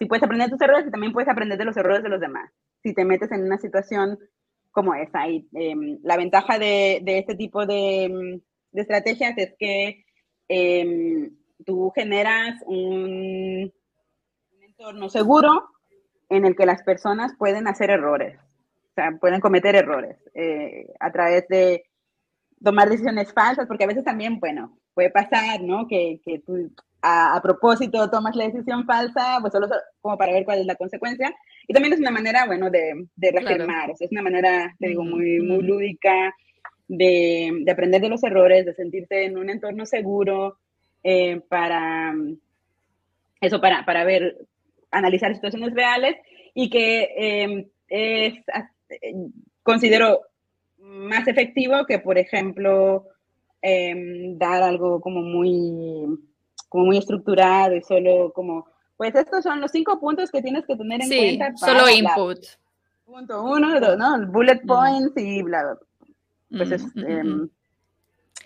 si 0.00 0.06
puedes 0.06 0.24
aprender 0.24 0.48
de 0.48 0.56
tus 0.56 0.62
errores, 0.62 0.90
también 0.90 1.12
puedes 1.12 1.28
aprender 1.28 1.56
de 1.56 1.64
los 1.64 1.76
errores 1.76 2.02
de 2.02 2.08
los 2.08 2.20
demás. 2.20 2.50
Si 2.82 2.92
te 2.92 3.04
metes 3.04 3.30
en 3.30 3.44
una 3.44 3.56
situación 3.58 4.18
como 4.72 4.96
esa. 4.96 5.28
Y 5.28 5.48
em, 5.52 6.00
la 6.02 6.16
ventaja 6.16 6.58
de, 6.58 6.98
de, 7.04 7.20
este 7.20 7.36
tipo 7.36 7.64
de, 7.64 8.40
de 8.72 8.80
estrategias 8.80 9.34
es 9.36 9.54
que 9.56 10.04
em, 10.48 11.36
tú 11.64 11.92
generas 11.94 12.60
un 12.66 13.72
entorno 14.60 15.08
seguro 15.08 15.68
en 16.30 16.46
el 16.46 16.56
que 16.56 16.66
las 16.66 16.82
personas 16.82 17.32
pueden 17.38 17.68
hacer 17.68 17.90
errores 17.90 18.40
o 18.92 18.94
sea, 18.94 19.12
pueden 19.18 19.40
cometer 19.40 19.74
errores 19.74 20.16
eh, 20.34 20.86
a 21.00 21.10
través 21.10 21.48
de 21.48 21.84
tomar 22.62 22.90
decisiones 22.90 23.32
falsas, 23.32 23.66
porque 23.66 23.84
a 23.84 23.88
veces 23.88 24.04
también, 24.04 24.38
bueno, 24.38 24.78
puede 24.92 25.10
pasar, 25.10 25.62
¿no? 25.62 25.88
Que, 25.88 26.20
que 26.22 26.40
tú 26.40 26.70
a, 27.00 27.40
propósito 27.42 28.10
tomas 28.10 28.36
la 28.36 28.44
decisión 28.44 28.84
falsa, 28.84 29.38
pues 29.40 29.52
solo 29.52 29.66
como 30.00 30.18
para 30.18 30.32
ver 30.32 30.44
cuál 30.44 30.60
es 30.60 30.66
la 30.66 30.76
consecuencia. 30.76 31.34
Y 31.66 31.72
también 31.72 31.94
es 31.94 32.00
una 32.00 32.10
manera, 32.10 32.46
bueno, 32.46 32.70
de, 32.70 33.06
de 33.16 33.30
reafirmar, 33.30 33.90
o 33.90 33.96
sea, 33.96 34.04
es 34.04 34.12
una 34.12 34.22
manera, 34.22 34.74
te 34.78 34.88
digo, 34.88 35.02
muy, 35.02 35.40
muy 35.40 35.62
lúdica 35.62 36.34
de, 36.86 37.62
de, 37.64 37.72
aprender 37.72 38.02
de 38.02 38.10
los 38.10 38.22
errores, 38.22 38.66
de 38.66 38.74
sentirte 38.74 39.24
en 39.24 39.38
un 39.38 39.48
entorno 39.48 39.86
seguro 39.86 40.58
eh, 41.02 41.40
para 41.48 42.14
eso, 43.40 43.58
para, 43.60 43.84
para 43.86 44.04
ver, 44.04 44.36
analizar 44.90 45.34
situaciones 45.34 45.72
reales 45.72 46.16
y 46.54 46.68
que 46.68 47.08
eh, 47.16 47.66
es 47.88 48.34
considero 49.62 50.20
más 50.78 51.26
efectivo 51.28 51.84
que, 51.86 51.98
por 51.98 52.18
ejemplo, 52.18 53.06
em, 53.60 54.36
dar 54.38 54.62
algo 54.62 55.00
como 55.00 55.22
muy, 55.22 56.18
como 56.68 56.86
muy 56.86 56.98
estructurado 56.98 57.76
y 57.76 57.82
solo 57.82 58.32
como, 58.32 58.66
pues 58.96 59.14
estos 59.14 59.44
son 59.44 59.60
los 59.60 59.70
cinco 59.70 60.00
puntos 60.00 60.30
que 60.30 60.42
tienes 60.42 60.66
que 60.66 60.76
tener 60.76 61.00
en 61.02 61.08
cuenta. 61.08 61.54
Para 61.60 61.78
solo 61.78 61.90
input. 61.90 62.38
Punto 63.04 63.44
uno, 63.44 63.80
dos, 63.80 63.96
¿no? 63.98 64.26
Bullet 64.26 64.60
points 64.66 65.12
y 65.16 65.42
bla, 65.42 65.62
bla. 65.62 65.78
Pues 66.50 66.70
es, 66.72 66.84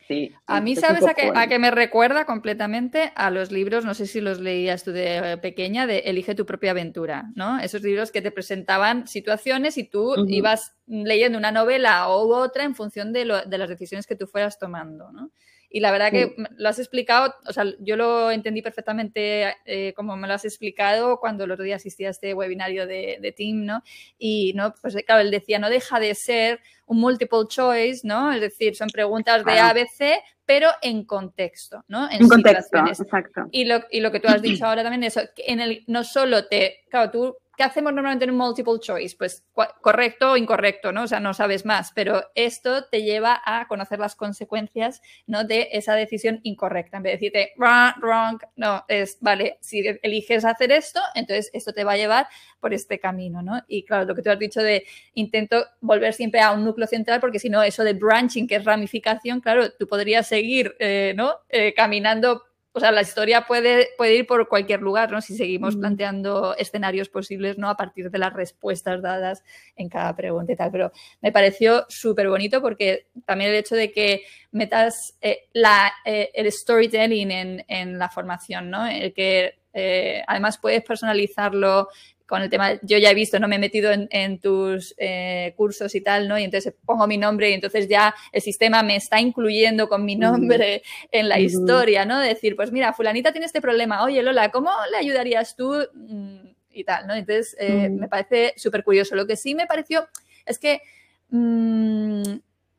em, 0.08 0.32
a 0.46 0.60
mí, 0.60 0.76
¿sabes 0.76 1.04
a 1.06 1.14
qué, 1.14 1.58
me 1.58 1.70
recuerda 1.70 2.24
completamente? 2.26 3.12
A 3.14 3.30
los 3.30 3.50
libros, 3.50 3.84
no 3.84 3.94
sé 3.94 4.06
si 4.06 4.20
los 4.20 4.40
leías 4.40 4.84
tú 4.84 4.92
de 4.92 5.32
eh, 5.32 5.36
pequeña, 5.38 5.86
de 5.86 5.98
Elige 6.00 6.34
tu 6.34 6.46
propia 6.46 6.72
aventura, 6.72 7.30
¿no? 7.34 7.58
Esos 7.58 7.82
libros 7.82 8.12
que 8.12 8.22
te 8.22 8.30
presentaban 8.30 9.06
situaciones 9.06 9.78
y 9.78 9.84
tú 9.84 10.14
ibas 10.28 10.76
leyendo 10.86 11.38
una 11.38 11.52
novela 11.52 12.08
u 12.08 12.32
otra 12.32 12.64
en 12.64 12.74
función 12.74 13.12
de, 13.12 13.42
de, 13.46 13.58
las 13.58 13.68
decisiones 13.68 14.06
que 14.06 14.16
tú 14.16 14.26
fueras 14.26 14.58
tomando, 14.58 15.10
¿no? 15.12 15.30
Y 15.76 15.80
la 15.80 15.90
verdad 15.90 16.10
que 16.10 16.34
lo 16.56 16.70
has 16.70 16.78
explicado, 16.78 17.34
o 17.46 17.52
sea, 17.52 17.66
yo 17.80 17.96
lo 17.96 18.30
entendí 18.30 18.62
perfectamente 18.62 19.56
eh, 19.66 19.92
como 19.92 20.16
me 20.16 20.26
lo 20.26 20.32
has 20.32 20.46
explicado 20.46 21.20
cuando 21.20 21.44
el 21.44 21.50
otro 21.50 21.66
día 21.66 21.76
asistí 21.76 22.06
a 22.06 22.08
este 22.08 22.32
webinario 22.32 22.86
de, 22.86 23.18
de 23.20 23.32
Tim, 23.32 23.66
¿no? 23.66 23.82
Y, 24.18 24.54
¿no? 24.54 24.72
Pues 24.80 24.96
claro, 25.04 25.20
él 25.20 25.30
decía, 25.30 25.58
no 25.58 25.68
deja 25.68 26.00
de 26.00 26.14
ser 26.14 26.60
un 26.86 26.98
multiple 26.98 27.40
choice, 27.46 28.00
¿no? 28.04 28.32
Es 28.32 28.40
decir, 28.40 28.74
son 28.74 28.88
preguntas 28.88 29.44
de 29.44 29.58
ABC, 29.58 30.22
pero 30.46 30.70
en 30.80 31.04
contexto, 31.04 31.84
¿no? 31.88 32.10
En, 32.10 32.26
contexto, 32.26 32.78
exacto. 32.78 33.42
Y 33.52 33.66
lo, 33.66 33.82
y 33.90 34.00
lo 34.00 34.10
que 34.10 34.20
tú 34.20 34.28
has 34.28 34.40
dicho 34.40 34.64
ahora 34.66 34.82
también, 34.82 35.04
eso, 35.04 35.20
en 35.36 35.60
el, 35.60 35.84
no 35.88 36.04
solo 36.04 36.46
te, 36.46 36.86
claro, 36.88 37.10
tú 37.10 37.36
¿Qué 37.56 37.62
hacemos 37.62 37.92
normalmente 37.92 38.24
en 38.24 38.32
un 38.32 38.36
multiple 38.36 38.78
choice? 38.80 39.16
Pues 39.16 39.44
correcto 39.80 40.32
o 40.32 40.36
incorrecto, 40.36 40.92
¿no? 40.92 41.04
O 41.04 41.06
sea, 41.06 41.20
no 41.20 41.32
sabes 41.34 41.64
más, 41.64 41.92
pero 41.94 42.22
esto 42.34 42.84
te 42.84 43.02
lleva 43.02 43.40
a 43.44 43.66
conocer 43.66 43.98
las 43.98 44.14
consecuencias, 44.14 45.00
¿no? 45.26 45.44
De 45.44 45.68
esa 45.72 45.94
decisión 45.94 46.40
incorrecta. 46.42 46.98
En 46.98 47.02
vez 47.02 47.12
de 47.12 47.16
decirte 47.16 47.52
wrong, 47.56 47.94
wrong, 48.00 48.38
no, 48.56 48.84
es, 48.88 49.18
vale, 49.20 49.58
si 49.60 49.84
eliges 50.02 50.44
hacer 50.44 50.72
esto, 50.72 51.00
entonces 51.14 51.50
esto 51.52 51.72
te 51.72 51.84
va 51.84 51.92
a 51.92 51.96
llevar 51.96 52.28
por 52.60 52.74
este 52.74 52.98
camino, 52.98 53.42
¿no? 53.42 53.62
Y 53.68 53.84
claro, 53.84 54.04
lo 54.04 54.14
que 54.14 54.22
tú 54.22 54.30
has 54.30 54.38
dicho 54.38 54.62
de 54.62 54.84
intento 55.14 55.64
volver 55.80 56.12
siempre 56.12 56.40
a 56.40 56.52
un 56.52 56.64
núcleo 56.64 56.86
central, 56.86 57.20
porque 57.20 57.38
si 57.38 57.48
no, 57.48 57.62
eso 57.62 57.84
de 57.84 57.94
branching, 57.94 58.46
que 58.46 58.56
es 58.56 58.64
ramificación, 58.64 59.40
claro, 59.40 59.70
tú 59.72 59.86
podrías 59.86 60.26
seguir, 60.26 60.74
eh, 60.78 61.14
¿no? 61.16 61.34
Eh, 61.48 61.72
caminando 61.74 62.42
o 62.76 62.80
sea, 62.80 62.92
la 62.92 63.00
historia 63.00 63.46
puede, 63.46 63.88
puede 63.96 64.16
ir 64.16 64.26
por 64.26 64.48
cualquier 64.48 64.82
lugar, 64.82 65.10
¿no? 65.10 65.22
Si 65.22 65.34
seguimos 65.34 65.76
planteando 65.76 66.54
escenarios 66.58 67.08
posibles, 67.08 67.56
¿no? 67.56 67.70
A 67.70 67.76
partir 67.78 68.10
de 68.10 68.18
las 68.18 68.34
respuestas 68.34 69.00
dadas 69.00 69.42
en 69.76 69.88
cada 69.88 70.14
pregunta 70.14 70.52
y 70.52 70.56
tal. 70.56 70.70
Pero 70.70 70.92
me 71.22 71.32
pareció 71.32 71.86
súper 71.88 72.28
bonito 72.28 72.60
porque 72.60 73.06
también 73.24 73.48
el 73.48 73.56
hecho 73.56 73.76
de 73.76 73.92
que 73.92 74.24
metas 74.50 75.16
eh, 75.22 75.48
la, 75.54 75.90
eh, 76.04 76.30
el 76.34 76.52
storytelling 76.52 77.30
en, 77.30 77.64
en, 77.66 77.98
la 77.98 78.10
formación, 78.10 78.68
¿no? 78.68 78.86
El 78.86 79.14
que 79.14 79.54
eh, 79.72 80.22
además 80.26 80.58
puedes 80.58 80.82
personalizarlo 80.84 81.88
con 82.26 82.42
el 82.42 82.50
tema, 82.50 82.74
yo 82.82 82.98
ya 82.98 83.10
he 83.10 83.14
visto, 83.14 83.38
no 83.38 83.48
me 83.48 83.56
he 83.56 83.58
metido 83.58 83.90
en, 83.92 84.38
tus 84.40 84.94
eh, 84.98 85.54
cursos 85.56 85.94
y 85.94 86.00
tal, 86.00 86.28
¿no? 86.28 86.38
Y 86.38 86.44
entonces 86.44 86.74
pongo 86.84 87.06
mi 87.06 87.18
nombre 87.18 87.50
y 87.50 87.52
entonces 87.54 87.88
ya 87.88 88.14
el 88.32 88.42
sistema 88.42 88.82
me 88.82 88.96
está 88.96 89.20
incluyendo 89.20 89.88
con 89.88 90.04
mi 90.04 90.16
nombre 90.16 90.82
en 91.10 91.28
la 91.28 91.38
historia, 91.38 92.04
¿no? 92.04 92.18
decir, 92.18 92.56
pues 92.56 92.72
mira, 92.72 92.92
fulanita 92.92 93.32
tiene 93.32 93.46
este 93.46 93.60
problema, 93.60 94.02
oye 94.02 94.22
Lola, 94.22 94.50
¿cómo 94.50 94.70
le 94.90 94.96
ayudarías 94.96 95.54
tú? 95.54 95.76
Mm, 95.94 96.56
y 96.76 96.84
tal, 96.84 97.06
¿no? 97.06 97.14
Entonces, 97.14 97.56
eh, 97.58 97.88
me 97.88 98.06
parece 98.06 98.52
súper 98.56 98.84
curioso. 98.84 99.16
Lo 99.16 99.26
que 99.26 99.36
sí 99.36 99.54
me 99.54 99.66
pareció 99.66 100.06
es 100.44 100.58
que 100.58 100.82
mmm, 101.30 102.34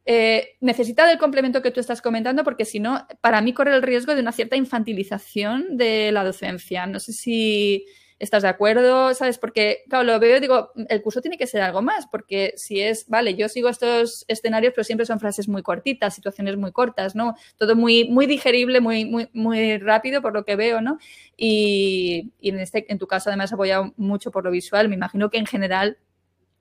eh, 0.06 0.56
necesita 0.62 1.06
del 1.06 1.18
complemento 1.18 1.62
que 1.62 1.72
tú 1.72 1.80
estás 1.80 2.02
comentando 2.02 2.44
porque 2.44 2.64
si 2.64 2.80
no, 2.80 3.08
para 3.22 3.42
mí 3.42 3.54
corre 3.54 3.76
el 3.76 3.82
riesgo 3.82 4.14
de 4.14 4.22
una 4.22 4.32
cierta 4.32 4.56
infantilización 4.56 5.78
de 5.78 6.12
la 6.12 6.24
docencia. 6.24 6.86
No 6.86 7.00
sé 7.00 7.12
si 7.12 7.86
¿Estás 8.20 8.42
de 8.42 8.50
acuerdo? 8.50 9.14
¿Sabes? 9.14 9.38
Porque, 9.38 9.84
claro, 9.90 10.04
lo 10.04 10.20
veo 10.20 10.38
y 10.38 10.40
digo, 10.40 10.72
el 10.90 11.02
curso 11.04 11.22
tiene 11.22 11.38
que 11.38 11.46
ser 11.46 11.62
algo 11.62 11.84
más, 11.84 12.08
porque 12.08 12.54
si 12.58 12.82
es, 12.82 13.08
vale, 13.08 13.36
yo 13.36 13.48
sigo 13.48 13.70
estos 13.70 14.26
escenarios, 14.28 14.74
pero 14.76 14.84
siempre 14.84 15.06
son 15.06 15.20
frases 15.20 15.48
muy 15.48 15.62
cortitas, 15.62 16.16
situaciones 16.16 16.58
muy 16.58 16.72
cortas, 16.72 17.16
¿no? 17.16 17.36
Todo 17.58 17.76
muy, 17.76 18.10
muy 18.10 18.26
digerible, 18.26 18.82
muy, 18.82 19.06
muy, 19.06 19.30
muy 19.34 19.78
rápido 19.78 20.22
por 20.24 20.34
lo 20.34 20.46
que 20.46 20.56
veo, 20.56 20.82
¿no? 20.82 20.98
Y, 21.36 22.32
y 22.40 22.50
en, 22.50 22.60
este, 22.60 22.92
en 22.92 22.98
tu 22.98 23.06
caso, 23.06 23.30
además, 23.30 23.54
apoyado 23.54 23.94
mucho 23.98 24.32
por 24.32 24.44
lo 24.44 24.50
visual. 24.50 24.90
Me 24.90 24.96
imagino 24.96 25.30
que 25.30 25.38
en 25.38 25.46
general 25.46 26.00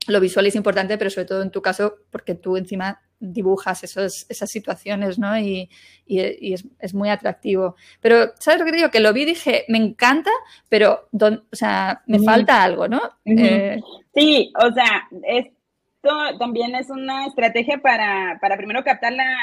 lo 0.09 0.20
visual 0.20 0.46
es 0.46 0.54
importante, 0.57 0.98
pero 0.98 1.11
sobre 1.11 1.26
todo 1.26 1.42
en 1.42 1.50
tu 1.50 1.62
caso, 1.62 1.96
porque 2.11 2.34
tú 2.34 2.57
encima 2.57 3.00
dibujas 3.19 3.83
esos, 3.85 4.27
esas 4.29 4.51
situaciones, 4.51 5.19
¿no? 5.19 5.39
Y, 5.39 5.71
y, 6.07 6.53
es, 6.53 6.64
es, 6.79 6.95
muy 6.95 7.09
atractivo. 7.09 7.77
Pero, 8.01 8.33
¿sabes 8.39 8.61
lo 8.61 8.67
que 8.67 8.73
te 8.73 8.77
digo? 8.79 8.91
Que 8.91 9.01
lo 9.01 9.12
vi 9.12 9.23
y 9.23 9.27
dije, 9.27 9.64
me 9.69 9.79
encanta, 9.79 10.31
pero, 10.69 11.09
don, 11.12 11.45
o 11.53 11.57
sea, 11.57 12.03
me 12.07 12.19
falta 12.21 12.62
algo, 12.62 12.89
¿no? 12.89 13.01
Eh, 13.25 13.81
sí, 14.14 14.53
o 14.59 14.73
sea, 14.73 15.09
esto 15.25 16.39
también 16.39 16.75
es 16.75 16.91
una 16.91 17.27
estrategia 17.27 17.79
para, 17.79 18.39
para 18.41 18.57
primero 18.57 18.85
captar 18.85 19.12
la, 19.12 19.37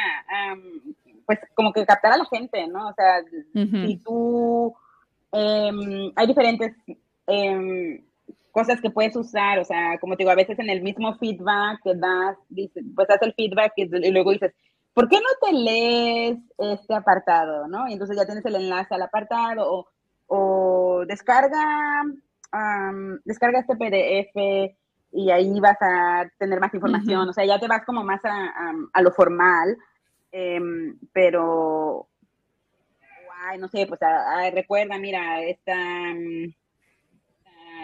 pues 1.26 1.40
como 1.56 1.74
que 1.74 1.86
captar 1.86 2.14
a 2.14 2.18
la 2.18 2.26
gente, 2.26 2.68
¿no? 2.68 2.90
O 2.90 2.94
sea, 2.94 3.22
si 3.54 3.98
tú, 3.98 4.74
eh, 5.32 6.12
hay 6.16 6.28
diferentes... 6.28 6.74
Eh, 7.28 8.04
cosas 8.54 8.80
que 8.80 8.92
puedes 8.92 9.16
usar, 9.16 9.58
o 9.58 9.66
sea, 9.66 9.98
como 10.00 10.16
te 10.16 10.22
digo, 10.22 10.32
a 10.32 10.36
veces 10.36 10.58
en 10.60 10.70
el 10.70 10.84
mismo 10.84 11.18
feedback 11.18 11.82
que 11.84 11.96
das, 11.96 12.38
dices, 12.50 12.84
pues 12.96 13.08
das 13.08 13.22
el 13.24 13.34
feedback 13.34 13.74
y, 13.76 13.86
luego 14.12 14.32
dices, 14.32 14.54
¿por 14.94 15.10
qué 15.10 15.18
no 15.18 15.30
te 15.42 15.54
lees 15.54 16.38
este 16.60 16.94
apartado, 16.94 17.68
no? 17.68 17.90
Y 17.90 17.94
entonces 17.94 18.16
ya 18.16 18.26
tienes 18.26 18.46
el 18.46 18.56
enlace 18.56 18.94
al 18.94 19.02
apartado 19.02 19.66
o, 19.68 19.88
o 20.28 21.04
descarga, 21.08 22.04
descarga 23.26 23.60
este 23.60 23.76
PDF 23.76 24.76
y 25.12 25.32
ahí 25.32 25.60
vas 25.60 25.82
a 25.82 26.30
tener 26.38 26.60
más 26.60 26.74
información, 26.76 27.28
o 27.28 27.34
sea, 27.34 27.46
ya 27.46 27.60
te 27.60 27.68
vas 27.68 27.84
como 27.86 28.04
más 28.04 28.22
a, 28.24 29.02
lo 29.02 29.12
formal, 29.12 29.76
em, 30.32 30.96
pero, 31.12 32.08
ay, 33.46 33.58
no 33.58 33.68
sé, 33.68 33.88
pues 33.88 34.00
recuerda, 34.54 35.00
mira, 35.00 35.42
esta, 35.42 35.76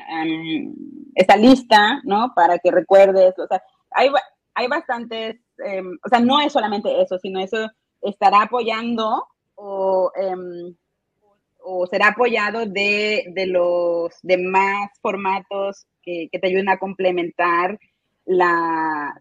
mm, 0.10 0.74
esta 1.16 1.36
lista, 1.38 2.02
¿no? 2.04 2.34
Para 2.36 2.60
que 2.60 2.72
recuerdes, 2.72 3.38
o 3.38 3.48
sea, 3.48 3.62
hay, 3.92 4.10
hay 4.56 4.68
bastantes, 4.68 5.38
em, 5.58 5.98
o 6.04 6.10
sea, 6.10 6.20
no 6.20 6.40
es 6.40 6.54
solamente 6.54 7.02
eso, 7.02 7.18
sino 7.20 7.40
eso 7.40 7.70
estará 8.02 8.44
apoyando 8.44 9.28
o, 9.56 10.12
em, 10.16 10.76
o 11.62 11.86
será 11.88 12.10
apoyado 12.10 12.66
de, 12.66 13.26
de, 13.34 13.48
los 13.48 14.14
demás 14.24 14.90
formatos 15.02 15.86
que, 16.02 16.30
te 16.32 16.48
ayuden 16.48 16.70
a 16.70 16.78
complementar 16.78 17.80
la, 18.26 19.14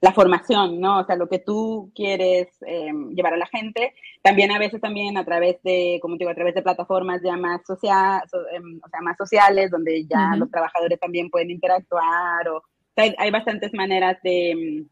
la, 0.00 0.12
formación, 0.12 0.80
¿no? 0.80 1.00
O 1.00 1.04
sea, 1.04 1.16
lo 1.16 1.28
que 1.28 1.38
tú 1.38 1.90
quieres 1.94 2.48
em, 2.66 3.10
llevar 3.14 3.34
a 3.34 3.38
la 3.38 3.46
gente. 3.46 3.94
También 4.22 4.50
a 4.52 4.58
veces 4.58 4.80
también 4.80 5.16
a 5.16 5.24
través 5.24 5.62
de, 5.62 5.98
como 6.00 6.16
digo, 6.16 6.30
a 6.30 6.34
través 6.34 6.54
de 6.54 6.62
plataformas 6.62 7.20
ya 7.22 7.36
más, 7.36 7.62
social, 7.66 8.22
em, 8.52 8.80
o 8.84 8.88
sea, 8.88 9.00
más 9.00 9.16
sociales, 9.16 9.70
donde 9.70 10.06
ya 10.06 10.36
los 10.36 10.50
trabajadores 10.50 10.98
también 11.00 11.30
pueden 11.30 11.50
interactuar. 11.50 12.48
O, 12.48 12.62
hay, 12.96 13.30
bastantes 13.30 13.72
maneras 13.74 14.18
de, 14.22 14.84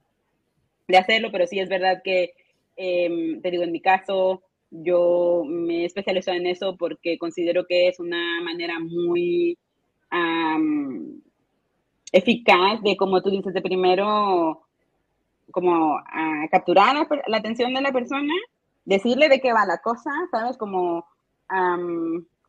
de 0.89 0.97
hacerlo, 0.97 1.31
pero 1.33 1.47
sí 1.47 1.59
es 1.59 1.69
verdad 1.69 2.01
que, 2.05 2.33
em, 2.77 3.41
te 3.43 3.51
digo, 3.51 3.63
en 3.63 3.73
mi 3.73 3.81
caso, 3.81 4.43
yo 4.71 5.45
me 5.47 5.83
he 5.83 5.85
especializado 5.85 6.37
en 6.37 6.47
eso 6.47 6.77
porque 6.77 7.19
considero 7.19 7.67
que 7.67 7.89
es 7.89 8.01
una 8.01 8.41
manera 8.43 8.79
muy 8.81 9.59
eficaz 12.13 12.83
de, 12.83 12.97
como 12.97 13.23
tú 13.23 13.31
dices, 13.31 13.53
de 13.53 13.61
primero, 13.61 14.66
como 15.51 16.01
capturar 16.51 16.97
la, 17.27 17.37
atención 17.37 17.75
de 17.75 17.81
la 17.81 17.93
persona, 17.93 18.35
decirle 18.85 19.29
de 19.29 19.41
qué 19.41 19.53
va 19.53 19.65
la 19.67 19.79
cosa, 19.79 20.11
¿sabes? 20.31 20.57
Como 20.57 21.07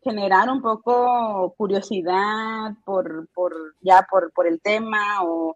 generar 0.03 0.49
un 0.49 0.61
poco 0.61 1.53
curiosidad 1.57 2.73
por, 2.85 3.27
por 3.33 3.53
ya 3.81 4.05
por, 4.09 4.31
por 4.31 4.47
el 4.47 4.61
tema 4.61 5.23
o, 5.23 5.55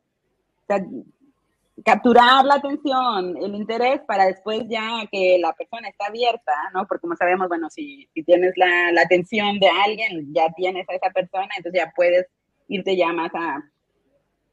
capturar 1.83 2.45
la 2.45 2.55
atención, 2.55 3.37
el 3.37 3.55
interés 3.55 4.01
para 4.07 4.25
después 4.25 4.63
ya 4.67 5.05
que 5.11 5.37
la 5.39 5.53
persona 5.53 5.89
está 5.89 6.07
abierta, 6.07 6.53
¿no? 6.73 6.85
Porque 6.85 7.01
como 7.01 7.15
sabemos, 7.15 7.47
bueno, 7.47 7.69
si, 7.69 8.07
tienes 8.25 8.53
la, 8.55 8.91
la, 8.91 9.01
atención 9.01 9.59
de 9.59 9.67
alguien, 9.67 10.33
ya 10.33 10.51
tienes 10.55 10.87
a 10.89 10.93
esa 10.93 11.09
persona, 11.09 11.49
entonces 11.57 11.81
ya 11.81 11.91
puedes 11.95 12.27
irte 12.67 12.95
ya 12.95 13.11
más 13.11 13.31
a, 13.33 13.63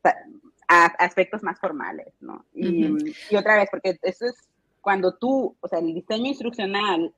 a, 0.04 0.14
aspectos 0.68 1.42
más 1.42 1.58
formales, 1.58 2.12
¿no? 2.20 2.44
Y, 2.52 3.14
y, 3.30 3.36
otra 3.36 3.56
vez, 3.56 3.68
porque 3.70 3.98
eso 4.02 4.26
es 4.26 4.36
cuando 4.80 5.16
tú, 5.16 5.56
o 5.60 5.68
sea, 5.68 5.78
el 5.78 5.94
diseño 5.94 6.26
instruccional, 6.26 7.14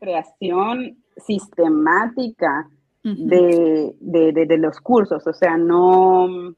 creación 0.00 0.98
sistemática 1.16 2.68
de, 3.02 3.94
de, 4.00 4.32
de, 4.32 4.46
de 4.46 4.58
los 4.58 4.80
cursos, 4.80 5.26
o 5.26 5.32
sea, 5.32 5.56
no 5.56 6.56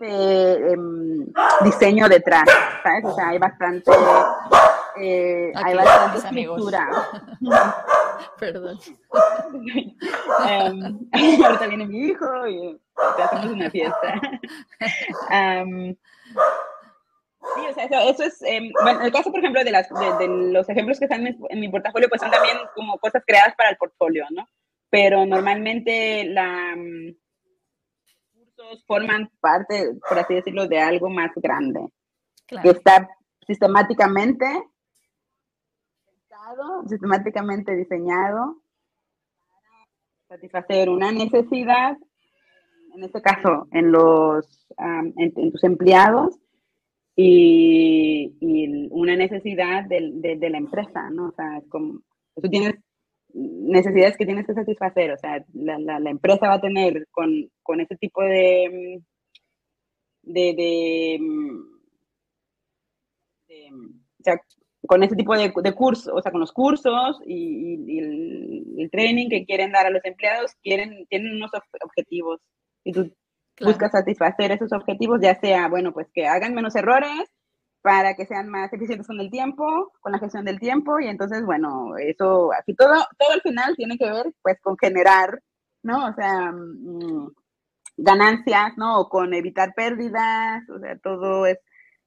Em, 0.00 1.26
diseño 1.62 2.08
detrás, 2.08 2.44
¿sabes? 2.82 3.04
O 3.04 3.14
sea, 3.14 3.28
hay 3.28 3.38
bastante, 3.38 3.90
eh, 4.96 5.52
hay 5.54 5.74
bastante 5.74 6.18
escritura. 6.18 6.88
Perdón. 8.38 8.78
um, 9.10 11.08
ahorita 11.44 11.66
viene 11.68 11.86
mi 11.86 11.98
hijo 12.08 12.48
y 12.48 12.80
hacemos 12.96 13.46
una 13.46 13.70
fiesta. 13.70 14.20
Um, 15.30 15.94
Sí, 17.54 17.60
o 17.68 17.74
sea, 17.74 17.84
eso, 18.08 18.22
es, 18.22 18.42
eh, 18.42 18.70
bueno, 18.82 19.02
el 19.02 19.12
caso, 19.12 19.30
por 19.30 19.38
ejemplo, 19.38 19.62
de, 19.62 19.70
las, 19.70 19.86
de, 19.90 20.26
los 20.26 20.66
ejemplos 20.70 20.98
que 20.98 21.04
están 21.04 21.26
en, 21.26 21.38
en, 21.50 21.60
mi 21.60 21.68
portafolio, 21.68 22.08
pues 22.08 22.22
son 22.22 22.30
también 22.30 22.56
como 22.74 22.98
cosas 22.98 23.22
creadas 23.26 23.54
para 23.54 23.68
el 23.68 23.76
portfolio, 23.76 24.24
¿no? 24.30 24.48
Pero 24.88 25.26
normalmente 25.26 26.24
la, 26.24 26.74
forman 28.86 29.30
parte, 29.40 29.90
por 30.08 30.18
así 30.18 30.34
decirlo, 30.34 30.66
de 30.66 30.80
algo 30.80 31.10
más 31.10 31.30
grande, 31.36 31.86
que 32.46 32.70
está 32.70 33.08
sistemáticamente 33.46 34.46
pensado, 36.44 36.84
sistemáticamente 36.88 37.76
diseñado 37.76 38.56
para 39.48 40.40
satisfacer 40.40 40.88
una 40.88 41.12
necesidad, 41.12 41.96
en 42.94 43.04
este 43.04 43.22
caso 43.22 43.66
en 43.72 43.92
los 43.92 44.66
en, 45.16 45.32
tus 45.52 45.64
empleados, 45.64 46.38
y, 47.16 48.88
una 48.90 49.16
necesidad 49.16 49.84
de, 49.84 50.36
de, 50.36 50.50
la 50.50 50.58
empresa, 50.58 51.10
¿no? 51.10 51.28
O 51.28 51.32
sea, 51.32 51.60
como, 51.68 52.00
tú 52.34 52.48
tienes 52.48 52.74
necesidades 53.32 54.16
que 54.16 54.26
tienes 54.26 54.46
que 54.46 54.54
satisfacer. 54.54 55.12
O 55.12 55.18
sea, 55.18 55.44
la, 55.52 55.78
la, 55.78 56.10
empresa 56.10 56.48
va 56.48 56.54
a 56.54 56.60
tener 56.60 57.06
con, 57.10 57.30
con 57.62 57.80
ese 57.80 57.96
tipo 57.96 58.22
de, 58.22 59.00
de, 60.22 60.54
de, 60.56 61.20
con 64.86 65.02
ese 65.02 65.16
tipo 65.16 65.36
de, 65.36 65.52
de 65.54 65.72
cursos, 65.74 66.12
o 66.14 66.20
sea, 66.20 66.30
con 66.30 66.40
los 66.40 66.52
cursos 66.52 67.20
y, 67.26 67.98
el, 67.98 68.90
training 68.90 69.28
que 69.28 69.44
quieren 69.44 69.72
dar 69.72 69.86
a 69.86 69.90
los 69.90 70.04
empleados, 70.04 70.52
quieren, 70.62 71.06
tienen 71.08 71.34
unos 71.34 71.50
objetivos. 71.82 72.40
Y 72.84 72.92
tú 72.92 73.10
buscas 73.60 73.92
satisfacer 73.92 74.52
esos 74.52 74.72
objetivos, 74.72 75.20
ya 75.22 75.38
sea, 75.40 75.68
bueno, 75.68 75.92
pues 75.92 76.06
que 76.12 76.26
hagan 76.26 76.54
menos 76.54 76.76
errores, 76.76 77.30
para 77.84 78.14
que 78.14 78.24
sean 78.24 78.48
más 78.48 78.72
eficientes 78.72 79.06
con 79.06 79.20
el 79.20 79.30
tiempo, 79.30 79.92
con 80.00 80.12
la 80.12 80.18
gestión 80.18 80.44
del 80.46 80.58
tiempo, 80.58 81.00
y 81.00 81.06
entonces, 81.06 81.44
bueno, 81.44 81.98
eso, 81.98 82.50
así 82.52 82.74
todo, 82.74 82.94
todo 83.18 83.32
al 83.32 83.42
final 83.42 83.76
tiene 83.76 83.98
que 83.98 84.10
ver, 84.10 84.32
pues, 84.42 84.58
con 84.62 84.78
generar, 84.78 85.42
¿no? 85.82 86.06
O 86.08 86.14
sea, 86.14 86.50
mm, 86.50 87.28
ganancias, 87.98 88.72
¿no? 88.78 89.00
O 89.00 89.08
con 89.10 89.34
evitar 89.34 89.74
pérdidas, 89.74 90.68
o 90.70 90.78
sea, 90.78 90.96
todo 90.98 91.46
es, 91.46 91.58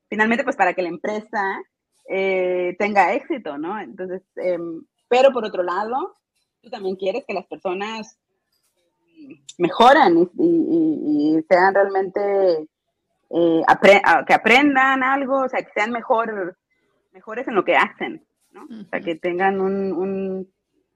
finalmente, 0.09 0.43
pues, 0.43 0.55
para 0.55 0.73
que 0.73 0.81
la 0.81 0.89
empresa 0.89 1.61
eh, 2.07 2.75
tenga 2.79 3.13
éxito, 3.13 3.57
¿no? 3.57 3.79
Entonces, 3.79 4.21
em, 4.35 4.81
pero 5.07 5.31
por 5.31 5.45
otro 5.45 5.63
lado, 5.63 6.15
tú 6.61 6.69
también 6.69 6.95
quieres 6.95 7.25
que 7.25 7.33
las 7.33 7.45
personas 7.47 8.19
mejoren 9.57 10.29
y 10.37 11.39
sean 11.49 11.73
realmente 11.73 12.67
eh, 13.29 13.61
que 14.25 14.33
aprendan 14.33 15.03
algo, 15.03 15.43
o 15.43 15.49
sea, 15.49 15.61
que 15.61 15.71
sean 15.73 15.91
mejor, 15.91 16.57
mejores 17.11 17.47
en 17.47 17.55
lo 17.55 17.65
que 17.65 17.75
hacen, 17.75 18.25
¿no? 18.51 18.63
O 18.63 18.89
sea, 18.89 19.01
que 19.01 19.15
tengan 19.15 19.59
un, 19.59 20.47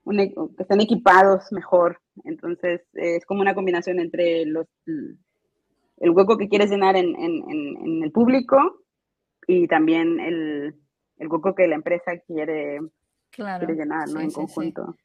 un, 0.05 0.19
e, 0.19 0.33
que 0.33 0.63
estén 0.63 0.81
equipados 0.81 1.51
mejor. 1.51 1.99
Entonces, 2.23 2.81
es 2.93 3.25
como 3.25 3.41
una 3.41 3.55
combinación 3.55 3.99
entre 3.99 4.45
los, 4.45 4.67
el 4.85 6.09
hueco 6.11 6.37
que 6.37 6.47
quieres 6.47 6.69
llenar 6.69 6.95
en, 6.95 7.15
en, 7.17 8.03
el 8.03 8.11
público 8.11 8.83
y 9.47 9.67
también 9.67 10.19
el, 10.19 10.75
el, 11.21 11.27
hueco 11.27 11.55
que 11.55 11.67
la 11.67 11.75
empresa 11.75 12.17
quiere, 12.25 12.79
llenar, 13.37 14.09
¿no? 14.09 14.19
en 14.19 14.31
conjunto. 14.31 14.95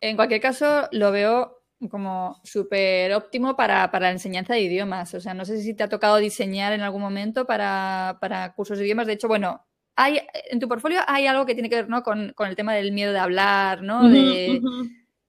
En 0.00 0.16
cualquier 0.16 0.40
caso, 0.40 0.88
lo 0.92 1.10
veo 1.12 1.62
como 1.90 2.40
súper 2.44 3.12
óptimo 3.12 3.56
para, 3.56 3.90
para, 3.90 4.06
la 4.06 4.12
enseñanza 4.12 4.54
de 4.54 4.60
idiomas. 4.60 5.14
O 5.14 5.20
sea, 5.20 5.34
no 5.34 5.44
sé 5.44 5.60
si 5.60 5.74
te 5.74 5.82
ha 5.82 5.88
tocado 5.88 6.16
diseñar 6.16 6.72
en 6.72 6.80
algún 6.80 7.02
momento 7.02 7.46
para, 7.46 8.18
para 8.20 8.52
cursos 8.54 8.78
de 8.78 8.84
idiomas. 8.84 9.06
De 9.06 9.14
hecho, 9.14 9.28
bueno, 9.28 9.64
hay, 9.96 10.20
en 10.50 10.60
tu 10.60 10.68
portfolio 10.68 11.00
hay 11.06 11.26
algo 11.26 11.46
que 11.46 11.54
tiene 11.54 11.68
que 11.68 11.76
ver 11.76 11.88
¿no? 11.88 12.02
con, 12.02 12.32
con 12.34 12.48
el 12.48 12.56
tema 12.56 12.74
del 12.74 12.92
miedo 12.92 13.12
de 13.12 13.18
hablar, 13.18 13.82
¿no? 13.82 14.08
de, 14.08 14.60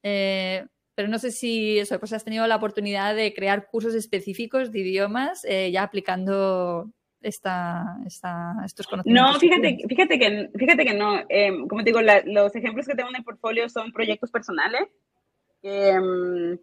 eh, 0.03 0.65
pero 0.95 1.07
no 1.07 1.19
sé 1.19 1.31
si 1.31 1.79
eso, 1.79 1.99
pues 1.99 2.13
has 2.13 2.23
tenido 2.23 2.45
la 2.47 2.55
oportunidad 2.55 3.15
de 3.15 3.33
crear 3.33 3.67
cursos 3.67 3.95
específicos 3.95 4.71
de 4.71 4.79
idiomas 4.79 5.43
eh, 5.45 5.71
ya 5.71 5.83
aplicando 5.83 6.91
esta, 7.24 7.97
esta, 8.05 8.55
estos 8.65 8.88
conocimientos. 8.88 9.34
No, 9.34 9.39
fíjate, 9.39 9.78
fíjate, 9.88 10.19
que, 10.19 10.49
fíjate 10.57 10.86
que 10.86 10.93
no. 10.93 11.21
Em, 11.30 11.67
como 11.67 11.84
te 11.84 11.91
digo, 11.91 12.01
los 12.26 12.55
ejemplos 12.55 12.86
que 12.86 12.95
tengo 12.95 13.09
en 13.09 13.17
el 13.17 13.24
portfolio 13.24 13.69
son 13.69 13.91
proyectos 13.91 14.32
personales 14.32 14.89
que 15.63 15.97
mm, 15.99 16.59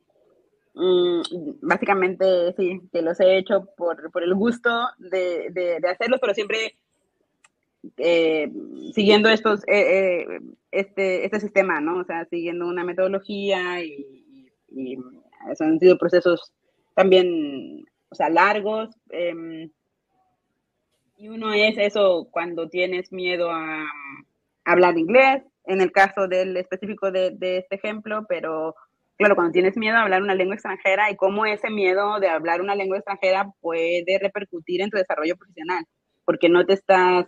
básicamente 1.62 2.52
sí, 2.56 2.80
que 2.92 3.02
los 3.02 3.18
he 3.18 3.38
hecho 3.38 3.66
por, 3.76 4.12
por 4.12 4.22
el 4.22 4.34
gusto 4.34 4.70
de, 4.98 5.48
de, 5.50 5.88
hacerlos, 5.88 6.20
pero 6.20 6.34
siempre 6.34 6.76
eh, 7.96 8.52
siguiendo 8.94 9.30
estos, 9.30 9.62
eh, 9.66 10.26
eh, 10.28 10.40
este, 10.70 11.24
este 11.24 11.40
sistema, 11.40 11.80
¿no? 11.80 12.00
O 12.00 12.04
sea, 12.04 12.26
siguiendo 12.26 12.68
una 12.68 12.84
metodología 12.84 13.82
y, 13.82 14.52
y, 14.68 14.98
han 15.58 15.80
sido 15.80 15.96
procesos 15.96 16.52
también, 16.94 17.86
o 18.10 18.14
sea, 18.14 18.28
largos. 18.28 18.90
Em, 19.08 19.70
y 21.20 21.28
uno 21.28 21.52
es 21.52 21.76
eso 21.76 22.28
cuando 22.30 22.70
tienes 22.70 23.12
miedo 23.12 23.50
a 23.50 23.84
hablar 24.64 24.96
inglés, 24.96 25.42
en 25.66 25.82
el 25.82 25.92
caso 25.92 26.26
del 26.28 26.56
específico 26.56 27.10
de, 27.10 27.32
de 27.32 27.58
este 27.58 27.76
ejemplo, 27.76 28.24
pero 28.26 28.74
claro, 29.18 29.34
cuando 29.34 29.52
tienes 29.52 29.76
miedo 29.76 29.98
a 29.98 30.02
hablar 30.02 30.22
una 30.22 30.34
lengua 30.34 30.54
extranjera 30.54 31.10
y 31.10 31.16
cómo 31.16 31.44
ese 31.44 31.68
miedo 31.68 32.20
de 32.20 32.28
hablar 32.30 32.62
una 32.62 32.74
lengua 32.74 32.96
extranjera 32.96 33.52
puede 33.60 34.18
repercutir 34.18 34.80
en 34.80 34.88
tu 34.88 34.96
desarrollo 34.96 35.36
profesional, 35.36 35.84
porque 36.24 36.48
no 36.48 36.64
te 36.64 36.72
estás, 36.72 37.26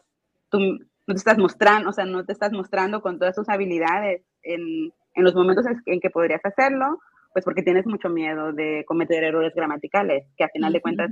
tú, 0.49 0.59
no 0.59 1.15
te 1.15 1.19
estás 1.19 1.37
mostrando, 1.37 1.91
o 1.91 1.93
sea, 1.93 2.07
no 2.07 2.25
te 2.25 2.33
estás 2.33 2.53
mostrando 2.53 3.03
con 3.03 3.19
todas 3.19 3.37
tus 3.37 3.51
habilidades 3.51 4.23
en, 4.43 4.91
en 5.15 5.25
los 5.25 5.35
momentos 5.35 5.67
en 5.85 6.01
que 6.01 6.09
podrías 6.09 6.41
hacerlo, 6.45 6.99
pues 7.35 7.45
porque 7.45 7.63
tienes 7.63 7.85
mucho 7.85 8.09
miedo 8.09 8.53
de 8.53 8.85
cometer 8.87 9.23
errores 9.23 9.53
gramaticales, 9.55 10.25
que 10.39 10.45
a 10.45 10.49
final 10.49 10.73
de 10.73 10.81
cuentas 10.81 11.11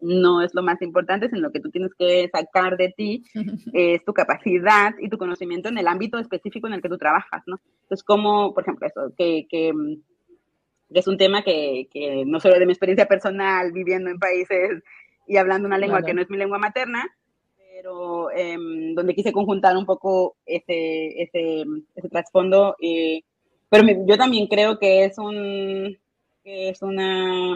no 0.00 0.42
es 0.42 0.54
lo 0.54 0.62
más 0.62 0.80
importante, 0.82 1.28
sino 1.28 1.40
lo 1.40 1.52
que 1.52 1.60
tú 1.60 1.70
tienes 1.70 1.92
que 1.94 2.28
sacar 2.32 2.76
de 2.76 2.94
ti 2.96 3.24
es 3.72 4.04
tu 4.04 4.12
capacidad 4.12 4.94
y 5.00 5.08
tu 5.08 5.18
conocimiento 5.18 5.68
en 5.68 5.78
el 5.78 5.88
ámbito 5.88 6.18
específico 6.18 6.66
en 6.66 6.74
el 6.74 6.82
que 6.82 6.88
tú 6.88 6.98
trabajas, 6.98 7.42
¿no? 7.46 7.60
Entonces, 7.82 8.04
como, 8.04 8.54
por 8.54 8.62
ejemplo, 8.62 8.86
eso, 8.86 9.12
que, 9.16 9.46
que, 9.48 9.72
es 10.90 11.06
un 11.06 11.18
tema 11.18 11.42
que, 11.42 11.88
que, 11.90 12.24
no 12.24 12.40
solo 12.40 12.58
de 12.58 12.66
mi 12.66 12.72
experiencia 12.72 13.06
personal, 13.06 13.72
viviendo 13.72 14.10
en 14.10 14.18
países 14.18 14.82
y 15.26 15.36
hablando 15.36 15.66
una 15.68 15.78
lengua 15.78 16.02
que 16.02 16.14
no 16.14 16.22
es 16.22 16.30
mi 16.30 16.38
lengua 16.38 16.58
materna, 16.58 17.04
pero 17.56 18.30
em, 18.30 18.94
donde 18.94 19.14
quise 19.14 19.32
conjuntar 19.32 19.76
un 19.76 19.84
poco 19.84 20.36
ese, 20.46 21.22
ese, 21.22 21.64
ese 21.94 22.08
trasfondo. 22.08 22.76
Eh, 22.80 23.22
pero 23.68 23.84
yo 24.06 24.16
también 24.16 24.46
creo 24.46 24.78
que 24.78 25.04
es 25.04 25.18
un, 25.18 25.96
que 26.42 26.70
es 26.70 26.82
una 26.82 27.54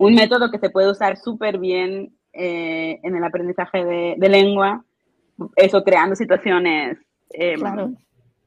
un 0.00 0.14
método 0.14 0.50
que 0.50 0.58
se 0.58 0.70
puede 0.70 0.90
usar 0.90 1.18
súper 1.18 1.58
bien 1.58 2.16
eh, 2.32 2.98
en 3.02 3.16
el 3.16 3.22
aprendizaje 3.22 3.84
de, 3.84 4.28
lengua, 4.30 4.82
eso 5.56 5.84
creando 5.84 6.16
situaciones, 6.16 6.96
eh, 7.34 7.56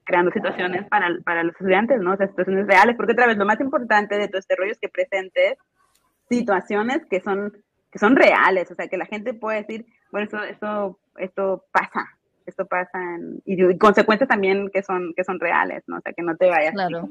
creando 0.03 0.31
situaciones 0.31 0.87
para, 0.87 1.09
para, 1.23 1.43
los 1.43 1.53
estudiantes, 1.53 2.01
¿no? 2.01 2.13
O 2.13 2.17
sea, 2.17 2.27
situaciones 2.27 2.65
reales, 2.65 2.95
porque 2.97 3.11
otra 3.11 3.27
vez 3.27 3.37
lo 3.37 3.45
más 3.45 3.59
importante 3.61 4.17
de 4.17 4.27
todo 4.29 4.39
este 4.39 4.55
rollo 4.55 4.71
es 4.71 4.79
que 4.79 4.89
presentes 4.89 5.59
situaciones 6.27 7.05
que 7.07 7.21
son, 7.21 7.53
que 7.91 7.99
son 7.99 8.15
reales, 8.15 8.71
o 8.71 8.75
sea, 8.75 8.87
que 8.87 8.97
la 8.97 9.05
gente 9.05 9.35
puede 9.35 9.61
decir, 9.61 9.85
bueno, 10.11 10.25
esto, 10.25 10.43
esto, 10.43 10.99
esto 11.17 11.65
pasa, 11.71 12.07
esto 12.47 12.65
pasa, 12.65 12.99
y, 13.45 13.77
consecuencias 13.77 14.27
también 14.27 14.71
que 14.73 14.81
son, 14.81 15.13
que 15.15 15.23
son 15.23 15.39
reales, 15.39 15.83
¿no? 15.85 15.97
O 15.97 16.01
sea, 16.01 16.13
que 16.13 16.23
no 16.23 16.35
te 16.35 16.49
vayas 16.49 16.73
claro 16.73 17.07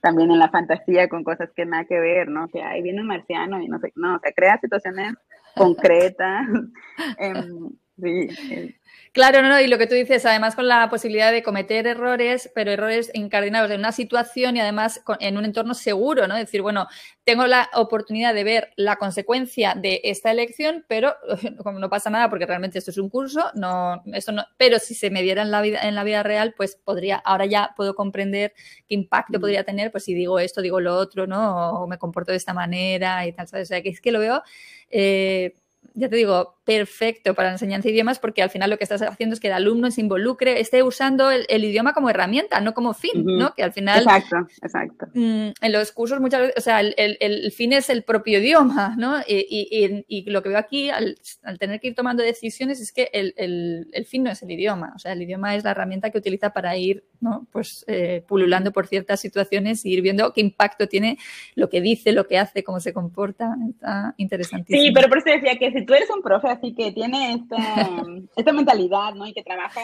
también 0.00 0.30
en 0.30 0.38
la 0.38 0.50
fantasía 0.50 1.08
con 1.08 1.24
cosas 1.24 1.50
que 1.54 1.66
nada 1.66 1.84
que 1.84 1.98
ver, 1.98 2.28
¿no? 2.28 2.48
Que 2.48 2.62
ahí 2.62 2.82
viene 2.82 3.00
un 3.00 3.08
marciano 3.08 3.60
y 3.60 3.68
no 3.68 3.78
sé, 3.78 3.92
no, 3.96 4.16
o 4.16 4.18
sea, 4.20 4.32
crea 4.32 4.58
situaciones 4.60 5.14
concretas. 5.56 6.46
Em, 7.18 7.70
sí, 8.00 8.74
Claro, 9.12 9.42
no, 9.42 9.48
no, 9.48 9.60
y 9.60 9.66
lo 9.66 9.78
que 9.78 9.86
tú 9.86 9.94
dices, 9.94 10.24
además 10.26 10.54
con 10.54 10.68
la 10.68 10.88
posibilidad 10.90 11.32
de 11.32 11.42
cometer 11.42 11.86
errores, 11.86 12.50
pero 12.54 12.70
errores 12.70 13.10
encardinados 13.14 13.70
en 13.70 13.80
una 13.80 13.92
situación 13.92 14.56
y 14.56 14.60
además 14.60 15.02
en 15.20 15.38
un 15.38 15.44
entorno 15.44 15.74
seguro, 15.74 16.28
¿no? 16.28 16.36
Decir, 16.36 16.62
bueno, 16.62 16.86
tengo 17.24 17.46
la 17.46 17.70
oportunidad 17.74 18.34
de 18.34 18.44
ver 18.44 18.70
la 18.76 18.96
consecuencia 18.96 19.74
de 19.74 20.00
esta 20.04 20.30
elección, 20.30 20.84
pero 20.88 21.14
como 21.64 21.78
no 21.78 21.88
pasa 21.88 22.10
nada 22.10 22.28
porque 22.28 22.46
realmente 22.46 22.78
esto 22.78 22.90
es 22.90 22.98
un 22.98 23.08
curso, 23.08 23.50
no, 23.54 24.02
esto 24.12 24.32
no, 24.32 24.44
pero 24.56 24.78
si 24.78 24.94
se 24.94 25.10
me 25.10 25.22
diera 25.22 25.42
en 25.42 25.50
la 25.50 25.62
vida, 25.62 25.80
en 25.82 25.94
la 25.94 26.04
vida 26.04 26.22
real, 26.22 26.54
pues 26.56 26.76
podría, 26.76 27.16
ahora 27.16 27.46
ya 27.46 27.72
puedo 27.76 27.94
comprender 27.94 28.52
qué 28.86 28.94
impacto 28.94 29.38
mm. 29.38 29.40
podría 29.40 29.64
tener, 29.64 29.90
pues 29.90 30.04
si 30.04 30.14
digo 30.14 30.38
esto, 30.38 30.60
digo 30.60 30.80
lo 30.80 30.94
otro, 30.96 31.26
¿no? 31.26 31.80
O 31.80 31.86
me 31.86 31.98
comporto 31.98 32.32
de 32.32 32.36
esta 32.36 32.52
manera 32.52 33.26
y 33.26 33.32
tal, 33.32 33.48
¿sabes? 33.48 33.68
O 33.68 33.70
sea, 33.70 33.82
que 33.82 33.88
es 33.88 34.00
que 34.00 34.12
lo 34.12 34.20
veo, 34.20 34.42
eh, 34.90 35.54
ya 35.98 36.08
te 36.08 36.16
digo, 36.16 36.58
perfecto 36.64 37.34
para 37.34 37.48
la 37.48 37.54
enseñanza 37.54 37.88
de 37.88 37.94
idiomas 37.94 38.18
porque 38.18 38.42
al 38.42 38.50
final 38.50 38.70
lo 38.70 38.78
que 38.78 38.84
estás 38.84 39.02
haciendo 39.02 39.34
es 39.34 39.40
que 39.40 39.48
el 39.48 39.54
alumno 39.54 39.90
se 39.90 40.00
involucre, 40.00 40.60
esté 40.60 40.82
usando 40.82 41.30
el, 41.30 41.64
idioma 41.64 41.92
como 41.92 42.10
herramienta, 42.10 42.60
no 42.60 42.74
como 42.74 42.94
fin, 42.94 43.24
¿no? 43.24 43.54
Que 43.54 43.64
al 43.64 43.72
final... 43.72 44.02
Exacto, 44.02 44.36
exacto. 44.62 45.06
Mm, 45.14 45.48
en 45.60 45.72
los 45.72 45.90
cursos 45.92 46.20
muchas 46.20 46.40
veces, 46.40 46.54
o 46.56 46.60
sea, 46.60 46.80
el, 46.80 46.94
el, 46.96 47.50
fin 47.52 47.72
es 47.72 47.90
el 47.90 48.04
propio 48.04 48.38
idioma, 48.38 48.94
¿no? 48.96 49.18
Y, 49.26 49.46
y, 49.48 50.04
y 50.06 50.30
lo 50.30 50.42
que 50.42 50.50
veo 50.50 50.58
aquí, 50.58 50.90
al, 50.90 51.16
al, 51.42 51.58
tener 51.58 51.80
que 51.80 51.88
ir 51.88 51.94
tomando 51.94 52.22
decisiones, 52.22 52.80
es 52.80 52.92
que 52.92 53.10
el, 53.12 54.06
fin 54.06 54.22
no 54.22 54.30
es 54.30 54.42
el 54.42 54.50
idioma, 54.50 54.92
o 54.94 54.98
sea, 54.98 55.12
el 55.12 55.22
idioma 55.22 55.56
es 55.56 55.64
la 55.64 55.72
herramienta 55.72 56.10
que 56.10 56.18
utiliza 56.18 56.50
para 56.50 56.76
ir, 56.76 57.04
¿no? 57.20 57.46
Pues 57.52 57.84
eh, 57.88 58.24
pululando 58.26 58.72
por 58.72 58.86
ciertas 58.86 59.20
situaciones 59.20 59.84
y 59.84 59.92
ir 59.92 60.02
viendo 60.02 60.32
qué 60.32 60.40
impacto 60.40 60.86
tiene 60.88 61.18
lo 61.54 61.68
que 61.68 61.80
dice, 61.80 62.12
lo 62.12 62.26
que 62.26 62.38
hace, 62.38 62.64
cómo 62.64 62.80
se 62.80 62.92
comporta. 62.92 63.56
Está 63.70 64.14
interesantísimo. 64.16 64.82
Sí, 64.82 64.92
pero 64.92 65.08
por 65.08 65.18
eso 65.18 65.30
decía 65.30 65.58
que 65.58 65.72
si 65.72 65.84
tú 65.84 65.94
eres 65.94 66.10
un 66.10 66.22
profe 66.22 66.48
así 66.48 66.74
que 66.74 66.92
tiene 66.92 67.34
esta, 67.34 67.56
esta 68.36 68.52
mentalidad, 68.52 69.14
¿no? 69.14 69.26
Y 69.26 69.32
que 69.32 69.42
trabaja 69.42 69.80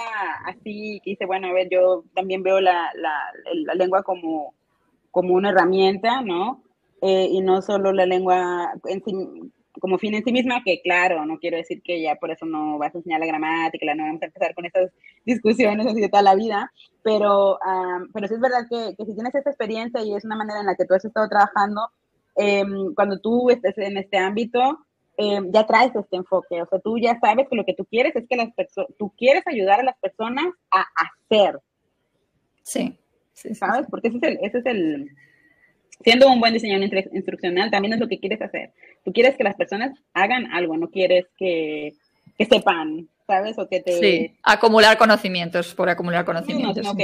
así, 0.47 1.01
que 1.05 1.11
dice, 1.11 1.27
bueno, 1.27 1.49
a 1.49 1.53
ver, 1.53 1.69
yo 1.71 2.05
también 2.15 2.43
veo 2.43 2.61
la, 2.61 2.91
la, 2.95 3.15
la 3.65 3.75
lengua 3.75 4.03
como, 4.03 4.55
como 5.11 5.35
una 5.35 5.51
herramienta, 5.51 6.23
¿no? 6.23 6.63
Eh, 7.03 7.29
y 7.31 7.41
no 7.43 7.61
solo 7.61 7.93
la 7.93 8.07
lengua 8.07 8.73
en 8.87 9.03
sí, 9.05 9.13
como 9.81 9.99
fin 9.99 10.15
en 10.15 10.25
sí 10.25 10.33
misma, 10.33 10.63
que 10.65 10.81
claro, 10.83 11.27
no 11.27 11.39
quiero 11.39 11.57
decir 11.57 11.83
que 11.83 12.01
ya 12.01 12.17
por 12.17 12.31
eso 12.31 12.47
no 12.47 12.79
vas 12.79 12.95
a 12.95 12.99
enseñar 12.99 13.21
la 13.21 13.27
gramática, 13.27 13.95
no 13.95 14.05
vamos 14.05 14.23
a 14.23 14.27
empezar 14.27 14.55
con 14.55 14.65
estas 14.65 14.91
discusiones 15.25 15.87
así 15.87 16.01
de 16.01 16.09
toda 16.09 16.23
la 16.23 16.35
vida, 16.35 16.73
pero, 17.03 17.59
pero 18.13 18.29
sí 18.29 18.35
es 18.35 18.41
verdad 18.41 18.67
que, 18.69 18.95
que, 18.97 19.05
si 19.05 19.15
tienes 19.15 19.35
esta 19.35 19.51
experiencia 19.51 20.03
y 20.03 20.15
es 20.15 20.25
una 20.25 20.37
manera 20.37 20.61
en 20.61 20.67
la 20.67 20.75
que 20.75 20.85
tú 20.85 20.95
has 20.95 21.05
estado 21.05 21.29
trabajando, 21.29 21.89
em, 22.37 22.95
cuando 22.95 23.19
tú 23.19 23.51
estés 23.51 23.77
en 23.79 23.97
este 23.97 24.19
ámbito, 24.19 24.87
eh, 25.17 25.41
ya 25.53 25.67
traes 25.67 25.95
este 25.95 26.17
enfoque, 26.17 26.61
o 26.61 26.67
sea, 26.67 26.79
tú 26.81 26.99
ya 26.99 27.19
sabes 27.21 27.47
que 27.49 27.57
lo 27.57 27.65
que 27.65 27.75
tú 27.75 27.85
quieres 27.85 28.15
es 28.17 28.27
que 28.29 28.37
las 28.37 28.53
personas, 28.53 28.91
tú 28.99 29.13
quieres 29.17 29.47
ayudar 29.47 29.81
a 29.81 29.85
las 29.85 29.97
personas 29.99 30.47
a 30.71 30.85
hacer. 30.97 31.61
Sí. 32.63 32.99
¿Sabes? 33.33 33.87
Porque 33.91 34.09
ese 34.09 34.17
es 34.19 34.23
el, 34.23 34.39
ese 34.43 34.59
es 34.59 34.67
el, 34.67 35.11
siendo 36.03 36.29
un 36.31 36.41
buen 36.41 36.53
diseñador 36.53 36.89
instruccional, 37.13 37.71
también 37.71 37.95
es 37.95 38.01
lo 38.01 38.09
que 38.09 38.19
quieres 38.19 38.41
hacer. 38.43 38.73
Tú 39.05 39.13
quieres 39.13 39.37
que 39.37 39.45
las 39.45 39.57
personas 39.57 39.97
hagan 40.13 40.53
algo, 40.53 40.77
no 40.77 40.91
quieres 40.91 41.27
que, 41.37 41.95
que 42.37 42.45
sepan, 42.45 43.09
¿sabes? 43.27 43.59
O 43.59 43.69
que 43.69 43.81
te... 43.81 43.93
Sí, 43.93 44.37
acumular 44.43 44.97
conocimientos 44.99 45.75
por 45.75 45.89
acumular 45.89 46.25
conocimientos. 46.25 46.85
No, 46.85 46.95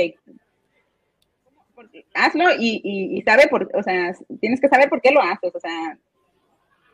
Hazlo 2.14 2.50
y, 2.58 2.80
y, 2.84 3.18
y 3.18 3.22
sabe 3.22 3.48
por, 3.48 3.70
o 3.74 3.82
sea, 3.82 4.12
tienes 4.40 4.60
que 4.60 4.68
saber 4.68 4.90
por 4.90 5.00
qué 5.00 5.12
lo 5.12 5.22
haces, 5.22 5.54
o 5.54 5.60
sea, 5.60 5.96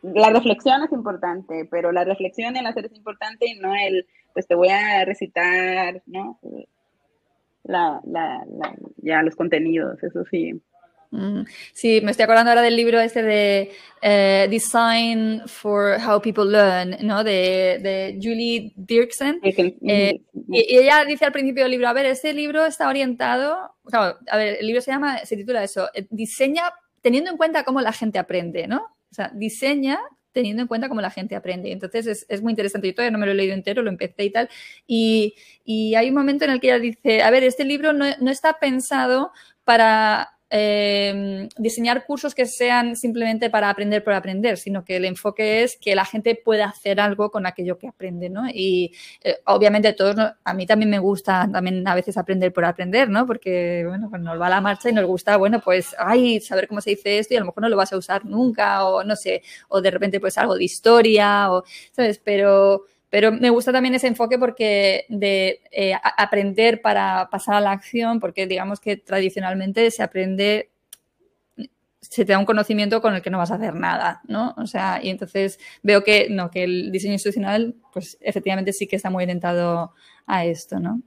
la 0.03 0.30
reflexión 0.30 0.82
es 0.84 0.92
importante, 0.92 1.66
pero 1.70 1.90
la 1.92 2.05
reflexión 2.05 2.57
el 2.57 2.66
hacer 2.66 2.86
es 2.86 2.94
importante 2.94 3.47
y 3.49 3.59
no 3.59 3.74
el, 3.74 4.07
pues 4.32 4.47
te 4.47 4.55
voy 4.55 4.68
a 4.68 5.05
recitar, 5.05 6.03
¿no? 6.07 6.38
La, 7.64 8.01
la, 8.05 8.44
ya 8.99 9.22
los 9.22 9.34
contenidos, 9.34 10.03
eso 10.03 10.24
sí. 10.30 10.61
Mm, 11.11 11.43
sí, 11.73 12.01
me 12.03 12.11
estoy 12.11 12.25
acordando 12.25 12.51
ahora 12.51 12.63
del 12.63 12.77
libro 12.77 13.01
este 13.01 13.23
de 13.23 13.73
eh, 14.03 14.47
Design 14.51 15.43
for 15.47 15.99
How 16.01 16.21
People 16.21 16.45
Learn, 16.45 16.97
¿no? 17.01 17.25
De, 17.25 17.79
de 17.83 18.19
Julie 18.23 18.73
Dirksen. 18.77 19.41
Eh, 19.43 20.21
y, 20.49 20.77
ella 20.77 21.05
dice 21.05 21.25
al 21.25 21.33
principio 21.33 21.65
del 21.65 21.73
libro, 21.73 21.89
a 21.89 21.93
ver, 21.93 22.07
este 22.07 22.33
libro 22.33 22.67
está 22.67 22.89
orientado, 22.89 23.75
a 23.93 24.37
ver, 24.37 24.59
el 24.61 24.67
libro 24.67 24.81
se 24.83 24.91
llama, 24.91 25.19
se 25.25 25.37
titula 25.37 25.63
eso, 25.63 25.89
eh, 25.95 26.07
diseña 26.11 26.71
teniendo 27.03 27.31
en 27.31 27.37
cuenta 27.37 27.65
cómo 27.65 27.81
la 27.81 27.93
gente 27.93 28.19
aprende, 28.19 28.67
¿no? 28.67 28.83
O 29.11 29.15
sea, 29.15 29.31
diseña 29.35 30.01
teniendo 30.33 30.61
en 30.61 30.69
cuenta 30.69 30.89
cómo 30.91 31.01
la 31.01 31.11
gente 31.11 31.35
aprende. 31.35 31.73
Entonces 31.73 32.27
es, 32.29 32.43
muy 32.43 32.53
interesante. 32.53 32.89
Yo 32.89 32.95
todavía 32.95 33.11
no 33.11 33.19
me 33.19 33.25
lo 33.25 33.33
he 33.33 33.35
leído 33.35 33.55
entero, 33.55 33.81
lo 33.81 33.89
empecé 33.89 34.25
y 34.25 34.31
tal. 34.31 34.51
Y, 34.87 35.35
hay 35.97 36.09
un 36.11 36.15
momento 36.15 36.45
en 36.45 36.51
el 36.51 36.61
que 36.61 36.67
ella 36.67 36.79
dice, 36.79 37.23
a 37.23 37.31
ver, 37.31 37.43
este 37.43 37.65
libro 37.65 37.95
no, 37.95 38.05
no 38.21 38.31
está 38.31 38.59
pensado 38.59 39.33
para 39.65 40.36
eh, 40.57 41.49
diseñar 41.59 42.07
cursos 42.07 42.35
que 42.35 42.47
sean 42.47 42.97
simplemente 42.97 43.51
para 43.51 43.69
aprender 43.69 44.03
por 44.03 44.15
aprender, 44.15 44.57
sino 44.57 44.85
que 44.85 44.97
el 44.97 45.05
enfoque 45.05 45.63
es 45.63 45.77
que 45.77 45.95
la 45.95 46.05
gente 46.05 46.35
pueda 46.35 46.67
hacer 46.67 46.99
algo 47.01 47.31
con 47.31 47.47
aquello 47.47 47.79
que 47.79 47.89
aprende, 47.89 48.31
¿no? 48.31 48.49
Y 48.49 48.93
eh, 49.23 49.37
obviamente 49.45 49.93
todos, 49.93 50.17
a 50.45 50.55
mí 50.55 50.67
también 50.67 50.91
me 50.91 50.99
gusta 50.99 51.49
también 51.53 51.87
a 51.87 51.95
veces 51.95 52.17
aprender 52.17 52.53
por 52.53 52.65
aprender, 52.65 53.09
¿no? 53.11 53.27
Porque, 53.27 53.85
bueno, 53.87 54.09
cuando 54.09 54.31
nos 54.31 54.41
va 54.41 54.49
la 54.49 54.61
marcha 54.61 54.89
y 54.89 54.93
nos 54.93 55.05
gusta, 55.05 55.37
bueno, 55.37 55.61
pues, 55.61 55.95
ay, 55.99 56.41
saber 56.41 56.69
cómo 56.69 56.81
se 56.81 56.91
dice 56.91 57.19
esto 57.19 57.35
y 57.35 57.37
a 57.37 57.41
lo 57.41 57.47
mejor 57.47 57.63
no 57.63 57.69
lo 57.69 57.77
vas 57.77 57.93
a 57.93 57.97
usar 57.99 58.25
nunca 58.25 58.85
o 58.87 59.05
no 59.05 59.17
sé, 59.17 59.43
o 59.69 59.81
de 59.81 59.91
repente 59.91 60.21
pues 60.21 60.39
algo 60.39 60.57
de 60.57 60.65
historia 60.65 61.53
o, 61.53 61.65
¿sabes? 61.93 62.19
Pero 62.19 62.85
pero 63.11 63.33
me 63.33 63.51
gusta 63.51 63.73
también 63.73 63.95
ese 63.95 64.09
enfoque 64.09 64.39
porque 64.39 65.05
de 65.09 65.61
eh, 65.71 65.93
aprender 66.17 66.81
para 66.83 67.29
pasar 67.31 67.55
a 67.55 67.61
la 67.61 67.73
acción, 67.73 68.21
porque 68.21 68.47
digamos 68.47 68.81
que 68.81 68.97
tradicionalmente 68.97 69.91
se 69.91 70.03
aprende, 70.03 70.71
se 72.01 72.25
te 72.25 72.33
da 72.33 72.39
un 72.39 72.45
conocimiento 72.45 73.01
con 73.01 73.15
el 73.15 73.23
que 73.23 73.31
no 73.31 73.39
vas 73.39 73.53
a 73.53 73.57
hacer 73.57 73.75
nada, 73.75 74.21
¿no? 74.27 74.55
O 74.57 74.67
sea, 74.67 75.01
y 75.03 75.11
entonces 75.11 75.59
veo 75.83 76.03
que 76.03 76.29
no, 76.31 76.51
que 76.51 76.65
el 76.65 76.91
diseño 76.91 77.13
institucional, 77.13 77.77
pues 77.93 78.19
efectivamente 78.21 78.73
sí 78.73 78.87
que 78.87 78.97
está 78.97 79.09
muy 79.09 79.23
orientado 79.23 79.93
a 80.27 80.45
esto, 80.45 80.81
¿no? 80.81 81.01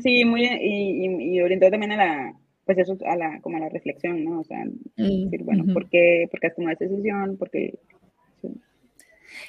sí, 0.00 0.24
muy 0.24 0.44
y, 0.44 1.40
orientado 1.42 1.72
también 1.72 1.92
a 1.92 1.96
la, 1.96 2.34
pues 2.64 2.78
eso, 2.78 2.96
a 3.06 3.16
la, 3.16 3.40
como 3.42 3.58
a 3.58 3.60
la 3.60 3.68
reflexión, 3.68 4.24
¿no? 4.24 4.40
O 4.40 4.44
sea, 4.44 4.64
mm, 4.64 5.24
decir, 5.24 5.44
bueno, 5.44 5.72
¿por 5.74 5.90
qué, 5.90 6.26
por 6.30 6.40
qué 6.40 6.46
has 6.46 6.54
tomado 6.54 6.72
esa 6.72 6.86
decisión? 6.86 7.36
Porque 7.38 7.74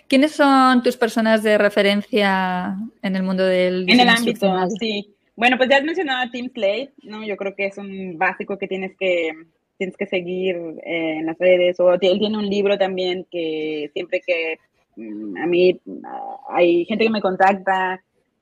¿Quiénes 0.07 0.31
son 0.31 0.83
tus 0.83 0.97
personas 0.97 1.43
de 1.43 1.57
referencia 1.57 2.75
en 3.01 3.15
el 3.15 3.23
mundo 3.23 3.43
del 3.45 3.89
En 3.89 3.99
el 3.99 4.09
ámbito, 4.09 4.47
sí. 4.79 5.13
Bueno, 5.35 5.57
pues 5.57 5.69
ya 5.69 5.77
has 5.77 5.83
mencionado 5.83 6.23
a 6.23 6.31
Tim 6.31 6.49
Slade, 6.51 6.93
¿no? 7.03 7.23
Yo 7.23 7.38
creo 7.38 7.55
que 7.55 7.67
es 7.67 7.77
un 7.77 8.17
básico 8.17 8.57
que 8.57 8.67
tienes 8.67 8.97
que, 8.97 9.31
tienes 9.77 9.95
que 9.95 10.07
seguir 10.07 10.55
eh, 10.83 11.17
en 11.19 11.27
las 11.27 11.38
redes. 11.38 11.79
O 11.79 11.93
él 11.93 11.99
tiene 11.99 12.38
un 12.38 12.49
libro 12.49 12.77
también 12.77 13.25
que 13.29 13.91
siempre 13.93 14.21
que 14.25 14.57
mm, 14.95 15.38
a 15.38 15.45
mí 15.45 15.79
ah, 16.05 16.38
hay 16.49 16.85
gente 16.85 17.03
que 17.03 17.11
me 17.11 17.21
contacta 17.21 18.01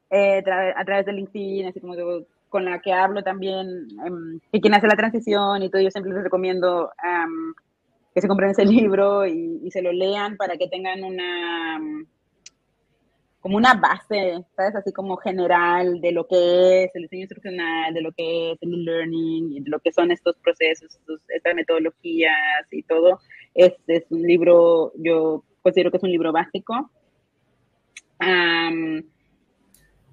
eh, 0.09 0.41
a 0.47 0.85
través 0.85 1.05
de 1.05 1.13
LinkedIn, 1.13 1.67
así 1.67 1.81
como 1.81 1.95
con 2.47 2.63
la 2.63 2.79
que 2.79 2.93
hablo 2.93 3.21
también, 3.21 3.89
que 4.53 4.61
quieren 4.61 4.77
hacer 4.77 4.89
la 4.89 4.95
transición 4.95 5.61
y 5.61 5.69
todo, 5.69 5.81
yo 5.81 5.91
siempre 5.91 6.13
les 6.13 6.23
recomiendo 6.23 6.89
que 8.15 8.21
se 8.21 8.27
compren 8.27 8.51
ese 8.51 8.65
libro 8.65 9.27
y, 9.27 9.69
se 9.69 9.81
lo 9.81 9.91
lean 9.91 10.37
para 10.37 10.57
que 10.57 10.67
tengan 10.69 11.03
una 11.03 11.79
como 13.41 13.57
una 13.57 13.75
base, 13.75 14.43
¿sabes? 14.55 14.75
Así 14.75 14.91
como 14.91 15.17
general 15.17 16.01
de 16.01 16.11
lo 16.11 16.25
que 16.25 16.85
es 16.85 16.95
el 16.95 17.03
diseño 17.03 17.21
instruccional, 17.23 17.93
de 17.93 18.01
lo 18.01 18.11
que 18.11 18.53
es 18.53 18.57
el 18.61 18.83
learning, 18.83 19.53
y 19.53 19.59
de 19.59 19.69
lo 19.69 19.79
que 19.79 19.93
son 19.93 20.09
estos 20.09 20.35
procesos, 20.37 20.97
estas 21.27 21.53
metodologías 21.53 22.33
y 22.71 22.81
todo. 22.81 23.19
Es, 23.53 23.73
es 23.85 24.03
un 24.09 24.23
libro, 24.23 24.93
yo 24.95 25.43
considero 25.61 25.91
que 25.91 25.97
es 25.97 26.03
un 26.03 26.09
libro 26.09 26.31
básico 26.31 26.89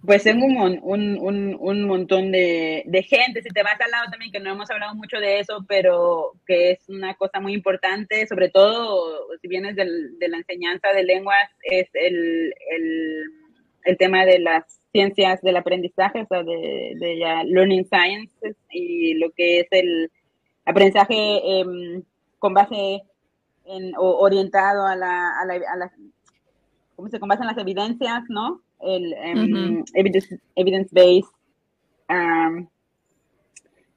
pues 0.05 0.25
tengo 0.25 0.47
un, 0.47 0.81
un, 0.83 1.57
un, 1.61 1.85
montón 1.85 2.33
de, 2.33 2.83
de, 2.87 3.03
gente. 3.05 3.41
Si 3.43 3.51
te 3.51 3.63
vas 3.63 3.81
al 3.81 3.91
lado 3.91 4.07
también, 4.11 4.33
que 4.33 4.41
no 4.41 4.51
hemos 4.51 4.69
hablado 4.71 4.97
mucho 4.97 5.19
de 5.19 5.39
eso, 5.39 5.65
pero 5.69 6.33
que 6.45 6.73
es 6.73 6.89
una 6.89 7.15
cosa 7.15 7.39
muy 7.41 7.55
importante, 7.55 8.27
sobre 8.27 8.49
todo 8.49 9.29
si 9.41 9.47
vienes 9.47 9.77
del, 9.77 10.19
de 10.19 10.29
la 10.29 10.39
enseñanza 10.39 10.89
de 10.89 11.05
lenguas, 11.05 11.49
es 11.63 11.89
el, 11.95 12.53
el, 12.71 13.25
el, 13.85 13.97
tema 13.97 14.25
de 14.25 14.41
las 14.41 14.65
ciencias 14.91 15.41
del 15.41 15.57
aprendizaje, 15.57 16.23
o 16.23 16.27
sea, 16.27 16.43
de, 16.43 16.95
de 16.97 17.45
learning 17.47 17.87
sciences 17.87 18.57
y 18.71 19.15
lo 19.15 19.31
que 19.31 19.61
es 19.61 19.69
el 19.71 20.11
aprendizaje 20.65 21.61
em, 21.61 22.03
con 22.41 22.55
base 22.55 23.03
en, 23.67 23.95
o 23.97 24.19
orientado 24.19 24.85
a 24.85 24.97
la, 24.97 25.41
a 25.41 25.45
la, 25.47 25.55
a 25.55 25.77
la 25.77 25.93
¿cómo 26.97 27.09
se 27.09 27.21
con 27.21 27.29
base 27.29 27.43
en 27.43 27.49
las 27.49 27.59
evidencias, 27.59 28.25
¿no? 28.29 28.61
El 28.83 29.15
um, 29.15 29.85
evidence-based, 30.55 31.31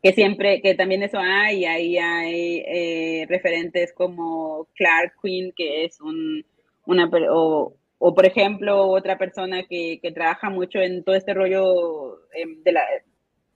que 0.01 0.13
siempre, 0.13 0.61
que 0.61 0.75
también 0.75 1.01
eso 1.01 1.17
hay, 1.19 1.65
ahí 1.65 1.97
hay 1.97 2.63
eh, 2.67 3.25
referentes 3.27 3.91
como 3.93 4.67
Clark 4.75 5.13
Quinn, 5.21 5.51
que 5.55 5.85
es 5.85 5.99
un, 5.99 6.45
una, 6.85 7.09
o, 7.31 7.73
o 7.97 8.13
por 8.13 8.25
ejemplo, 8.25 8.87
otra 8.87 9.17
persona 9.17 9.63
que, 9.63 9.99
que, 10.01 10.11
trabaja 10.11 10.49
mucho 10.51 10.79
en 10.79 11.03
todo 11.03 11.15
este 11.15 11.33
rollo 11.33 12.19
em, 12.33 12.61
de 12.63 12.71
la 12.71 12.81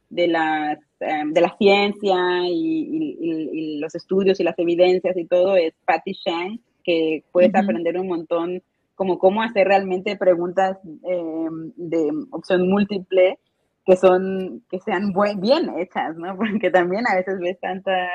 de 0.09 0.27
la, 0.27 0.79
em, 1.01 1.31
de 1.33 1.41
la 1.41 1.55
ciencia 1.57 2.17
y, 2.47 3.15
y, 3.21 3.79
los 3.79 3.93
estudios 3.93 4.39
y 4.39 4.43
las 4.43 4.57
evidencias 4.57 5.15
y 5.17 5.25
todo 5.25 5.55
es 5.55 5.73
Patty 5.85 6.13
Shang, 6.13 6.59
que 6.83 7.23
puedes 7.31 7.53
aprender 7.53 7.97
un 7.97 8.07
montón 8.07 8.63
como 8.99 9.17
cómo 9.17 9.41
hacer 9.41 9.65
realmente 9.65 10.17
preguntas 10.17 10.77
em, 10.83 11.71
de 11.77 12.11
opción 12.31 12.67
múltiple 12.67 13.39
que 13.85 13.95
son 13.95 14.61
que 14.69 14.77
sean 14.81 15.13
bien 15.37 15.69
hechas, 15.77 16.17
¿no? 16.17 16.35
Porque 16.37 16.69
también 16.69 17.07
a 17.07 17.15
veces 17.15 17.39
ves 17.39 17.57
tantas 17.61 18.09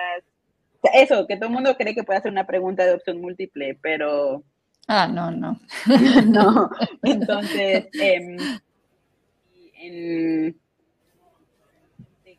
eso, 0.93 1.27
que 1.27 1.37
todo 1.37 1.47
el 1.47 1.55
mundo 1.55 1.75
cree 1.79 1.95
que 1.95 2.05
puede 2.05 2.19
hacer 2.19 2.31
una 2.31 2.47
pregunta 2.47 2.85
de 2.85 2.93
opción 2.93 3.19
múltiple, 3.19 3.79
pero 3.81 4.45
ah, 4.87 5.09
no, 5.09 5.31
no. 5.31 5.59
no. 6.27 6.69
Entonces, 7.03 7.87
eh, 7.99 8.37
en, 9.81 10.61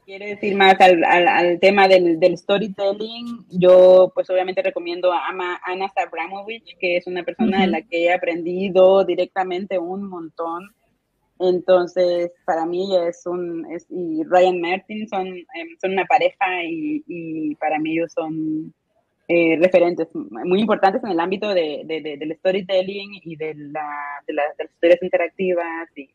quiere 0.05 0.27
decir 0.27 0.55
más 0.55 0.79
al, 0.79 1.03
al, 1.03 1.59
tema 1.59 1.87
del, 1.87 2.19
del, 2.19 2.37
storytelling, 2.37 3.45
yo 3.49 4.11
pues 4.13 4.29
obviamente 4.29 4.61
recomiendo 4.61 5.11
a 5.11 5.27
Ana 5.27 5.91
Sabramovich, 5.93 6.77
que 6.79 6.97
es 6.97 7.07
una 7.07 7.23
persona 7.23 7.61
de 7.61 7.67
la 7.67 7.81
que 7.81 8.05
he 8.05 8.13
aprendido 8.13 9.03
directamente 9.03 9.79
un 9.79 10.07
montón. 10.07 10.69
Entonces, 11.39 12.31
para 12.45 12.65
mí 12.65 12.85
ella 12.85 13.09
es 13.09 13.25
un, 13.25 13.65
es, 13.71 13.85
y 13.89 14.23
Ryan 14.23 14.61
Martin 14.61 15.07
son, 15.09 15.27
em, 15.27 15.77
son 15.81 15.91
una 15.91 16.05
pareja 16.05 16.63
y, 16.63 17.03
y, 17.07 17.55
para 17.55 17.77
mí 17.79 17.93
ellos 17.93 18.13
son 18.13 18.73
eh, 19.27 19.57
referentes 19.59 20.07
muy 20.13 20.61
importantes 20.61 21.03
en 21.03 21.09
el 21.11 21.19
ámbito 21.19 21.49
de, 21.53 21.81
de, 21.85 21.99
del 22.17 22.37
storytelling 22.37 23.19
y 23.23 23.35
de, 23.35 23.53
de, 23.53 23.69
la, 23.69 23.89
de 24.27 24.33
las 24.33 24.71
historias 24.71 25.01
interactivas 25.01 25.89
y 25.97 26.09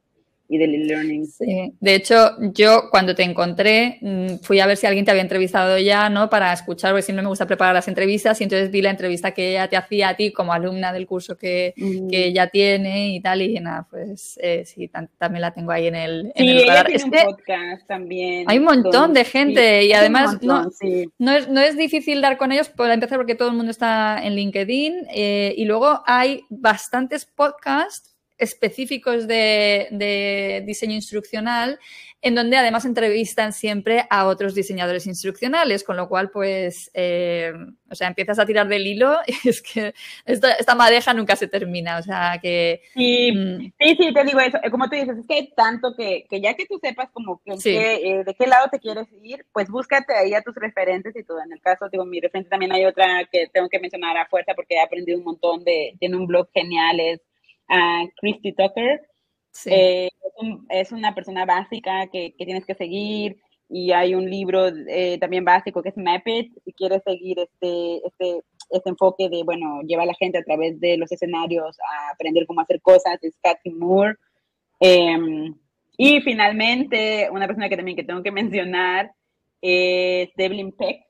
y 0.51 0.59
del 0.59 0.75
e-learning. 0.75 1.27
Sí, 1.27 1.73
de 1.79 1.95
hecho, 1.95 2.33
yo 2.53 2.91
cuando 2.91 3.15
te 3.15 3.23
encontré 3.23 3.99
mm, 4.01 4.39
fui 4.43 4.59
a 4.59 4.67
ver 4.67 4.77
si 4.77 4.85
alguien 4.85 5.05
te 5.05 5.13
había 5.13 5.23
entrevistado 5.23 5.79
ya, 5.79 6.11
¿no? 6.11 6.29
Para 6.29 6.53
escuchar, 6.53 6.91
porque 6.91 7.03
siempre 7.03 7.23
me 7.23 7.29
gusta 7.29 7.47
preparar 7.47 7.73
las 7.73 7.87
entrevistas 7.87 8.41
y 8.41 8.45
entonces 8.45 8.73
vi 8.73 8.83
la 8.83 8.91
entrevista 8.91 9.31
que 9.31 9.53
ella 9.53 9.69
te 9.69 9.77
hacía 9.77 10.09
a 10.09 10.17
ti 10.17 10.33
como 10.33 10.53
alumna 10.53 10.93
del 10.93 11.07
curso 11.07 11.39
que, 11.39 11.73
que 12.11 12.27
ella 12.27 12.49
tiene 12.49 13.15
y 13.15 13.21
tal, 13.21 13.43
y 13.43 13.61
nada, 13.61 13.87
pues 13.89 14.41
eh, 14.43 14.65
sí, 14.67 14.91
también 15.19 15.41
la 15.41 15.53
tengo 15.53 15.71
ahí 15.71 15.87
en 15.87 15.95
el, 15.95 16.33
en 16.35 16.49
el 16.49 16.67
radar. 16.67 16.91
es 16.91 17.05
un 17.05 17.13
podcast 17.13 17.87
también. 17.87 18.45
Hay 18.49 18.59
un 18.59 18.65
montón 18.65 19.15
de 19.15 19.25
gente 19.25 19.85
y 19.85 19.93
además 19.93 20.43
no, 20.43 20.69
no, 21.19 21.33
es, 21.33 21.49
no 21.49 21.61
es 21.61 21.77
difícil 21.77 22.21
dar 22.21 22.37
con 22.37 22.51
ellos, 22.51 22.69
por 22.69 22.91
empezar 22.91 23.19
porque 23.19 23.37
todo 23.37 23.51
el 23.51 23.55
mundo 23.55 23.71
está 23.71 24.19
en 24.21 24.35
LinkedIn 24.35 25.07
eh, 25.15 25.55
y 25.57 25.65
luego 25.65 26.03
hay 26.07 26.43
bastantes 26.49 27.25
podcasts 27.25 28.11
específicos 28.41 29.29
de, 29.29 30.63
diseño 30.67 30.95
instruccional, 30.95 31.79
en 32.23 32.35
donde 32.35 32.57
además 32.57 32.85
entrevistan 32.85 33.53
siempre 33.53 34.05
a 34.11 34.27
otros 34.27 34.55
diseñadores 34.55 35.07
instruccionales, 35.07 35.85
con 35.85 35.97
lo 35.97 36.09
cual, 36.09 36.31
pues, 36.31 36.91
eh, 36.93 37.53
o 37.91 37.95
sea, 37.95 38.09
empiezas 38.09 38.39
a 38.39 38.45
tirar 38.45 38.69
del 38.69 38.87
hilo 38.87 39.19
y 39.27 39.49
es 39.49 39.63
que 39.63 39.95
esta, 40.25 40.75
madeja 40.75 41.15
nunca 41.15 41.37
se 41.37 41.49
termina, 41.49 41.99
o 41.99 42.03
sea, 42.03 42.39
que... 42.41 42.83
Sí, 42.95 43.33
mm. 43.33 43.73
sí, 43.79 43.97
sí, 43.97 44.15
te 44.15 44.25
digo 44.25 44.41
eso, 44.41 44.59
como 44.71 44.89
tú 44.89 44.97
dices, 44.97 45.19
es 45.19 45.27
que 45.27 45.35
hay 45.35 45.53
tanto 45.55 45.95
que, 45.97 46.27
que 46.29 46.41
ya 46.41 46.55
que 46.55 46.67
tú 46.67 46.79
sepas 46.83 47.11
como 47.13 47.41
que, 47.45 47.53
eh, 47.53 48.25
de 48.25 48.35
qué 48.35 48.47
lado 48.47 48.69
te 48.71 48.81
quieres 48.81 49.07
ir, 49.23 49.47
pues 49.53 49.69
búscate 49.69 50.15
ahí 50.15 50.35
a 50.35 50.43
tus 50.43 50.55
referentes 50.55 51.15
y 51.17 51.25
todo. 51.25 51.41
En 51.43 51.53
el 51.53 51.61
caso, 51.61 51.89
digo, 51.91 52.05
mi 52.05 52.21
referente 52.21 52.51
también 52.51 52.73
hay 52.73 52.85
otra 52.85 53.27
que 53.31 53.49
tengo 53.53 53.69
que 53.69 53.79
mencionar 53.79 54.17
a 54.17 54.27
fuerza 54.27 54.53
porque 54.55 54.75
he 54.75 54.81
aprendido 54.81 55.19
un 55.19 55.25
montón 55.25 55.65
de, 55.65 55.95
tiene 55.99 56.17
un 56.17 56.27
blog 56.27 56.49
genial, 56.53 57.01
es 57.01 57.21
a 57.71 58.05
Christy 58.21 58.53
Tucker. 58.53 59.01
Eh, 59.67 60.09
es, 60.69 60.93
una 60.93 61.15
persona 61.15 61.45
básica 61.45 62.07
que, 62.13 62.35
tienes 62.37 62.65
que 62.67 62.75
seguir 62.75 63.39
y 63.69 63.93
hay 63.93 64.15
un 64.15 64.29
libro 64.29 64.69
eh, 64.69 65.19
también 65.19 65.45
básico 65.45 65.83
que 65.83 65.91
es 65.91 65.97
Map 65.97 66.27
It, 66.27 66.53
si 66.65 66.73
quieres 66.73 67.03
seguir 67.05 67.39
este, 67.39 68.07
este, 68.07 68.41
este, 68.71 68.91
enfoque 68.91 69.29
de, 69.29 69.43
bueno, 69.45 69.81
lleva 69.83 70.03
a 70.03 70.07
la 70.07 70.15
gente 70.15 70.39
a 70.39 70.43
través 70.43 70.79
de 70.81 70.97
los 70.97 71.11
escenarios 71.13 71.77
a 71.79 72.11
aprender 72.13 72.47
cómo 72.47 72.61
hacer 72.61 72.81
cosas, 72.81 73.19
es 73.23 73.37
Cathy 73.43 73.71
Moore. 73.71 74.17
Em, 74.81 75.55
y 75.97 76.21
finalmente, 76.23 77.29
una 77.31 77.47
persona 77.47 77.69
que 77.69 77.77
también 77.77 77.97
que 77.97 78.05
tengo 78.05 78.23
que 78.23 78.33
mencionar 78.33 79.13
es 79.61 80.31
Devlin 80.37 80.73
Peck, 80.73 81.03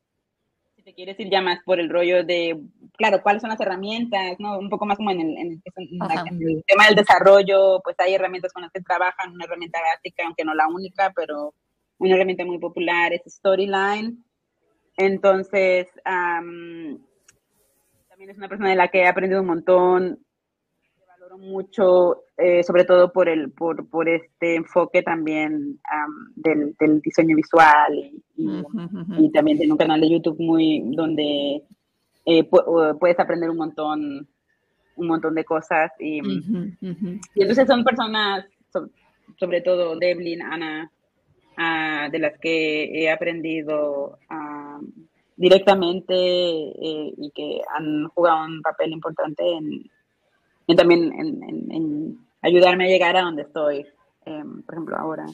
si 0.80 0.84
te 0.84 0.94
quieres 0.94 1.20
ir 1.20 1.30
ya 1.30 1.42
más 1.42 1.58
por 1.64 1.78
el 1.78 1.90
rollo 1.90 2.24
de, 2.24 2.58
claro, 2.96 3.22
cuáles 3.22 3.42
son 3.42 3.50
las 3.50 3.60
herramientas, 3.60 4.36
¿no? 4.38 4.58
Un 4.58 4.70
poco 4.70 4.86
más 4.86 4.96
como 4.96 5.10
en 5.10 5.20
el, 5.20 5.36
en 5.36 5.62
el, 5.76 6.64
tema 6.66 6.86
del 6.86 6.94
desarrollo, 6.96 7.80
pues 7.84 7.96
hay 7.98 8.14
herramientas 8.14 8.52
con 8.52 8.62
las 8.62 8.72
que 8.72 8.80
trabajan, 8.80 9.32
una 9.32 9.44
herramienta 9.44 9.78
básica, 9.80 10.24
aunque 10.24 10.44
no 10.44 10.54
la 10.54 10.68
única, 10.68 11.12
pero 11.14 11.54
una 11.98 12.14
herramienta 12.14 12.46
muy 12.46 12.58
popular 12.58 13.12
es 13.12 13.22
Storyline. 13.26 14.24
Entonces, 14.96 15.88
también 16.04 17.00
es 18.18 18.38
una 18.38 18.48
persona 18.48 18.70
de 18.70 18.76
la 18.76 18.88
que 18.88 19.00
he 19.00 19.06
aprendido 19.06 19.42
un 19.42 19.48
montón, 19.48 20.24
mucho, 21.40 22.24
eh, 22.36 22.62
sobre 22.62 22.84
todo 22.84 23.12
por, 23.12 23.28
el, 23.28 23.50
por, 23.50 23.88
por 23.88 24.08
este 24.08 24.56
enfoque 24.56 25.02
también 25.02 25.80
del, 26.36 26.76
del, 26.78 27.00
diseño 27.00 27.34
visual 27.36 28.12
y, 28.36 28.62
y, 29.18 29.32
también 29.32 29.58
tiene 29.58 29.72
un 29.72 29.78
canal 29.78 30.00
de 30.00 30.10
YouTube 30.10 30.38
muy 30.38 30.82
donde 30.94 31.62
eh, 32.26 32.44
puedes 32.44 33.18
aprender 33.18 33.50
un 33.50 33.56
montón 33.56 34.28
un 34.96 35.06
montón 35.06 35.34
de 35.34 35.44
cosas 35.44 35.90
y, 35.98 36.18
y 36.18 37.42
entonces 37.42 37.66
son 37.66 37.84
personas 37.84 38.44
sobre, 39.38 39.62
todo 39.62 39.96
Devlin, 39.98 40.42
Ana 40.42 40.92
ah, 41.56 42.08
de 42.12 42.18
las 42.18 42.38
que 42.38 42.84
he 42.84 43.10
aprendido 43.10 44.18
directamente 45.36 46.14
eh, 46.14 47.14
y 47.16 47.30
que 47.34 47.62
han 47.74 48.08
jugado 48.08 48.44
un 48.44 48.60
papel 48.60 48.92
importante 48.92 49.42
en, 49.42 49.90
también 50.76 51.12
en, 51.12 52.18
ayudarme 52.42 52.84
a 52.84 52.88
llegar 52.88 53.16
a 53.16 53.22
donde 53.22 53.42
estoy 53.42 53.86
em, 54.24 54.62
por 54.62 54.74
ejemplo, 54.74 54.96
ahora. 54.96 55.26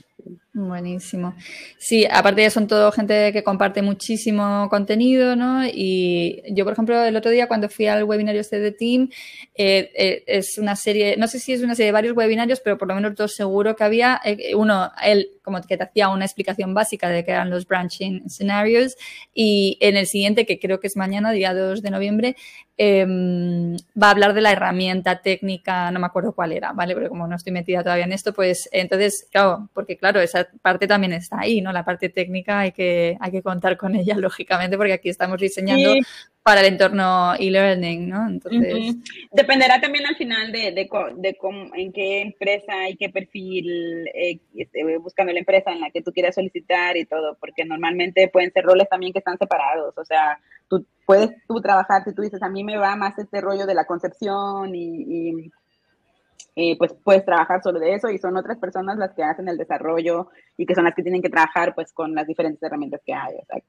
Buenísimo. 0.52 1.34
Sí, 1.78 2.06
aparte 2.10 2.40
de 2.40 2.50
son 2.50 2.66
todo 2.66 2.90
gente 2.90 3.32
que 3.32 3.44
comparte 3.44 3.82
muchísimo 3.82 4.68
contenido, 4.70 5.36
¿no? 5.36 5.64
Y 5.66 6.42
yo, 6.54 6.64
por 6.64 6.72
ejemplo, 6.72 7.04
el 7.04 7.14
otro 7.16 7.30
día 7.30 7.46
cuando 7.46 7.68
fui 7.68 7.86
al 7.86 8.04
webinario 8.04 8.40
este 8.40 8.58
de 8.58 8.72
Team, 8.72 9.10
eh, 9.54 9.90
eh, 9.94 10.24
es 10.26 10.58
una 10.58 10.74
serie, 10.74 11.16
no 11.18 11.28
sé 11.28 11.38
si 11.38 11.52
es 11.52 11.62
una 11.62 11.74
serie 11.74 11.88
de 11.88 11.92
varios 11.92 12.16
webinarios, 12.16 12.60
pero 12.60 12.78
por 12.78 12.88
lo 12.88 12.94
menos 12.94 13.14
dos 13.14 13.34
seguro 13.34 13.76
que 13.76 13.84
había. 13.84 14.20
Eh, 14.24 14.54
uno, 14.54 14.90
él 15.04 15.28
como 15.46 15.62
que 15.62 15.76
te 15.76 15.84
hacía 15.84 16.08
una 16.08 16.24
explicación 16.24 16.74
básica 16.74 17.08
de 17.08 17.24
qué 17.24 17.30
eran 17.30 17.50
los 17.50 17.68
branching 17.68 18.28
scenarios 18.28 18.96
y 19.32 19.78
en 19.80 19.96
el 19.96 20.08
siguiente, 20.08 20.44
que 20.44 20.58
creo 20.58 20.80
que 20.80 20.88
es 20.88 20.96
mañana, 20.96 21.30
día 21.30 21.54
2 21.54 21.82
de 21.82 21.90
noviembre, 21.90 22.36
em, 22.76 23.76
va 24.00 24.08
a 24.08 24.10
hablar 24.10 24.34
de 24.34 24.40
la 24.40 24.50
herramienta 24.50 25.22
técnica, 25.22 25.92
no 25.92 26.00
me 26.00 26.06
acuerdo 26.06 26.32
cuál 26.32 26.50
era, 26.50 26.72
¿vale? 26.72 26.94
Pero 26.96 27.08
como 27.08 27.28
no 27.28 27.36
estoy 27.36 27.52
metida 27.52 27.84
todavía 27.84 28.06
en 28.06 28.12
esto, 28.12 28.32
pues 28.32 28.68
entonces, 28.72 29.28
claro, 29.30 29.70
porque 29.72 29.96
claro, 29.96 30.20
esa 30.20 30.48
parte 30.62 30.88
también 30.88 31.12
está 31.12 31.38
ahí, 31.38 31.60
¿no? 31.60 31.70
La 31.70 31.84
parte 31.84 32.08
técnica 32.08 32.58
hay 32.58 32.72
que, 32.72 33.16
hay 33.20 33.30
que 33.30 33.42
contar 33.42 33.76
con 33.76 33.94
ella, 33.94 34.16
lógicamente, 34.18 34.76
porque 34.76 34.94
aquí 34.94 35.10
estamos 35.10 35.38
diseñando 35.40 35.94
para 36.46 36.60
el 36.60 36.68
entorno 36.68 37.34
e-learning, 37.34 38.08
¿no? 38.08 38.28
Entonces... 38.28 38.94
Dependerá 39.32 39.80
también 39.80 40.06
al 40.06 40.14
final 40.14 40.52
de, 40.52 40.70
de, 40.70 40.88
de 41.16 41.36
cómo, 41.36 41.74
en 41.74 41.92
qué 41.92 42.20
empresa 42.20 42.88
y 42.88 42.94
qué 42.94 43.08
perfil 43.08 44.06
eh, 44.14 44.38
este, 44.54 44.96
buscando 44.98 45.32
la 45.32 45.40
empresa 45.40 45.72
en 45.72 45.80
la 45.80 45.90
que 45.90 46.02
tú 46.02 46.12
quieras 46.12 46.36
solicitar 46.36 46.96
y 46.96 47.04
todo, 47.04 47.36
porque 47.40 47.64
normalmente 47.64 48.28
pueden 48.28 48.52
ser 48.52 48.64
roles 48.64 48.88
también 48.88 49.12
que 49.12 49.18
están 49.18 49.38
separados, 49.38 49.98
o 49.98 50.04
sea, 50.04 50.38
tú 50.68 50.86
puedes 51.04 51.30
tú 51.48 51.60
trabajar, 51.60 52.04
si 52.04 52.14
tú 52.14 52.22
dices, 52.22 52.40
a 52.40 52.48
mí 52.48 52.62
me 52.62 52.78
va 52.78 52.94
más 52.94 53.18
este 53.18 53.40
rollo 53.40 53.66
de 53.66 53.74
la 53.74 53.84
concepción 53.84 54.72
y, 54.72 55.50
y 56.54 56.76
pues 56.76 56.94
puedes 57.02 57.24
trabajar 57.24 57.60
solo 57.60 57.80
de 57.80 57.94
eso 57.94 58.08
y 58.08 58.18
son 58.18 58.36
otras 58.36 58.58
personas 58.58 58.96
las 58.98 59.12
que 59.14 59.24
hacen 59.24 59.48
el 59.48 59.58
desarrollo 59.58 60.28
y 60.56 60.64
que 60.64 60.76
son 60.76 60.84
las 60.84 60.94
que 60.94 61.02
tienen 61.02 61.22
que 61.22 61.28
trabajar 61.28 61.74
pues 61.74 61.92
con 61.92 62.14
las 62.14 62.24
diferentes 62.24 62.62
herramientas 62.62 63.00
que 63.04 63.14
hay. 63.14 63.34
O 63.34 63.44
sea, 63.46 63.60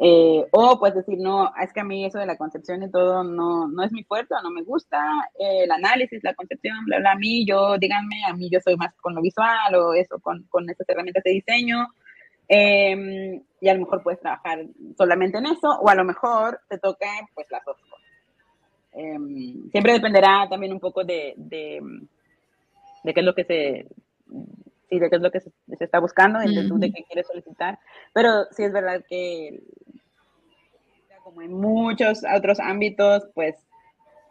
eh, 0.00 0.46
o 0.52 0.78
pues 0.78 0.94
decir, 0.94 1.18
no, 1.18 1.52
es 1.60 1.72
que 1.72 1.80
a 1.80 1.84
mí 1.84 2.04
eso 2.04 2.18
de 2.18 2.26
la 2.26 2.36
concepción 2.36 2.84
y 2.84 2.90
todo 2.90 3.24
no, 3.24 3.66
no 3.66 3.82
es 3.82 3.90
mi 3.90 4.04
fuerte, 4.04 4.32
no 4.44 4.50
me 4.50 4.62
gusta, 4.62 4.98
eh, 5.38 5.64
el 5.64 5.70
análisis, 5.72 6.22
la 6.22 6.34
concepción, 6.34 6.84
bla, 6.84 6.98
bla, 7.00 7.12
a 7.12 7.16
mí, 7.16 7.44
yo, 7.44 7.76
díganme, 7.78 8.24
a 8.24 8.32
mí 8.32 8.48
yo 8.48 8.60
soy 8.60 8.76
más 8.76 8.94
con 9.00 9.14
lo 9.16 9.20
visual 9.20 9.74
o 9.74 9.94
eso, 9.94 10.20
con, 10.20 10.44
con 10.44 10.70
estas 10.70 10.88
herramientas 10.88 11.24
de 11.24 11.32
diseño. 11.32 11.88
Em, 12.46 13.42
y 13.60 13.68
a 13.68 13.74
lo 13.74 13.80
mejor 13.80 14.02
puedes 14.02 14.20
trabajar 14.20 14.64
solamente 14.96 15.38
en 15.38 15.46
eso, 15.46 15.68
o 15.68 15.88
a 15.88 15.94
lo 15.94 16.04
mejor 16.04 16.60
te 16.68 16.78
toca 16.78 17.08
pues 17.34 17.46
las 17.50 17.64
dos 17.64 17.76
cosas. 17.76 18.06
Em, 18.92 19.68
siempre 19.70 19.92
dependerá 19.94 20.48
también 20.48 20.72
un 20.72 20.80
poco 20.80 21.04
de, 21.04 21.34
de, 21.36 21.80
de 23.02 23.14
qué 23.14 23.20
es 23.20 23.26
lo 23.26 23.34
que 23.34 23.44
se 23.44 23.86
y 24.90 24.98
de 24.98 25.10
qué 25.10 25.16
es 25.16 25.22
lo 25.22 25.30
que 25.30 25.40
se, 25.40 25.50
está 25.80 26.00
buscando, 26.00 26.40
en 26.40 26.50
virtud 26.50 26.80
de 26.80 26.92
qué 26.92 27.04
quieres 27.04 27.26
solicitar. 27.26 27.78
Pero 28.12 28.44
sí 28.50 28.64
es 28.64 28.72
verdad 28.72 29.02
que 29.08 29.62
como 31.22 31.42
en 31.42 31.52
muchos 31.52 32.22
otros 32.34 32.58
ámbitos, 32.58 33.28
pues 33.34 33.54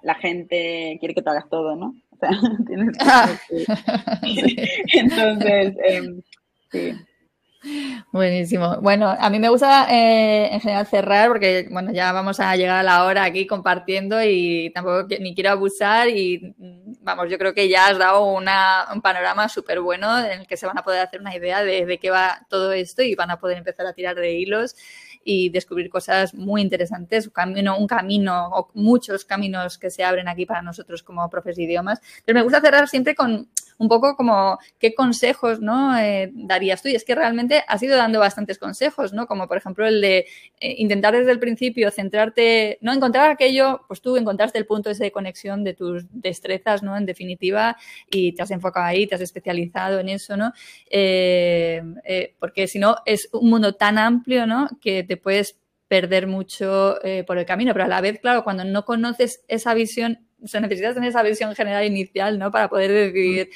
la 0.01 0.15
gente 0.15 0.97
quiere 0.99 1.13
que 1.13 1.21
tú 1.21 1.29
hagas 1.29 1.49
todo, 1.49 1.75
¿no? 1.75 1.95
O 2.11 2.17
sea, 2.17 2.29
tienes 2.67 2.97
que... 2.97 3.05
Ah. 3.05 3.39
Entonces, 4.93 5.75
em, 5.83 6.21
sí. 6.71 6.93
Buenísimo. 8.11 8.77
Bueno, 8.81 9.15
a 9.17 9.29
mí 9.29 9.39
me 9.39 9.49
gusta 9.49 9.87
eh, 9.89 10.49
en 10.53 10.61
general 10.61 10.85
cerrar 10.87 11.27
porque, 11.29 11.67
bueno, 11.71 11.91
ya 11.91 12.11
vamos 12.11 12.39
a 12.39 12.55
llegar 12.55 12.77
a 12.77 12.83
la 12.83 13.03
hora 13.03 13.23
aquí 13.23 13.47
compartiendo 13.47 14.21
y 14.23 14.71
tampoco 14.73 15.07
ni 15.19 15.33
quiero 15.33 15.51
abusar 15.51 16.07
y, 16.07 16.55
vamos, 17.01 17.29
yo 17.29 17.37
creo 17.37 17.53
que 17.53 17.67
ya 17.67 17.87
has 17.87 17.97
dado 17.97 18.25
una, 18.25 18.85
un 18.93 19.01
panorama 19.01 19.49
súper 19.49 19.81
bueno 19.81 20.19
en 20.19 20.41
el 20.41 20.47
que 20.47 20.57
se 20.57 20.67
van 20.67 20.77
a 20.77 20.83
poder 20.83 21.01
hacer 21.01 21.19
una 21.19 21.35
idea 21.35 21.63
de, 21.63 21.85
de 21.85 21.97
qué 21.97 22.09
va 22.11 22.45
todo 22.49 22.71
esto 22.71 23.01
y 23.01 23.15
van 23.15 23.31
a 23.31 23.39
poder 23.39 23.57
empezar 23.57 23.85
a 23.87 23.93
tirar 23.93 24.15
de 24.15 24.33
hilos 24.33 24.75
y 25.23 25.49
descubrir 25.49 25.89
cosas 25.89 26.33
muy 26.33 26.61
interesantes, 26.61 27.27
un 27.27 27.33
camino, 27.33 27.77
un 27.77 27.87
camino 27.87 28.47
o 28.49 28.71
muchos 28.75 29.25
caminos 29.25 29.77
que 29.77 29.89
se 29.89 30.03
abren 30.03 30.29
aquí 30.29 30.45
para 30.45 30.61
nosotros 30.61 31.03
como 31.03 31.29
profes 31.29 31.57
de 31.57 31.63
idiomas. 31.63 31.99
Pero 32.23 32.37
me 32.37 32.43
gusta 32.43 32.61
cerrar 32.61 32.87
siempre 32.87 33.13
con 33.13 33.49
un 33.77 33.87
poco 33.87 34.15
como 34.15 34.57
qué 34.79 34.93
consejos 34.93 35.59
¿no? 35.61 35.97
Eh, 35.97 36.31
darías 36.33 36.81
tú. 36.81 36.89
Y 36.89 36.95
es 36.95 37.03
que 37.03 37.15
realmente 37.15 37.63
has 37.67 37.81
ido 37.83 37.95
dando 37.95 38.19
bastantes 38.19 38.57
consejos, 38.57 39.13
¿no? 39.13 39.27
Como 39.27 39.47
por 39.47 39.57
ejemplo 39.57 39.85
el 39.85 40.01
de 40.01 40.25
eh, 40.59 40.75
intentar 40.77 41.15
desde 41.15 41.31
el 41.31 41.39
principio 41.39 41.91
centrarte, 41.91 42.77
no 42.81 42.93
encontrar 42.93 43.29
aquello, 43.29 43.81
pues 43.87 44.01
tú 44.01 44.17
encontraste 44.17 44.57
el 44.57 44.65
punto 44.65 44.93
de 44.93 45.11
conexión 45.11 45.63
de 45.63 45.73
tus 45.73 46.05
destrezas, 46.11 46.83
¿no? 46.83 46.97
En 46.97 47.05
definitiva, 47.05 47.77
y 48.09 48.33
te 48.33 48.41
has 48.41 48.51
enfocado 48.51 48.85
ahí, 48.85 49.07
te 49.07 49.15
has 49.15 49.21
especializado 49.21 49.99
en 49.99 50.09
eso, 50.09 50.37
¿no? 50.37 50.53
Eh, 50.89 51.81
porque 52.39 52.67
si 52.67 52.79
no, 52.79 52.97
es 53.05 53.29
un 53.33 53.49
mundo 53.49 53.73
tan 53.73 53.97
amplio, 53.97 54.45
¿no? 54.47 54.69
Que 54.81 55.03
te 55.03 55.17
puedes 55.17 55.57
perder 55.87 56.27
mucho 56.27 56.97
por 57.25 57.37
el 57.37 57.45
camino, 57.45 57.73
pero 57.73 57.85
a 57.85 57.87
la 57.87 58.01
vez, 58.01 58.19
claro, 58.19 58.43
cuando 58.43 58.65
no 58.65 58.83
conoces 58.83 59.43
esa 59.47 59.73
visión 59.73 60.27
o 60.43 60.47
sea, 60.47 60.61
necesitas 60.61 60.93
tener 60.93 61.09
esa 61.09 61.23
visión 61.23 61.55
general 61.55 61.85
inicial, 61.85 62.37
¿no? 62.37 62.51
Para 62.51 62.69
poder 62.69 62.91
decidir, 62.91 63.49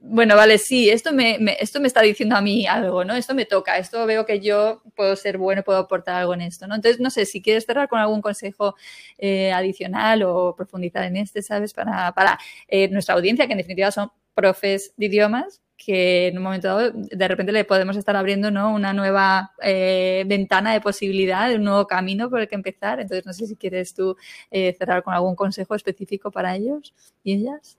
bueno, 0.00 0.36
vale, 0.36 0.58
sí, 0.58 0.88
esto 0.88 1.12
me, 1.12 1.38
esto 1.58 1.80
me 1.80 1.88
está 1.88 2.00
diciendo 2.00 2.36
a 2.36 2.40
mí 2.40 2.66
algo, 2.66 3.04
¿no? 3.04 3.14
Esto 3.14 3.34
me 3.34 3.44
toca, 3.44 3.76
esto 3.78 4.06
veo 4.06 4.24
que 4.24 4.40
yo 4.40 4.82
puedo 4.94 5.16
ser 5.16 5.36
bueno, 5.36 5.62
puedo 5.64 5.78
aportar 5.78 6.16
algo 6.16 6.34
en 6.34 6.42
esto, 6.42 6.66
¿no? 6.66 6.76
Entonces, 6.76 7.00
no 7.00 7.10
sé, 7.10 7.26
si 7.26 7.42
quieres 7.42 7.66
cerrar 7.66 7.88
con 7.88 7.98
algún 7.98 8.22
consejo 8.22 8.76
eh, 9.18 9.52
adicional 9.52 10.22
o 10.22 10.54
profundizar 10.56 11.02
en 11.04 11.16
este, 11.16 11.42
¿sabes? 11.42 11.74
Para, 11.74 12.12
para 12.12 12.38
eh, 12.68 12.88
nuestra 12.88 13.14
audiencia, 13.16 13.46
que 13.46 13.52
en 13.52 13.58
definitiva 13.58 13.90
son 13.90 14.10
profes 14.34 14.94
de 14.96 15.06
idiomas, 15.06 15.60
que 15.76 16.28
en 16.28 16.38
un 16.38 16.44
momento 16.44 16.68
dado 16.68 16.90
de 16.94 17.28
repente 17.28 17.52
le 17.52 17.64
podemos 17.64 17.96
estar 17.96 18.16
abriendo 18.16 18.50
¿no? 18.50 18.72
una 18.72 18.92
nueva 18.92 19.52
eh, 19.62 20.24
ventana 20.26 20.72
de 20.72 20.80
posibilidad, 20.80 21.52
un 21.54 21.64
nuevo 21.64 21.86
camino 21.86 22.30
por 22.30 22.40
el 22.40 22.48
que 22.48 22.54
empezar. 22.54 23.00
Entonces, 23.00 23.26
no 23.26 23.32
sé 23.32 23.46
si 23.46 23.56
quieres 23.56 23.94
tú 23.94 24.16
eh, 24.50 24.72
cerrar 24.72 25.02
con 25.02 25.14
algún 25.14 25.36
consejo 25.36 25.74
específico 25.74 26.30
para 26.30 26.56
ellos 26.56 26.94
y 27.22 27.34
ellas. 27.34 27.78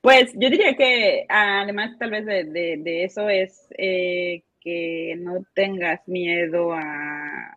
Pues 0.00 0.32
yo 0.34 0.50
diría 0.50 0.76
que 0.76 1.24
además 1.28 1.96
tal 1.98 2.10
vez 2.10 2.26
de, 2.26 3.04
eso 3.04 3.28
es 3.28 3.66
eh, 3.78 4.42
que 4.60 5.16
no 5.18 5.44
tengas 5.54 6.06
miedo 6.06 6.72
a, 6.72 7.56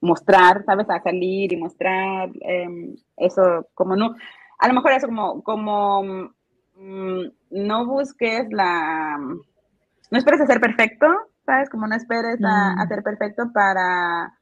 mostrar, 0.00 0.64
¿sabes? 0.64 0.88
A 0.90 1.02
salir 1.02 1.52
y 1.52 1.56
mostrar 1.56 2.30
em, 2.42 2.94
eso 3.16 3.66
como 3.74 3.96
no. 3.96 4.14
A 4.58 4.68
lo 4.68 4.74
mejor 4.74 4.92
eso 4.92 5.06
como, 5.06 5.42
como 5.42 6.30
Mm, 6.78 7.28
no 7.56 7.86
busques 7.86 8.46
la, 8.50 9.18
no 9.18 10.18
esperes 10.18 10.40
a 10.40 10.46
ser 10.46 10.60
perfecto, 10.60 11.06
¿sabes? 11.44 11.70
Como 11.70 11.86
no 11.86 11.94
esperes 11.94 12.38
a, 12.44 12.84
mm. 12.84 12.88
ser 12.88 13.02
perfecto 13.02 13.50
para, 13.52 14.32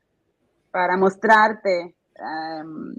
para 0.70 0.96
mostrarte. 0.96 1.94
Em, 2.16 2.94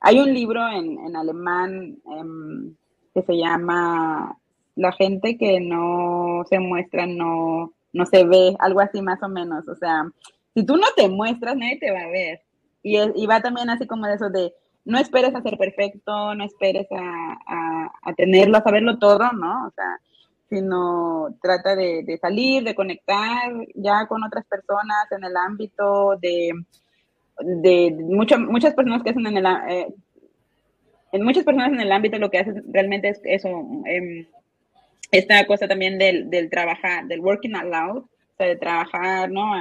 hay 0.00 0.18
un 0.18 0.32
libro 0.32 0.60
en, 0.68 1.16
alemán 1.16 1.96
em, 2.04 2.74
que 3.14 3.22
se 3.22 3.36
llama 3.36 4.36
La 4.74 4.92
gente 4.92 5.38
que 5.38 5.60
no 5.60 6.44
se 6.48 6.58
muestra 6.58 7.06
no, 7.06 7.72
no 7.92 8.06
se 8.06 8.24
ve, 8.24 8.56
algo 8.58 8.80
así 8.80 9.00
más 9.00 9.22
o 9.22 9.28
menos. 9.28 9.66
O 9.68 9.74
sea, 9.76 10.04
si 10.54 10.64
tú 10.64 10.76
no 10.76 10.86
te 10.96 11.08
muestras, 11.08 11.56
nadie 11.56 11.78
te 11.78 11.92
va 11.92 12.00
a 12.00 12.10
ver. 12.10 12.42
Y, 12.82 12.98
y 12.98 13.26
va 13.26 13.40
también 13.40 13.70
así 13.70 13.86
como 13.86 14.06
de 14.06 14.14
eso 14.14 14.28
de 14.28 14.52
no 14.86 14.98
esperes 14.98 15.34
a 15.34 15.42
ser 15.42 15.58
perfecto, 15.58 16.34
no 16.34 16.44
esperes 16.44 16.86
a, 16.92 17.90
a, 18.02 18.14
tenerlo, 18.14 18.56
a 18.56 18.62
saberlo 18.62 18.98
todo, 18.98 19.32
¿no? 19.32 19.66
O 19.66 19.70
sea, 19.72 20.00
sino 20.48 21.36
trata 21.42 21.74
de, 21.74 22.18
salir, 22.20 22.62
de 22.62 22.76
conectar 22.76 23.52
ya 23.74 24.06
con 24.06 24.22
otras 24.22 24.46
personas 24.46 25.10
en 25.10 25.24
el 25.24 25.36
ámbito 25.36 26.16
de, 26.16 26.52
de 27.40 27.90
muchas 28.00 28.74
personas 28.74 29.02
que 29.02 29.10
hacen 29.10 29.26
en 29.26 29.36
el... 29.36 29.46
Eh, 29.68 29.94
en 31.12 31.22
muchas 31.22 31.44
personas 31.44 31.72
en 31.72 31.80
el 31.80 31.92
ámbito 31.92 32.18
lo 32.18 32.30
que 32.30 32.38
hacen 32.38 32.62
realmente 32.72 33.08
es 33.08 33.20
eso, 33.24 33.48
em, 33.86 34.26
esta 35.10 35.46
cosa 35.46 35.66
también 35.66 35.98
del, 35.98 36.30
del 36.30 36.50
trabajar, 36.50 37.06
del 37.06 37.20
working 37.20 37.56
out 37.56 37.64
loud, 37.64 37.98
o 37.98 38.36
sea, 38.36 38.46
de 38.48 38.56
trabajar, 38.56 39.30
¿no? 39.30 39.52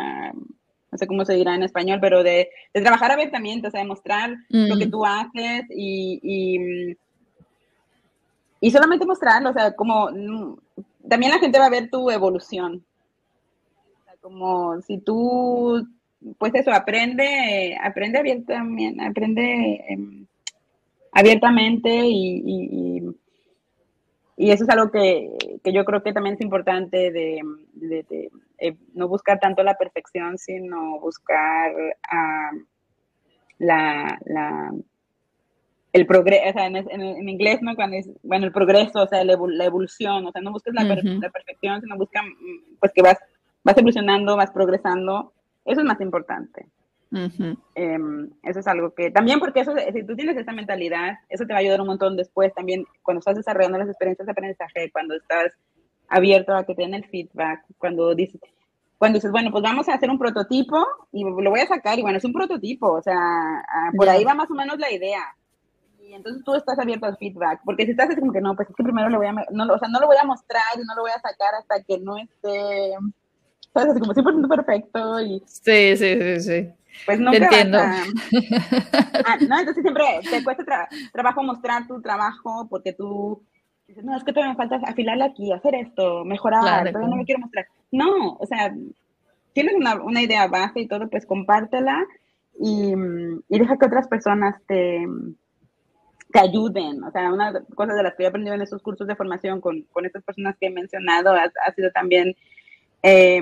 No 0.96 1.00
sé 1.00 1.08
cómo 1.08 1.26
se 1.26 1.34
dirá 1.34 1.54
en 1.54 1.64
español, 1.64 2.00
pero 2.00 2.24
de, 2.24 2.50
trabajar 2.72 3.12
abiertamente, 3.12 3.68
o 3.68 3.72
sea, 3.72 3.82
de 3.82 3.88
mostrar 3.88 4.34
lo 4.48 4.78
que 4.78 4.88
mm. 4.88 4.91
tú 4.91 5.06
haces 5.06 5.66
y, 5.70 6.96
y, 8.62 8.72
solamente 8.72 9.06
mostrarlo, 9.06 9.50
o 9.50 9.54
sea, 9.54 9.76
como 9.76 10.10
mm, 10.10 10.56
también 11.10 11.34
la 11.34 11.39
gente 11.39 11.60
va 11.60 11.66
a 11.66 11.70
ver 11.70 11.89
tu 11.89 12.10
evolución. 12.10 12.86
O 13.76 14.04
sea, 14.06 14.14
como 14.22 14.82
si 14.84 15.00
tú, 15.00 15.86
pues 16.38 16.56
eso, 16.56 16.72
aprende, 16.72 17.78
aprende 17.84 18.18
abiertamente, 18.18 19.04
aprende 19.04 19.84
em, 19.89 20.26
abiertamente 21.12 21.89
y, 21.89 23.04
y, 24.38 24.52
eso 24.52 24.64
es 24.64 24.70
algo 24.70 24.91
que, 24.91 25.30
yo 25.66 25.84
creo 25.84 26.04
que 26.04 26.14
también 26.14 26.36
es 26.36 26.41
importante 26.41 27.12
de 27.12 27.41
eh, 28.58 28.76
no 28.93 29.08
buscar 29.08 29.39
tanto 29.39 29.64
la 29.64 29.76
perfección, 29.76 30.38
sino 30.38 30.99
buscar 30.99 31.74
la, 33.60 34.72
el 35.93 36.06
progreso, 36.06 36.49
o 36.49 36.53
sea, 36.53 36.66
en, 36.66 37.30
inglés, 37.30 37.60
¿no? 37.62 37.76
Cuando 37.76 37.95
es, 37.95 38.10
bueno, 38.22 38.45
el 38.45 38.51
progreso, 38.51 39.03
o 39.03 39.08
sea, 39.08 39.24
la, 39.24 39.34
evolución, 39.34 40.26
o 40.26 40.32
sea, 40.32 40.41
no 40.41 40.51
busques 40.51 40.74
la, 40.74 40.84
la, 40.84 41.30
perfección, 41.30 41.82
sino 41.82 41.97
busca, 41.97 42.22
mm, 42.22 42.78
pues 42.80 42.91
que 42.93 43.01
vas, 43.01 43.18
vas 43.64 43.78
evolucionando, 43.78 44.36
vas 44.36 44.51
progresando, 44.51 45.32
eso 45.64 45.82
es 45.82 45.86
más 45.86 46.01
importante. 46.01 46.68
Em, 47.76 48.30
eso 48.43 48.60
es 48.60 48.68
algo 48.68 48.93
que 48.93 49.10
también 49.10 49.39
porque 49.39 49.62
eso, 49.62 49.74
si 49.93 50.03
tú 50.03 50.18
tienes 50.18 50.36
esa 50.36 50.51
mentalidad, 50.51 51.14
eso 51.30 51.45
te 51.45 51.53
va 51.53 51.60
a 51.60 51.62
ayudar 51.62 51.80
un 51.80 51.88
montón 51.88 52.18
después 52.18 52.53
también 52.53 52.86
cuando 53.03 53.20
estás 53.20 53.38
desarrollando 53.38 53.78
las 53.78 53.88
experiencias 53.88 54.26
de 54.26 54.32
aprendizaje, 54.34 54.91
cuando 54.91 55.16
estás 55.16 55.53
abierto 56.10 56.56
a 56.56 56.66
que 56.66 56.76
te 56.76 56.84
den 56.84 56.93
el 56.93 57.06
feedback, 57.06 57.66
cuando 57.78 58.14
dices, 58.16 58.41
cuando 58.97 59.18
dices, 59.18 59.32
bueno, 59.32 59.51
pues 59.51 59.64
vamos 59.64 59.89
a 59.89 59.93
hacer 59.93 60.10
un 60.10 60.20
prototipo 60.20 60.86
y 61.12 61.24
lo 61.24 61.49
voy 61.49 61.60
a 61.60 61.68
sacar 61.68 61.99
y 61.99 62.01
bueno, 62.01 62.18
es 62.18 62.26
un 62.26 62.34
prototipo, 62.34 62.91
o 62.91 63.01
sea, 63.01 63.18
ah, 63.18 63.91
por 63.95 64.08
ahí 64.08 64.24
va 64.24 64.34
más 64.34 64.49
o 64.49 64.53
menos 64.53 64.80
la 64.80 64.91
idea. 64.91 65.22
Y 66.01 66.14
entonces 66.14 66.43
tú 66.43 66.53
estás 66.56 66.78
abierto 66.80 67.06
al 67.06 67.18
feedback, 67.18 67.62
porque 67.66 67.86
si 67.86 67.91
estás 67.91 68.10
así 68.10 68.20
como 68.20 68.32
que 68.32 68.41
no, 68.41 68.56
pues 68.56 68.70
es 68.70 68.76
que 68.76 68.84
primero 68.84 69.10
lo 69.10 69.18
voy 69.18 69.28
a, 69.28 69.34
no, 69.34 69.74
o 69.74 69.80
sea, 69.80 69.89
no 69.89 69.99
lo 69.99 70.08
voy 70.08 70.18
a 70.22 70.26
mostrar 70.26 70.64
y 70.76 70.86
no 70.86 70.95
lo 70.95 71.01
voy 71.01 71.12
a 71.12 71.20
sacar 71.20 71.56
hasta 71.56 71.84
que 71.84 71.97
no 71.99 72.18
esté, 72.18 72.93
sabes, 73.74 73.91
así 73.91 73.99
como 73.99 74.14
100% 74.14 74.47
perfecto 74.47 75.22
y... 75.22 75.43
Sí, 75.45 75.97
sí, 75.97 76.22
sí, 76.22 76.39
sí. 76.41 76.70
Pues 77.06 77.20
no 77.20 77.34
entiendo. 77.34 77.78
Ah, 77.80 79.38
no, 79.47 79.60
entonces 79.60 79.82
siempre 79.84 80.06
te 80.30 80.43
cuesta 80.43 80.88
trabajo 81.12 81.43
mostrar 81.43 81.88
tu 81.88 82.01
trabajo 82.01 82.68
porque 82.70 82.93
tú 82.93 83.41
dices, 83.88 84.03
no, 84.03 84.15
es 84.15 84.23
que 84.23 84.33
todavía 84.33 84.53
me 84.53 84.57
falta 84.57 84.75
afilarla 84.88 85.25
aquí, 85.25 85.51
hacer 85.51 85.75
esto, 85.75 86.25
mejorar, 86.25 86.91
todavía 86.91 87.09
no 87.09 87.15
me 87.17 87.25
quiero 87.25 87.41
mostrar. 87.41 87.67
No, 87.91 88.33
o 88.33 88.45
sea, 88.45 88.73
tienes 89.53 89.75
una, 89.75 90.01
una 90.01 90.21
idea 90.21 90.47
base 90.47 90.81
y 90.81 90.88
todo, 90.88 91.09
pues 91.09 91.25
compártela 91.25 92.05
y, 92.59 92.93
y, 93.49 93.59
deja 93.59 93.77
que 93.77 93.86
otras 93.86 94.07
personas 94.07 94.61
te, 94.67 95.05
te 96.31 96.39
ayuden. 96.39 97.03
O 97.03 97.11
sea, 97.11 97.31
una 97.31 97.53
cosa 97.75 97.93
de 97.93 98.03
las 98.03 98.15
que 98.15 98.23
he 98.23 98.27
aprendido 98.27 98.55
en 98.55 98.61
esos 98.61 98.81
cursos 98.81 99.07
de 99.07 99.15
formación 99.15 99.61
con, 99.61 99.83
con 99.91 100.05
estas 100.05 100.23
personas 100.23 100.55
que 100.59 100.67
he 100.67 100.71
mencionado 100.71 101.31
ha, 101.31 101.51
ha 101.65 101.71
sido 101.73 101.91
también 101.91 102.36
eh, 103.03 103.41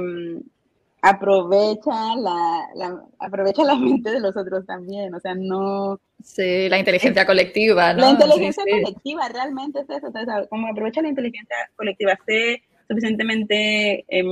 aprovecha 1.04 2.16
la, 2.16 3.04
aprovecha 3.20 3.66
la 3.66 3.76
mente 3.76 4.10
de 4.10 4.22
los 4.22 4.38
otros 4.38 4.66
también, 4.66 5.14
o 5.14 5.20
sea, 5.20 5.36
no... 5.36 5.99
Sí, 6.24 6.70
la 6.70 6.80
inteligencia 6.80 7.26
colectiva, 7.26 7.93
¿no? 7.93 7.99
La 7.99 8.12
inteligencia 8.12 8.64
colectiva 8.64 9.28
realmente 9.28 9.82
es 9.82 9.89
eso, 9.89 10.08
o 10.08 10.12
sea, 10.12 10.47
como 10.47 10.68
aprovecha 10.68 11.01
la 11.01 11.10
inteligencia 11.10 11.58
colectiva, 11.76 12.18
sé 12.26 12.64
suficientemente, 12.88 14.06
eh, 14.08 14.24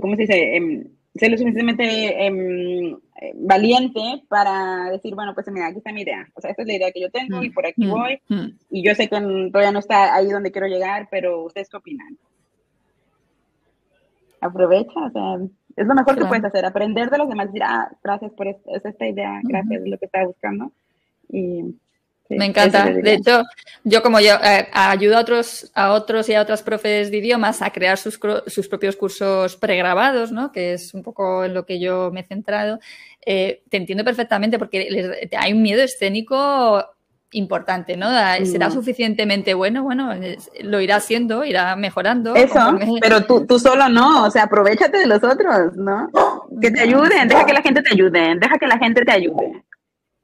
¿cómo 0.00 0.16
se 0.16 0.22
dice? 0.22 0.56
Em, 0.56 0.88
sé 1.14 1.28
lo 1.28 1.36
suficientemente 1.36 2.26
em, 2.26 2.96
valiente 3.34 4.22
para 4.28 4.92
decir, 4.92 5.14
bueno, 5.14 5.34
pues 5.34 5.46
mira, 5.48 5.66
aquí 5.66 5.76
está 5.78 5.92
mi 5.92 6.00
idea, 6.00 6.26
o 6.34 6.40
sea, 6.40 6.52
esta 6.52 6.62
es 6.62 6.68
la 6.68 6.74
idea 6.74 6.90
que 6.90 7.02
yo 7.02 7.10
tengo 7.10 7.42
y 7.42 7.50
por 7.50 7.66
aquí 7.66 7.84
mm, 7.84 7.90
voy, 7.90 8.18
mm. 8.28 8.46
y 8.70 8.82
yo 8.82 8.94
sé 8.94 9.08
que 9.10 9.20
todavía 9.52 9.72
no 9.72 9.80
está 9.80 10.14
ahí 10.14 10.30
donde 10.30 10.52
quiero 10.52 10.68
llegar, 10.68 11.06
pero 11.10 11.44
ustedes 11.44 11.68
qué 11.68 11.76
opinan? 11.76 12.16
Aprovecha, 14.44 15.00
o 15.00 15.10
sea, 15.10 15.38
es 15.76 15.86
lo 15.86 15.94
mejor 15.94 16.16
que 16.16 16.24
puedes 16.26 16.44
hacer, 16.44 16.64
aprender 16.64 17.10
de 17.10 17.18
los 17.18 17.28
demás, 17.28 17.46
decir, 17.46 17.62
ah, 17.64 17.90
gracias 18.02 18.32
por 18.32 18.46
esta 18.48 19.06
idea, 19.06 19.40
gracias, 19.42 19.82
es 19.82 19.88
lo 19.88 19.98
que 19.98 20.06
estaba 20.06 20.26
buscando. 20.26 20.72
Y, 21.28 21.74
me 22.30 22.46
encanta. 22.46 22.90
De 22.90 23.14
hecho, 23.14 23.42
yo 23.84 24.02
como 24.02 24.18
yo 24.18 24.34
eh, 24.42 24.66
ayudo 24.72 25.18
a 25.18 25.20
otros, 25.20 25.70
a 25.74 25.92
otros 25.92 26.26
y 26.30 26.34
a 26.34 26.40
otras 26.40 26.62
profes 26.62 27.10
de 27.10 27.18
idiomas 27.18 27.60
a 27.60 27.70
crear 27.70 27.98
sus, 27.98 28.18
sus 28.46 28.66
propios 28.66 28.96
cursos 28.96 29.56
pregrabados, 29.56 30.32
¿no? 30.32 30.50
Que 30.50 30.72
es 30.72 30.94
un 30.94 31.02
poco 31.02 31.44
en 31.44 31.52
lo 31.52 31.66
que 31.66 31.78
yo 31.78 32.10
me 32.12 32.20
he 32.20 32.24
centrado. 32.24 32.80
Eh, 33.26 33.62
te 33.68 33.76
entiendo 33.76 34.04
perfectamente 34.04 34.58
porque 34.58 35.28
hay 35.38 35.52
un 35.52 35.62
miedo 35.62 35.82
escénico 35.82 36.82
importante, 37.34 37.96
¿no? 37.96 38.08
¿Será 38.44 38.70
suficientemente 38.70 39.54
bueno? 39.54 39.82
Bueno, 39.82 40.12
lo 40.62 40.80
irá 40.80 40.96
haciendo, 40.96 41.44
irá 41.44 41.76
mejorando. 41.76 42.34
Eso, 42.34 42.78
pero 43.00 43.26
tú, 43.26 43.44
tú 43.46 43.58
solo 43.58 43.88
no, 43.88 44.24
o 44.24 44.30
sea, 44.30 44.44
aprovechate 44.44 44.98
de 44.98 45.06
los 45.06 45.22
otros, 45.22 45.76
¿no? 45.76 46.08
Que 46.60 46.70
te 46.70 46.80
ayuden, 46.80 47.28
deja 47.28 47.44
que 47.44 47.52
la 47.52 47.62
gente 47.62 47.82
te 47.82 47.92
ayude, 47.92 48.36
deja 48.36 48.58
que 48.58 48.66
la 48.66 48.78
gente 48.78 49.04
te 49.04 49.12
ayude. 49.12 49.64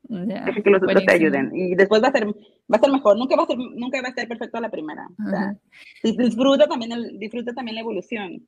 deja 0.09 0.63
que 0.63 0.71
los 0.71 0.83
otros 0.83 1.05
te 1.05 1.13
ayuden. 1.13 1.51
Y 1.55 1.75
después 1.75 2.03
va 2.03 2.09
a 2.09 2.13
ser, 2.13 2.27
va 2.27 2.77
a 2.77 2.81
ser 2.81 2.91
mejor. 2.91 3.19
Nunca 3.19 3.37
va 3.37 3.43
a 3.43 3.47
ser, 3.47 3.59
nunca 3.59 4.01
va 4.03 4.09
a 4.09 4.15
ser 4.15 4.29
perfecto 4.29 4.59
a 4.59 4.61
la 4.61 4.71
primera. 4.71 5.09
O 5.27 5.31
sea, 5.31 5.55
disfruta 6.03 6.67
también 6.67 6.93
el, 6.93 7.19
disfruta 7.19 7.53
también 7.53 7.75
la 7.75 7.81
evolución. 7.83 8.47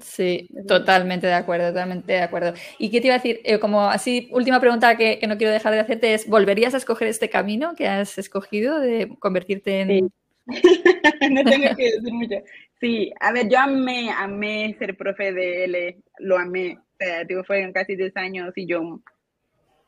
Sí, 0.00 0.48
totalmente 0.68 1.26
de 1.26 1.34
acuerdo, 1.34 1.68
totalmente 1.68 2.12
de 2.12 2.20
acuerdo. 2.20 2.54
¿Y 2.78 2.90
qué 2.90 3.00
te 3.00 3.08
iba 3.08 3.16
a 3.16 3.18
decir? 3.18 3.40
Eh, 3.44 3.58
como 3.58 3.82
así, 3.82 4.28
última 4.32 4.60
pregunta 4.60 4.96
que, 4.96 5.18
no 5.26 5.36
quiero 5.36 5.52
dejar 5.52 5.72
de 5.72 5.80
hacerte 5.80 6.14
es, 6.14 6.28
¿volverías 6.28 6.74
a 6.74 6.76
escoger 6.76 7.08
este 7.08 7.28
camino 7.28 7.74
que 7.74 7.88
has 7.88 8.16
escogido 8.18 8.78
de 8.78 9.08
convertirte 9.18 9.80
en... 9.80 9.88
Sí. 9.88 10.08
no 11.30 11.42
tengo 11.42 11.74
que 11.74 11.84
decir 11.84 12.12
mucho. 12.12 12.36
Sí, 12.80 13.12
a 13.18 13.32
ver, 13.32 13.48
yo 13.48 13.58
amé, 13.58 14.10
amé 14.10 14.76
ser 14.78 14.96
profe 14.96 15.32
de 15.32 15.64
L, 15.64 15.96
lo 16.18 16.38
amé. 16.38 16.78
O 16.78 16.96
sea, 16.98 17.24
digo, 17.24 17.42
fueron 17.42 17.72
casi 17.72 17.96
10 17.96 18.16
años 18.16 18.52
y 18.56 18.66
yo 18.66 19.00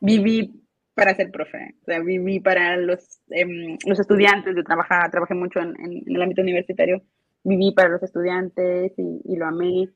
viví 0.01 0.63
para 0.95 1.15
ser 1.15 1.31
profe. 1.31 1.75
O 1.83 1.85
sea, 1.85 1.99
viví 1.99 2.39
para 2.39 2.75
los, 2.75 3.21
em, 3.29 3.77
los 3.85 3.99
estudiantes. 3.99 4.53
Yo 4.55 4.63
trabajaba, 4.63 5.09
trabajé 5.09 5.35
mucho 5.35 5.59
en 5.59 6.03
el 6.05 6.21
ámbito 6.21 6.41
universitario 6.41 7.03
viví 7.47 7.71
para 7.71 7.89
los 7.89 8.03
estudiantes 8.03 8.91
y, 8.97 9.35
lo 9.35 9.47
amé. 9.47 9.89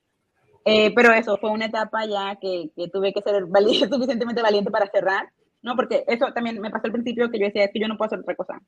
Eh, 0.63 0.93
pero 0.95 1.11
eso 1.11 1.37
fue 1.37 1.51
una 1.51 1.65
etapa 1.65 2.05
ya 2.05 2.37
que, 2.39 2.71
que 2.75 2.87
tuve 2.87 3.13
que 3.13 3.21
ser 3.21 3.45
valiente, 3.45 3.89
suficientemente 3.95 4.41
valiente 4.41 4.71
para 4.71 4.87
cerrar, 4.87 5.29
¿no? 5.61 5.75
Porque 5.75 6.03
eso 6.07 6.31
también 6.33 6.59
me 6.61 6.69
pasó 6.69 6.87
al 6.87 6.93
principio 6.93 7.29
que 7.29 7.39
yo 7.39 7.47
decía, 7.47 7.65
es 7.65 7.71
que 7.71 7.79
yo 7.79 7.87
no 7.87 7.97
puedo 7.97 8.07
hacer 8.07 8.19
otra 8.19 8.35
cosa. 8.35 8.61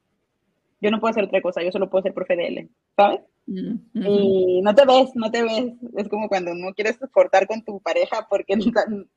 Yo 0.82 0.92
no 0.92 1.00
puedo 1.00 1.12
hacer 1.12 1.24
otra 1.24 1.42
cosa, 1.42 1.64
yo 1.64 1.72
solo 1.72 1.90
puedo 1.90 2.04
ser 2.04 2.14
profe 2.14 2.36
de 2.36 2.48
L, 2.48 2.70
¿sabes? 2.98 3.22
Mm, 3.46 4.06
y 4.06 4.62
no 4.62 4.76
te 4.76 4.86
ves, 4.86 5.12
no 5.16 5.32
te 5.32 5.44
ves. 5.44 5.74
Es 5.96 6.10
como 6.10 6.28
cuando 6.28 6.54
no 6.54 6.74
quieres 6.74 7.00
cortar 7.12 7.48
con 7.48 7.64
tu 7.64 7.80
pareja 7.80 8.28
porque 8.30 8.56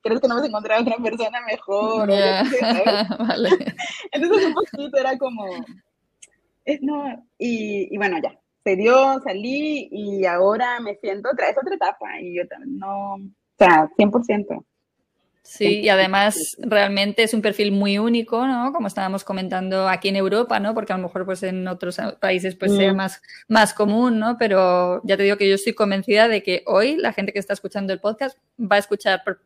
crees 0.00 0.20
que 0.20 0.28
no 0.28 0.36
vas 0.36 0.44
a 0.44 0.46
encontrar 0.46 0.78
a 0.78 0.82
otra 0.82 0.96
persona 1.02 1.40
mejor. 1.40 2.08
Entonces 4.12 4.46
un 4.46 4.54
poquito 4.54 4.96
era 4.96 5.18
como, 5.18 5.44
es 6.64 6.80
no, 6.82 7.04
y, 7.36 7.92
y 7.92 7.96
bueno, 7.96 8.18
ya, 8.22 8.38
se 8.66 8.74
dio, 8.74 9.20
salí 9.22 9.88
y 9.92 10.26
ahora 10.26 10.80
me 10.80 10.96
siento 10.96 11.30
otra, 11.32 11.48
es 11.48 11.56
otra 11.56 11.76
etapa 11.76 12.20
y 12.20 12.36
yo 12.36 12.48
también 12.48 12.80
no, 12.80 13.14
o 13.14 13.20
sea, 13.56 13.88
100%. 13.96 14.64
Sí, 15.44 15.82
y 15.82 15.88
además 15.88 16.56
realmente 16.58 17.22
es 17.22 17.32
un 17.32 17.42
perfil 17.42 17.70
muy 17.70 17.98
único, 17.98 18.44
¿no? 18.48 18.72
Como 18.72 18.88
estábamos 18.88 19.22
comentando 19.22 19.88
aquí 19.88 20.08
en 20.08 20.16
Europa, 20.16 20.58
¿no? 20.58 20.74
Porque 20.74 20.92
a 20.92 20.96
lo 20.96 21.04
mejor 21.04 21.24
pues 21.24 21.44
en 21.44 21.68
otros 21.68 21.98
países 22.20 22.56
pues 22.56 22.74
sea 22.74 22.92
mm. 22.92 22.96
más, 22.96 23.22
más 23.46 23.72
común, 23.72 24.18
¿no? 24.18 24.36
Pero 24.36 25.00
ya 25.04 25.16
te 25.16 25.22
digo 25.22 25.36
que 25.36 25.48
yo 25.48 25.54
estoy 25.54 25.74
convencida 25.74 26.26
de 26.26 26.42
que 26.42 26.64
hoy 26.66 26.96
la 26.96 27.12
gente 27.12 27.32
que 27.32 27.38
está 27.38 27.52
escuchando 27.52 27.92
el 27.92 28.00
podcast 28.00 28.36
va 28.60 28.74
a 28.74 28.80
escuchar, 28.80 29.22
por, 29.22 29.40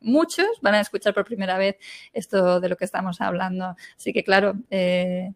muchos 0.00 0.48
van 0.60 0.74
a 0.74 0.80
escuchar 0.80 1.14
por 1.14 1.24
primera 1.24 1.56
vez 1.56 1.76
esto 2.12 2.58
de 2.58 2.68
lo 2.68 2.76
que 2.76 2.84
estamos 2.84 3.20
hablando. 3.20 3.76
Así 3.96 4.12
que 4.12 4.24
claro, 4.24 4.56
eh, 4.70 5.34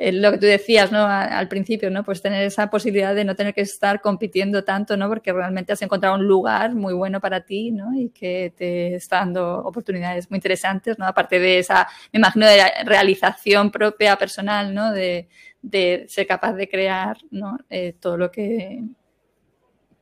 eh, 0.00 0.12
lo 0.12 0.30
que 0.30 0.38
tú 0.38 0.46
decías, 0.46 0.92
¿no? 0.92 1.04
al 1.04 1.48
principio, 1.48 1.90
¿no? 1.90 2.04
Pues 2.04 2.22
tener 2.22 2.44
esa 2.44 2.70
posibilidad 2.70 3.16
de 3.16 3.24
no 3.24 3.34
tener 3.34 3.52
que 3.52 3.62
estar 3.62 4.00
compitiendo 4.00 4.62
tanto, 4.62 4.96
¿no? 4.96 5.08
Porque 5.08 5.32
realmente 5.32 5.72
has 5.72 5.82
encontrado 5.82 6.14
un 6.14 6.24
lugar 6.24 6.72
muy 6.76 6.94
bueno 6.94 7.20
para 7.20 7.40
ti, 7.40 7.72
¿no? 7.72 7.92
Y 7.92 8.10
que 8.10 8.52
te 8.56 8.94
está 8.94 9.16
dando 9.18 9.58
oportunidades 9.58 10.30
muy 10.30 10.36
interesantes, 10.36 11.00
¿no? 11.00 11.04
Aparte 11.04 11.40
de 11.40 11.58
esa, 11.58 11.88
me 12.12 12.18
imagino, 12.18 12.46
de 12.46 12.62
realización 12.84 13.72
propia, 13.72 14.14
personal, 14.16 14.72
¿no? 14.72 14.92
De, 14.92 15.28
de 15.62 16.04
ser 16.08 16.28
capaz 16.28 16.52
de 16.52 16.68
crear, 16.68 17.16
¿no? 17.32 17.58
Eh, 17.68 17.92
todo 17.98 18.16
lo 18.16 18.30
que 18.30 18.84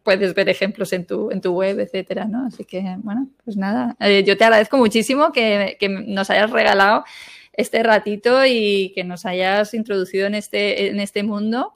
puedes 0.03 0.35
ver 0.35 0.51
ejemplos 0.51 0.93
en 0.93 1.07
tu, 1.07 1.31
en 1.31 1.41
tu 1.41 1.55
web, 1.55 1.81
etcétera, 1.81 2.27
¿no? 2.27 2.47
Así 2.47 2.67
que, 2.67 2.83
bueno, 2.99 3.31
pues 3.45 3.57
nada, 3.57 3.97
eh, 4.01 4.23
yo 4.25 4.37
te 4.37 4.45
agradezco 4.45 4.77
muchísimo 4.77 5.33
que, 5.33 5.79
que 5.81 5.89
nos 5.89 6.29
hayas 6.29 6.51
regalado 6.51 7.05
este 7.57 7.83
ratito 7.83 8.45
y 8.47 8.93
que 8.95 9.05
nos 9.05 9.27
hayas 9.27 9.75
introducido 9.75 10.27
en 10.27 10.35
este, 10.35 10.89
en 10.89 11.01
este 11.01 11.23
mundo. 11.23 11.75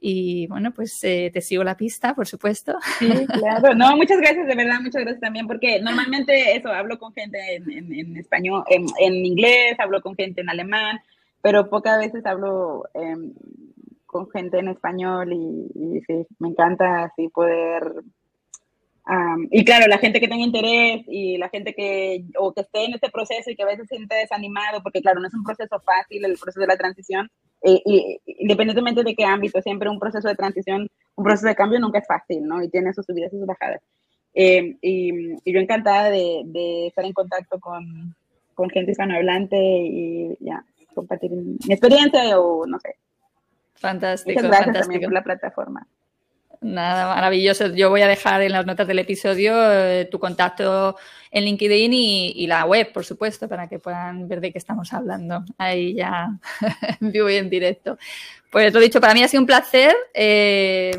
Y 0.00 0.46
bueno, 0.46 0.72
pues 0.72 1.02
eh, 1.02 1.30
te 1.32 1.40
sigo 1.40 1.64
la 1.64 1.76
pista, 1.76 2.14
por 2.14 2.26
supuesto. 2.26 2.76
Sí, 2.98 3.08
claro. 3.26 3.74
No, 3.74 3.96
muchas 3.96 4.18
gracias, 4.18 4.46
de 4.46 4.54
verdad, 4.54 4.80
muchas 4.80 5.02
gracias 5.02 5.20
también, 5.20 5.46
porque 5.46 5.80
normalmente 5.80 6.56
eso, 6.56 6.68
hablo 6.68 6.98
con 6.98 7.12
gente 7.12 7.38
en, 7.56 8.16
español, 8.16 8.62
en, 8.68 9.14
inglés, 9.26 9.74
hablo 9.78 10.00
con 10.00 10.14
gente 10.14 10.40
en 10.40 10.50
alemán, 10.50 11.00
pero 11.42 11.68
pocas 11.68 11.98
veces 11.98 12.24
hablo 12.26 12.84
em, 12.94 13.32
con 14.06 14.30
gente 14.30 14.58
en 14.58 14.68
español 14.68 15.32
y, 15.32 15.70
y, 15.74 16.00
sí, 16.06 16.26
me 16.38 16.48
encanta 16.48 17.04
así 17.04 17.28
poder 17.28 17.92
y 19.50 19.64
claro, 19.64 19.86
la 19.86 19.98
gente 19.98 20.20
que 20.20 20.28
tenga 20.28 20.44
interés 20.44 21.02
y 21.06 21.38
la 21.38 21.48
gente 21.48 21.74
que, 21.74 22.24
o 22.38 22.52
que 22.52 22.60
esté 22.60 22.84
en 22.84 22.94
este 22.94 23.10
proceso 23.10 23.50
y 23.50 23.56
que 23.56 23.62
a 23.62 23.66
veces 23.66 23.88
se 23.88 23.96
siente 23.96 24.14
desanimado, 24.14 24.82
porque 24.82 25.00
claro, 25.00 25.20
no 25.20 25.28
es 25.28 25.34
un 25.34 25.44
proceso 25.44 25.80
fácil 25.80 26.24
el 26.24 26.36
proceso 26.36 26.60
de 26.60 26.66
la 26.66 26.76
transición, 26.76 27.30
eh, 27.62 27.80
y, 27.86 28.20
independientemente 28.26 29.02
de 29.02 29.14
qué 29.14 29.24
ámbito, 29.24 29.62
siempre 29.62 29.88
un 29.88 29.98
proceso 29.98 30.28
de 30.28 30.34
transición, 30.34 30.88
un 31.16 31.24
proceso 31.24 31.48
de 31.48 31.54
cambio 31.54 31.80
nunca 31.80 32.00
es 32.00 32.06
fácil, 32.06 32.46
¿no? 32.46 32.62
Y 32.62 32.68
tiene 32.68 32.92
sus 32.92 33.06
subidas 33.06 33.32
y 33.32 33.38
sus 33.38 33.46
bajadas. 33.46 33.80
Eh, 34.34 34.76
y, 34.82 35.52
yo 35.52 35.58
encantada 35.58 36.10
de, 36.10 36.42
de, 36.44 36.88
estar 36.88 37.04
en 37.04 37.14
contacto 37.14 37.58
con, 37.58 38.14
con 38.54 38.68
gente 38.68 38.90
hispanohablante 38.90 39.56
y 39.56 40.36
ya, 40.40 40.64
compartir 40.94 41.30
mi 41.30 41.56
experiencia 41.72 42.38
o 42.38 42.66
no 42.66 42.78
sé. 42.78 42.96
Fantástico. 43.76 44.34
Muchas 44.34 44.50
gracias 44.50 44.66
fantástico. 44.66 44.92
también 44.92 45.08
por 45.08 45.12
la 45.14 45.24
plataforma. 45.24 45.86
Nada, 46.60 47.14
maravilloso. 47.14 47.74
Yo 47.74 47.88
voy 47.90 48.02
a 48.02 48.08
dejar 48.08 48.42
en 48.42 48.52
las 48.52 48.66
notas 48.66 48.86
del 48.86 48.98
episodio 48.98 49.54
eh, 49.72 50.08
tu 50.10 50.18
contacto 50.18 50.96
en 51.30 51.44
LinkedIn 51.44 51.92
y, 51.92 52.46
la 52.46 52.64
web, 52.64 52.92
por 52.92 53.04
supuesto, 53.04 53.48
para 53.48 53.68
que 53.68 53.78
puedan 53.78 54.26
ver 54.28 54.40
de 54.40 54.52
qué 54.52 54.58
estamos 54.58 54.92
hablando. 54.92 55.44
Ahí 55.56 55.94
ya 55.94 56.28
en 57.00 57.12
vivo 57.12 57.30
y 57.30 57.36
en 57.36 57.48
directo. 57.48 57.96
Pues 58.50 58.72
lo 58.72 58.80
dicho, 58.80 59.00
para 59.00 59.14
mí 59.14 59.22
ha 59.22 59.28
sido 59.28 59.42
un 59.42 59.46
placer. 59.46 59.94
Eh, 60.14 60.90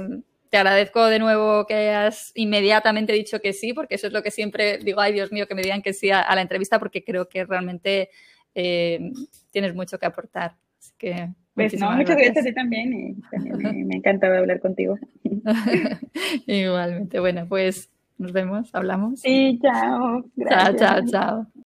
te 0.49 0.57
agradezco 0.57 1.05
de 1.05 1.20
nuevo 1.20 1.66
que 1.68 1.89
has 1.89 2.32
inmediatamente 2.36 3.14
dicho 3.14 3.39
que 3.41 3.53
sí, 3.53 3.74
porque 3.74 3.95
eso 3.95 4.07
es 4.07 4.14
lo 4.14 4.24
que 4.24 4.32
siempre 4.32 4.78
digo, 4.78 5.01
ay 5.01 5.14
Dios 5.14 5.32
mío, 5.32 5.47
que 5.47 5.55
me 5.55 5.62
digan 5.62 5.82
que 5.82 5.93
sí 5.93 6.10
a, 6.10 6.22
a 6.22 6.36
la 6.36 6.41
entrevista, 6.41 6.80
porque 6.80 7.03
creo 7.03 7.28
que 7.28 7.45
realmente 7.45 8.10
eh, 8.55 9.12
tienes 9.51 9.76
mucho 9.76 9.99
que 9.99 10.05
aportar. 10.05 10.55
Así 10.80 10.93
que 10.97 11.30
pues 11.68 11.80
no, 11.80 11.91
muchas 11.91 12.16
gracias. 12.16 12.34
gracias 12.34 12.45
a 12.45 12.49
ti 12.49 12.55
también 12.55 12.93
y 12.93 13.14
también 13.30 13.57
me, 13.57 13.86
me 13.86 13.95
ha 13.95 13.97
encantado 13.97 14.38
hablar 14.38 14.60
contigo. 14.60 14.97
Igualmente. 16.47 17.20
Bueno, 17.20 17.45
pues 17.47 17.89
nos 18.18 18.32
vemos, 18.34 18.70
hablamos. 18.74 19.22
Sí, 19.22 19.60
chao. 19.62 20.26
Gracias. 20.36 20.76
Chao, 20.78 21.01
chao, 21.01 21.07
chao. 21.07 21.47